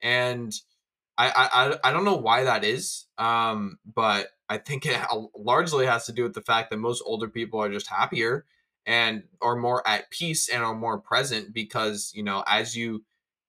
And 0.00 0.52
I 1.18 1.78
I 1.82 1.88
I 1.88 1.92
don't 1.92 2.04
know 2.04 2.16
why 2.16 2.44
that 2.44 2.64
is. 2.64 3.06
Um, 3.18 3.78
but 3.84 4.28
I 4.48 4.58
think 4.58 4.86
it 4.86 5.00
largely 5.36 5.86
has 5.86 6.06
to 6.06 6.12
do 6.12 6.22
with 6.24 6.34
the 6.34 6.42
fact 6.42 6.70
that 6.70 6.78
most 6.78 7.02
older 7.06 7.28
people 7.28 7.60
are 7.60 7.72
just 7.72 7.88
happier 7.88 8.44
and 8.86 9.24
are 9.40 9.56
more 9.56 9.86
at 9.86 10.10
peace 10.10 10.48
and 10.48 10.62
are 10.62 10.74
more 10.74 10.98
present 10.98 11.52
because, 11.54 12.12
you 12.14 12.22
know, 12.22 12.42
as 12.46 12.76
you 12.76 13.04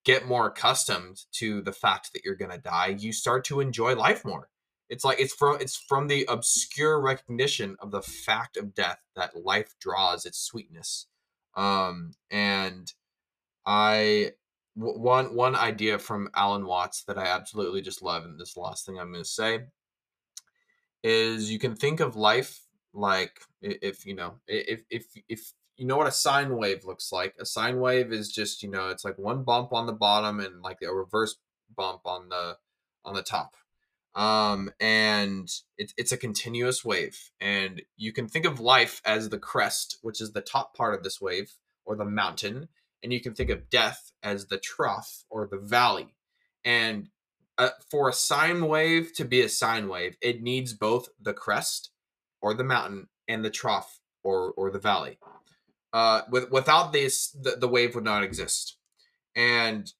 get 0.05 0.27
more 0.27 0.47
accustomed 0.47 1.23
to 1.31 1.61
the 1.61 1.71
fact 1.71 2.13
that 2.13 2.23
you're 2.23 2.35
to 2.51 2.57
die, 2.57 2.95
you 2.99 3.13
start 3.13 3.45
to 3.45 3.59
enjoy 3.59 3.95
life 3.95 4.23
more. 4.25 4.49
It's 4.93 5.03
like 5.03 5.19
it's 5.19 5.33
from 5.33 5.57
it's 5.59 5.75
from 5.75 6.07
the 6.07 6.25
obscure 6.29 7.01
recognition 7.01 7.75
of 7.79 7.89
the 7.89 8.03
fact 8.03 8.57
of 8.57 8.75
death 8.75 8.99
that 9.15 9.35
life 9.35 9.73
draws 9.79 10.25
its 10.27 10.37
sweetness. 10.39 11.07
Um, 11.55 12.11
and 12.29 12.93
I 13.65 14.33
w- 14.77 14.99
one 14.99 15.35
one 15.35 15.55
idea 15.55 15.97
from 15.97 16.29
Alan 16.35 16.67
Watts 16.67 17.03
that 17.05 17.17
I 17.17 17.25
absolutely 17.25 17.81
just 17.81 18.03
love, 18.03 18.23
and 18.23 18.39
this 18.39 18.55
last 18.55 18.85
thing 18.85 18.99
I'm 18.99 19.11
going 19.11 19.23
to 19.23 19.29
say 19.29 19.61
is 21.03 21.51
you 21.51 21.57
can 21.57 21.75
think 21.75 21.99
of 21.99 22.15
life 22.15 22.61
like 22.93 23.41
if 23.61 24.05
you 24.05 24.15
know 24.15 24.35
if 24.47 24.83
if 24.91 25.05
if 25.27 25.53
you 25.75 25.87
know 25.87 25.97
what 25.97 26.07
a 26.07 26.11
sine 26.11 26.55
wave 26.55 26.85
looks 26.85 27.11
like 27.11 27.33
a 27.39 27.45
sine 27.45 27.79
wave 27.79 28.13
is 28.13 28.31
just 28.31 28.61
you 28.61 28.69
know 28.69 28.89
it's 28.89 29.03
like 29.03 29.17
one 29.17 29.43
bump 29.43 29.73
on 29.73 29.87
the 29.87 29.93
bottom 29.93 30.39
and 30.39 30.61
like 30.61 30.77
a 30.83 30.93
reverse 30.93 31.37
bump 31.75 32.01
on 32.05 32.29
the 32.29 32.55
on 33.03 33.15
the 33.15 33.23
top 33.23 33.55
um 34.15 34.69
and 34.79 35.49
it's 35.77 35.93
it's 35.97 36.11
a 36.11 36.17
continuous 36.17 36.85
wave 36.85 37.31
and 37.41 37.81
you 37.97 38.13
can 38.13 38.27
think 38.27 38.45
of 38.45 38.59
life 38.59 39.01
as 39.05 39.29
the 39.29 39.39
crest 39.39 39.97
which 40.01 40.21
is 40.21 40.33
the 40.33 40.41
top 40.41 40.75
part 40.75 40.93
of 40.93 41.03
this 41.03 41.19
wave 41.19 41.53
or 41.85 41.95
the 41.95 42.05
mountain 42.05 42.67
and 43.01 43.11
you 43.11 43.19
can 43.19 43.33
think 43.33 43.49
of 43.49 43.69
death 43.69 44.11
as 44.21 44.47
the 44.47 44.57
trough 44.57 45.23
or 45.29 45.47
the 45.47 45.57
valley 45.57 46.13
and 46.63 47.09
uh, 47.57 47.69
for 47.89 48.09
a 48.09 48.13
sine 48.13 48.67
wave 48.67 49.13
to 49.13 49.25
be 49.25 49.41
a 49.41 49.49
sine 49.49 49.87
wave 49.87 50.15
it 50.21 50.43
needs 50.43 50.73
both 50.73 51.09
the 51.19 51.33
crest 51.33 51.89
or 52.39 52.53
the 52.53 52.63
mountain 52.63 53.07
and 53.27 53.43
the 53.43 53.49
trough 53.49 53.99
or 54.23 54.53
or 54.55 54.69
the 54.69 54.79
valley 54.79 55.17
uh 55.91 56.21
with 56.29 56.51
without 56.51 56.93
this 56.93 57.29
the, 57.29 57.55
the 57.59 57.67
wave 57.67 57.95
would 57.95 58.03
not 58.03 58.23
exist 58.23 58.77
and 59.35 59.93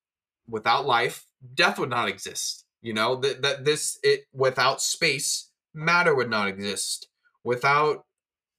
without 0.48 0.86
life 0.86 1.26
death 1.56 1.80
would 1.80 1.90
not 1.90 2.08
exist 2.08 2.63
you 2.84 2.94
know 2.94 3.16
that 3.16 3.42
that 3.42 3.66
this 3.66 3.98
it 4.04 4.26
without 4.34 4.82
space, 4.82 5.50
matter 5.74 6.14
would 6.14 6.30
not 6.30 6.50
exist. 6.50 7.08
Without 7.44 8.06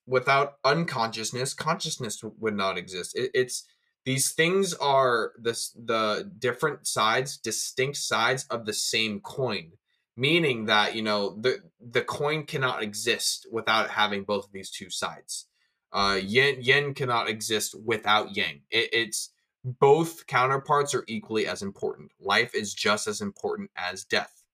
without 0.07 0.55
unconsciousness, 0.65 1.55
consciousness 1.55 2.23
would 2.39 2.57
not 2.57 2.79
exist. 2.79 3.17
It, 3.17 3.31
it's 3.35 3.67
these 4.07 4.33
things 4.33 4.75
are 4.75 5.33
this 5.39 5.71
the 5.77 6.31
different 6.39 6.87
sides, 6.87 7.37
distinct 7.37 7.99
sides 7.99 8.47
of 8.51 8.65
the 8.65 8.73
same 8.73 9.21
coin. 9.21 9.73
Meaning 10.17 10.67
that 10.67 10.95
you 10.95 11.03
know 11.03 11.37
the 11.39 11.59
the 11.81 12.03
coin 12.03 12.47
cannot 12.47 12.83
exist 12.83 13.47
without 13.53 13.91
having 13.91 14.23
both 14.23 14.47
of 14.47 14.53
these 14.53 14.71
two 14.71 14.89
sides. 14.89 15.49
Uh, 15.93 16.19
yin 16.23 16.63
yin 16.63 16.95
cannot 16.95 17.29
exist 17.29 17.75
without 17.85 18.35
yang. 18.35 18.63
It, 18.71 18.89
it's 18.93 19.34
both 19.65 20.27
counterparts 20.27 20.95
are 20.95 21.05
equally 21.09 21.47
as 21.47 21.63
important. 21.63 22.13
Life 22.21 22.55
is 22.55 22.75
just 22.75 23.07
as 23.09 23.21
important 23.21 23.71
as 23.77 24.05
death. 24.05 24.45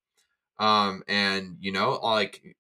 Um, 0.59 1.03
and 1.09 1.57
you 1.61 1.73
know, 1.73 1.99
like 2.03 2.57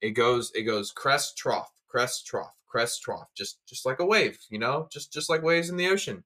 it 0.00 0.10
goes, 0.10 0.52
it 0.54 0.62
goes 0.62 0.92
crest 0.92 1.38
trough, 1.38 1.72
crest 1.88 2.26
trough, 2.26 2.54
crest 2.66 3.02
trough, 3.02 3.28
just 3.34 3.64
just 3.66 3.86
like 3.86 4.00
a 4.00 4.06
wave, 4.06 4.38
you 4.50 4.58
know, 4.58 4.88
just 4.92 5.12
just 5.12 5.30
like 5.30 5.42
waves 5.42 5.70
in 5.70 5.76
the 5.76 5.88
ocean. 5.88 6.24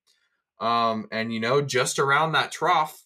Um, 0.61 1.07
and 1.13 1.33
you 1.33 1.39
know, 1.41 1.63
just 1.63 1.99
around 1.99 2.33
that 2.33 2.51
trough, 2.51 3.05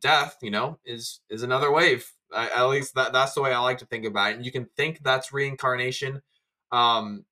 death, 0.00 0.38
you 0.42 0.50
know, 0.50 0.78
is 0.84 1.20
is 1.28 1.42
another 1.42 1.70
wave. 1.70 2.10
I, 2.32 2.48
at 2.48 2.68
least 2.68 2.94
that 2.94 3.12
that's 3.12 3.34
the 3.34 3.42
way 3.42 3.52
I 3.52 3.58
like 3.58 3.78
to 3.78 3.86
think 3.86 4.06
about 4.06 4.32
it. 4.32 4.36
And 4.36 4.44
you 4.44 4.52
can 4.52 4.66
think 4.76 5.02
that's 5.02 5.32
reincarnation. 5.32 6.22
Um, 6.72 7.24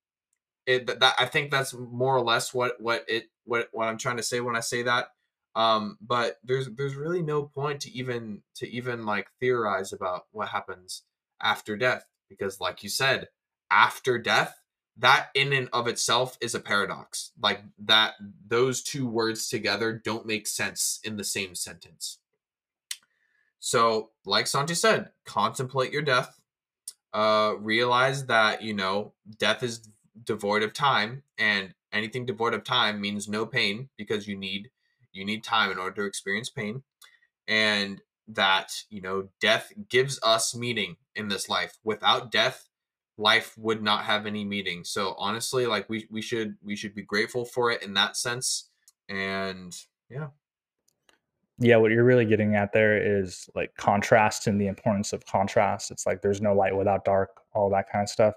it 0.66 0.86
that 0.86 1.14
I 1.18 1.26
think 1.26 1.50
that's 1.50 1.74
more 1.74 2.16
or 2.16 2.22
less 2.22 2.52
what 2.52 2.80
what 2.80 3.04
it 3.08 3.24
what 3.44 3.68
what 3.72 3.88
I'm 3.88 3.98
trying 3.98 4.16
to 4.18 4.22
say 4.22 4.40
when 4.40 4.56
I 4.56 4.60
say 4.60 4.82
that. 4.82 5.08
Um, 5.54 5.98
but 6.00 6.38
there's 6.42 6.68
there's 6.76 6.94
really 6.94 7.22
no 7.22 7.42
point 7.42 7.80
to 7.82 7.92
even 7.92 8.42
to 8.56 8.68
even 8.70 9.04
like 9.04 9.28
theorize 9.40 9.92
about 9.92 10.26
what 10.32 10.48
happens 10.48 11.02
after 11.42 11.76
death 11.76 12.06
because, 12.28 12.60
like 12.60 12.82
you 12.82 12.88
said, 12.88 13.28
after 13.70 14.18
death, 14.18 14.62
that 14.96 15.28
in 15.34 15.52
and 15.52 15.68
of 15.72 15.88
itself 15.88 16.38
is 16.40 16.54
a 16.54 16.60
paradox. 16.60 17.32
Like 17.40 17.62
that, 17.84 18.14
those 18.46 18.82
two 18.82 19.06
words 19.06 19.48
together 19.48 19.92
don't 19.92 20.26
make 20.26 20.46
sense 20.46 21.00
in 21.04 21.16
the 21.16 21.24
same 21.24 21.54
sentence. 21.54 22.18
So, 23.58 24.10
like 24.24 24.46
Santi 24.46 24.74
said, 24.74 25.10
contemplate 25.24 25.92
your 25.92 26.02
death. 26.02 26.38
Uh, 27.12 27.54
realize 27.58 28.26
that 28.26 28.62
you 28.62 28.72
know 28.72 29.12
death 29.38 29.62
is 29.62 29.88
devoid 30.24 30.62
of 30.62 30.72
time 30.72 31.22
and 31.38 31.74
anything 31.92 32.26
devoid 32.26 32.54
of 32.54 32.64
time 32.64 33.00
means 33.00 33.28
no 33.28 33.46
pain 33.46 33.88
because 33.96 34.26
you 34.26 34.36
need 34.36 34.70
you 35.12 35.24
need 35.24 35.44
time 35.44 35.70
in 35.70 35.78
order 35.78 36.02
to 36.02 36.06
experience 36.06 36.50
pain. 36.50 36.82
And 37.46 38.00
that 38.28 38.72
you 38.88 39.00
know 39.00 39.28
death 39.40 39.72
gives 39.88 40.18
us 40.22 40.54
meaning 40.54 40.96
in 41.14 41.28
this 41.28 41.48
life. 41.48 41.78
Without 41.84 42.30
death 42.30 42.68
life 43.18 43.56
would 43.58 43.82
not 43.82 44.04
have 44.04 44.26
any 44.26 44.44
meaning. 44.44 44.84
So 44.84 45.14
honestly 45.18 45.66
like 45.66 45.88
we 45.88 46.06
we 46.10 46.22
should 46.22 46.56
we 46.62 46.76
should 46.76 46.94
be 46.94 47.02
grateful 47.02 47.44
for 47.44 47.70
it 47.70 47.82
in 47.82 47.94
that 47.94 48.16
sense. 48.16 48.70
And 49.08 49.74
yeah. 50.08 50.28
Yeah 51.58 51.76
what 51.76 51.90
you're 51.90 52.04
really 52.04 52.24
getting 52.24 52.54
at 52.54 52.72
there 52.72 53.20
is 53.20 53.50
like 53.54 53.74
contrast 53.76 54.46
and 54.46 54.60
the 54.60 54.68
importance 54.68 55.12
of 55.12 55.26
contrast. 55.26 55.90
It's 55.90 56.06
like 56.06 56.22
there's 56.22 56.40
no 56.40 56.54
light 56.54 56.76
without 56.76 57.04
dark 57.04 57.30
all 57.54 57.68
that 57.70 57.90
kind 57.90 58.02
of 58.02 58.08
stuff 58.08 58.34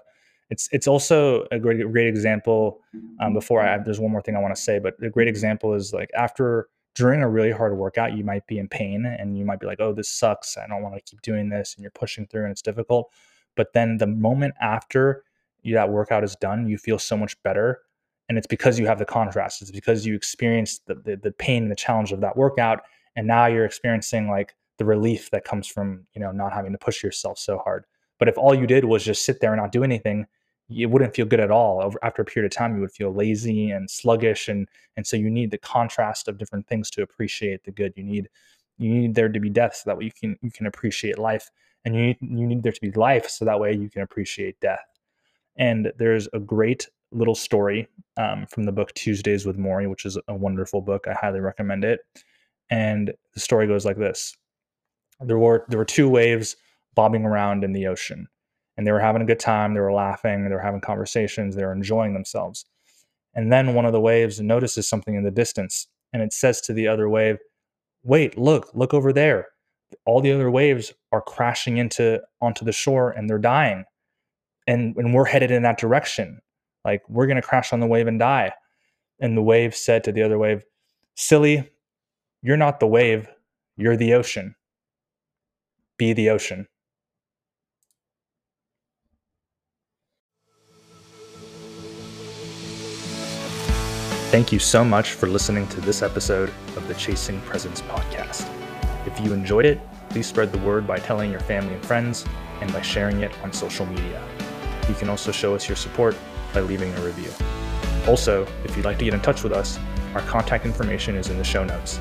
it's 0.50 0.68
it's 0.72 0.86
also 0.86 1.46
a 1.50 1.58
great 1.58 1.80
great 1.90 2.06
example. 2.06 2.80
Um, 3.20 3.34
before 3.34 3.60
I 3.60 3.78
there's 3.78 4.00
one 4.00 4.12
more 4.12 4.22
thing 4.22 4.36
I 4.36 4.40
want 4.40 4.54
to 4.54 4.60
say, 4.60 4.78
but 4.78 4.94
a 5.02 5.10
great 5.10 5.28
example 5.28 5.74
is 5.74 5.92
like 5.92 6.10
after 6.14 6.68
during 6.94 7.22
a 7.22 7.28
really 7.28 7.50
hard 7.50 7.76
workout, 7.76 8.16
you 8.16 8.24
might 8.24 8.46
be 8.46 8.58
in 8.58 8.68
pain 8.68 9.04
and 9.04 9.36
you 9.36 9.44
might 9.44 9.60
be 9.60 9.66
like, 9.66 9.80
oh, 9.80 9.92
this 9.92 10.10
sucks. 10.10 10.56
I 10.56 10.66
don't 10.66 10.82
want 10.82 10.94
to 10.94 11.02
keep 11.02 11.20
doing 11.20 11.50
this, 11.50 11.74
and 11.74 11.82
you're 11.82 11.90
pushing 11.90 12.26
through 12.26 12.44
and 12.44 12.52
it's 12.52 12.62
difficult. 12.62 13.12
But 13.54 13.72
then 13.74 13.98
the 13.98 14.06
moment 14.06 14.54
after 14.60 15.24
you, 15.62 15.74
that 15.74 15.90
workout 15.90 16.24
is 16.24 16.36
done, 16.36 16.66
you 16.68 16.78
feel 16.78 16.98
so 16.98 17.16
much 17.16 17.40
better. 17.42 17.80
And 18.28 18.38
it's 18.38 18.46
because 18.46 18.78
you 18.78 18.86
have 18.86 18.98
the 18.98 19.04
contrast. 19.04 19.62
It's 19.62 19.70
because 19.70 20.06
you 20.06 20.14
experienced 20.14 20.86
the, 20.86 20.94
the, 20.94 21.16
the 21.16 21.32
pain 21.32 21.64
and 21.64 21.70
the 21.70 21.76
challenge 21.76 22.12
of 22.12 22.20
that 22.20 22.36
workout. 22.36 22.80
And 23.14 23.26
now 23.26 23.46
you're 23.46 23.64
experiencing 23.64 24.28
like 24.28 24.54
the 24.78 24.84
relief 24.84 25.30
that 25.30 25.44
comes 25.44 25.66
from, 25.66 26.06
you 26.14 26.20
know, 26.20 26.32
not 26.32 26.52
having 26.52 26.72
to 26.72 26.78
push 26.78 27.02
yourself 27.02 27.38
so 27.38 27.58
hard. 27.58 27.84
But 28.18 28.28
if 28.28 28.38
all 28.38 28.54
you 28.54 28.66
did 28.66 28.84
was 28.84 29.04
just 29.04 29.24
sit 29.24 29.40
there 29.40 29.52
and 29.52 29.60
not 29.60 29.72
do 29.72 29.84
anything, 29.84 30.26
it 30.68 30.86
wouldn't 30.86 31.14
feel 31.14 31.26
good 31.26 31.40
at 31.40 31.50
all. 31.50 31.92
After 32.02 32.22
a 32.22 32.24
period 32.24 32.52
of 32.52 32.56
time, 32.56 32.74
you 32.74 32.80
would 32.80 32.92
feel 32.92 33.12
lazy 33.12 33.70
and 33.70 33.90
sluggish, 33.90 34.48
and 34.48 34.68
and 34.96 35.06
so 35.06 35.16
you 35.16 35.30
need 35.30 35.50
the 35.50 35.58
contrast 35.58 36.28
of 36.28 36.38
different 36.38 36.66
things 36.66 36.90
to 36.90 37.02
appreciate 37.02 37.64
the 37.64 37.70
good. 37.70 37.92
You 37.96 38.04
need 38.04 38.28
you 38.78 38.90
need 38.90 39.14
there 39.14 39.28
to 39.28 39.40
be 39.40 39.50
death 39.50 39.76
so 39.76 39.90
that 39.90 39.98
way 39.98 40.04
you 40.04 40.12
can 40.12 40.36
you 40.42 40.50
can 40.50 40.66
appreciate 40.66 41.18
life, 41.18 41.50
and 41.84 41.94
you 41.94 42.02
need, 42.02 42.18
you 42.20 42.46
need 42.46 42.62
there 42.62 42.72
to 42.72 42.80
be 42.80 42.90
life 42.92 43.28
so 43.28 43.44
that 43.44 43.60
way 43.60 43.72
you 43.74 43.88
can 43.88 44.02
appreciate 44.02 44.58
death. 44.60 44.84
And 45.56 45.92
there's 45.98 46.28
a 46.32 46.40
great 46.40 46.88
little 47.12 47.34
story 47.34 47.88
um, 48.16 48.46
from 48.46 48.64
the 48.64 48.72
book 48.72 48.92
Tuesdays 48.94 49.46
with 49.46 49.56
Morrie, 49.56 49.88
which 49.88 50.04
is 50.04 50.18
a 50.28 50.34
wonderful 50.34 50.82
book. 50.82 51.06
I 51.08 51.14
highly 51.14 51.40
recommend 51.40 51.84
it. 51.84 52.00
And 52.70 53.14
the 53.34 53.40
story 53.40 53.68
goes 53.68 53.84
like 53.84 53.98
this: 53.98 54.36
there 55.20 55.38
were 55.38 55.64
there 55.68 55.78
were 55.78 55.84
two 55.84 56.08
waves 56.08 56.56
bobbing 56.96 57.24
around 57.24 57.62
in 57.62 57.72
the 57.72 57.86
ocean 57.86 58.26
and 58.76 58.86
they 58.86 58.92
were 58.92 59.00
having 59.00 59.22
a 59.22 59.26
good 59.26 59.40
time. 59.40 59.74
They 59.74 59.80
were 59.80 59.92
laughing, 59.92 60.44
they 60.44 60.54
were 60.54 60.60
having 60.60 60.80
conversations, 60.80 61.56
they 61.56 61.64
were 61.64 61.72
enjoying 61.72 62.14
themselves. 62.14 62.64
And 63.34 63.52
then 63.52 63.74
one 63.74 63.84
of 63.84 63.92
the 63.92 64.00
waves 64.00 64.40
notices 64.40 64.88
something 64.88 65.14
in 65.14 65.24
the 65.24 65.30
distance 65.30 65.88
and 66.12 66.22
it 66.22 66.32
says 66.32 66.60
to 66.62 66.72
the 66.72 66.88
other 66.88 67.08
wave, 67.08 67.38
Wait, 68.02 68.38
look, 68.38 68.70
look 68.74 68.94
over 68.94 69.12
there. 69.12 69.48
All 70.04 70.20
the 70.20 70.32
other 70.32 70.50
waves 70.50 70.92
are 71.12 71.20
crashing 71.20 71.76
into 71.76 72.20
onto 72.40 72.64
the 72.64 72.72
shore 72.72 73.10
and 73.10 73.28
they're 73.28 73.38
dying. 73.38 73.84
And, 74.66 74.96
and 74.96 75.12
we're 75.12 75.24
headed 75.24 75.50
in 75.50 75.62
that 75.64 75.78
direction. 75.78 76.40
Like 76.84 77.02
we're 77.08 77.26
gonna 77.26 77.42
crash 77.42 77.72
on 77.72 77.80
the 77.80 77.86
wave 77.86 78.06
and 78.06 78.18
die. 78.18 78.52
And 79.20 79.36
the 79.36 79.42
wave 79.42 79.74
said 79.74 80.04
to 80.04 80.12
the 80.12 80.22
other 80.22 80.38
wave, 80.38 80.64
Silly, 81.14 81.70
you're 82.42 82.56
not 82.56 82.80
the 82.80 82.86
wave, 82.86 83.28
you're 83.76 83.96
the 83.96 84.14
ocean. 84.14 84.54
Be 85.98 86.12
the 86.12 86.30
ocean. 86.30 86.68
Thank 94.36 94.52
you 94.52 94.58
so 94.58 94.84
much 94.84 95.12
for 95.12 95.28
listening 95.28 95.66
to 95.68 95.80
this 95.80 96.02
episode 96.02 96.50
of 96.76 96.86
the 96.88 96.94
Chasing 96.96 97.40
Presence 97.40 97.80
podcast. 97.80 98.46
If 99.06 99.18
you 99.18 99.32
enjoyed 99.32 99.64
it, 99.64 99.80
please 100.10 100.26
spread 100.26 100.52
the 100.52 100.58
word 100.58 100.86
by 100.86 100.98
telling 100.98 101.30
your 101.30 101.40
family 101.40 101.72
and 101.72 101.82
friends. 101.82 102.26
and 102.60 102.70
by 102.70 102.82
sharing 102.82 103.22
it 103.22 103.32
on 103.42 103.50
social 103.50 103.86
media. 103.86 104.22
You 104.90 104.94
can 104.94 105.08
also 105.08 105.32
show 105.32 105.54
us 105.54 105.70
your 105.70 105.76
support 105.76 106.14
by 106.52 106.60
leaving 106.60 106.92
a 106.92 107.00
review. 107.00 107.30
Also, 108.06 108.46
if 108.62 108.76
you'd 108.76 108.84
like 108.84 108.98
to 108.98 109.06
get 109.06 109.14
in 109.14 109.20
touch 109.20 109.42
with 109.42 109.54
us, 109.54 109.78
our 110.14 110.20
contact 110.22 110.66
information 110.66 111.14
is 111.16 111.30
in 111.30 111.38
the 111.38 111.44
show 111.44 111.64
notes. 111.64 111.98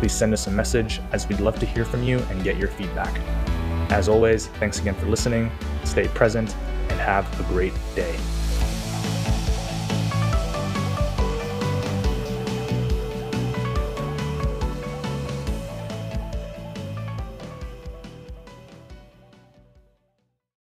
Please 0.00 0.12
send 0.12 0.32
us 0.32 0.48
a 0.48 0.50
message 0.50 1.00
as 1.12 1.28
we'd 1.28 1.38
love 1.38 1.60
to 1.60 1.66
hear 1.66 1.84
from 1.84 2.02
you 2.02 2.18
and 2.30 2.42
get 2.42 2.56
your 2.56 2.68
feedback. 2.68 3.16
As 3.92 4.08
always, 4.08 4.48
thanks 4.58 4.80
again 4.80 4.96
for 4.96 5.06
listening, 5.06 5.52
stay 5.84 6.08
present, 6.08 6.52
and 6.88 6.98
have 6.98 7.28
a 7.38 7.44
great 7.44 7.74
day. 7.94 8.16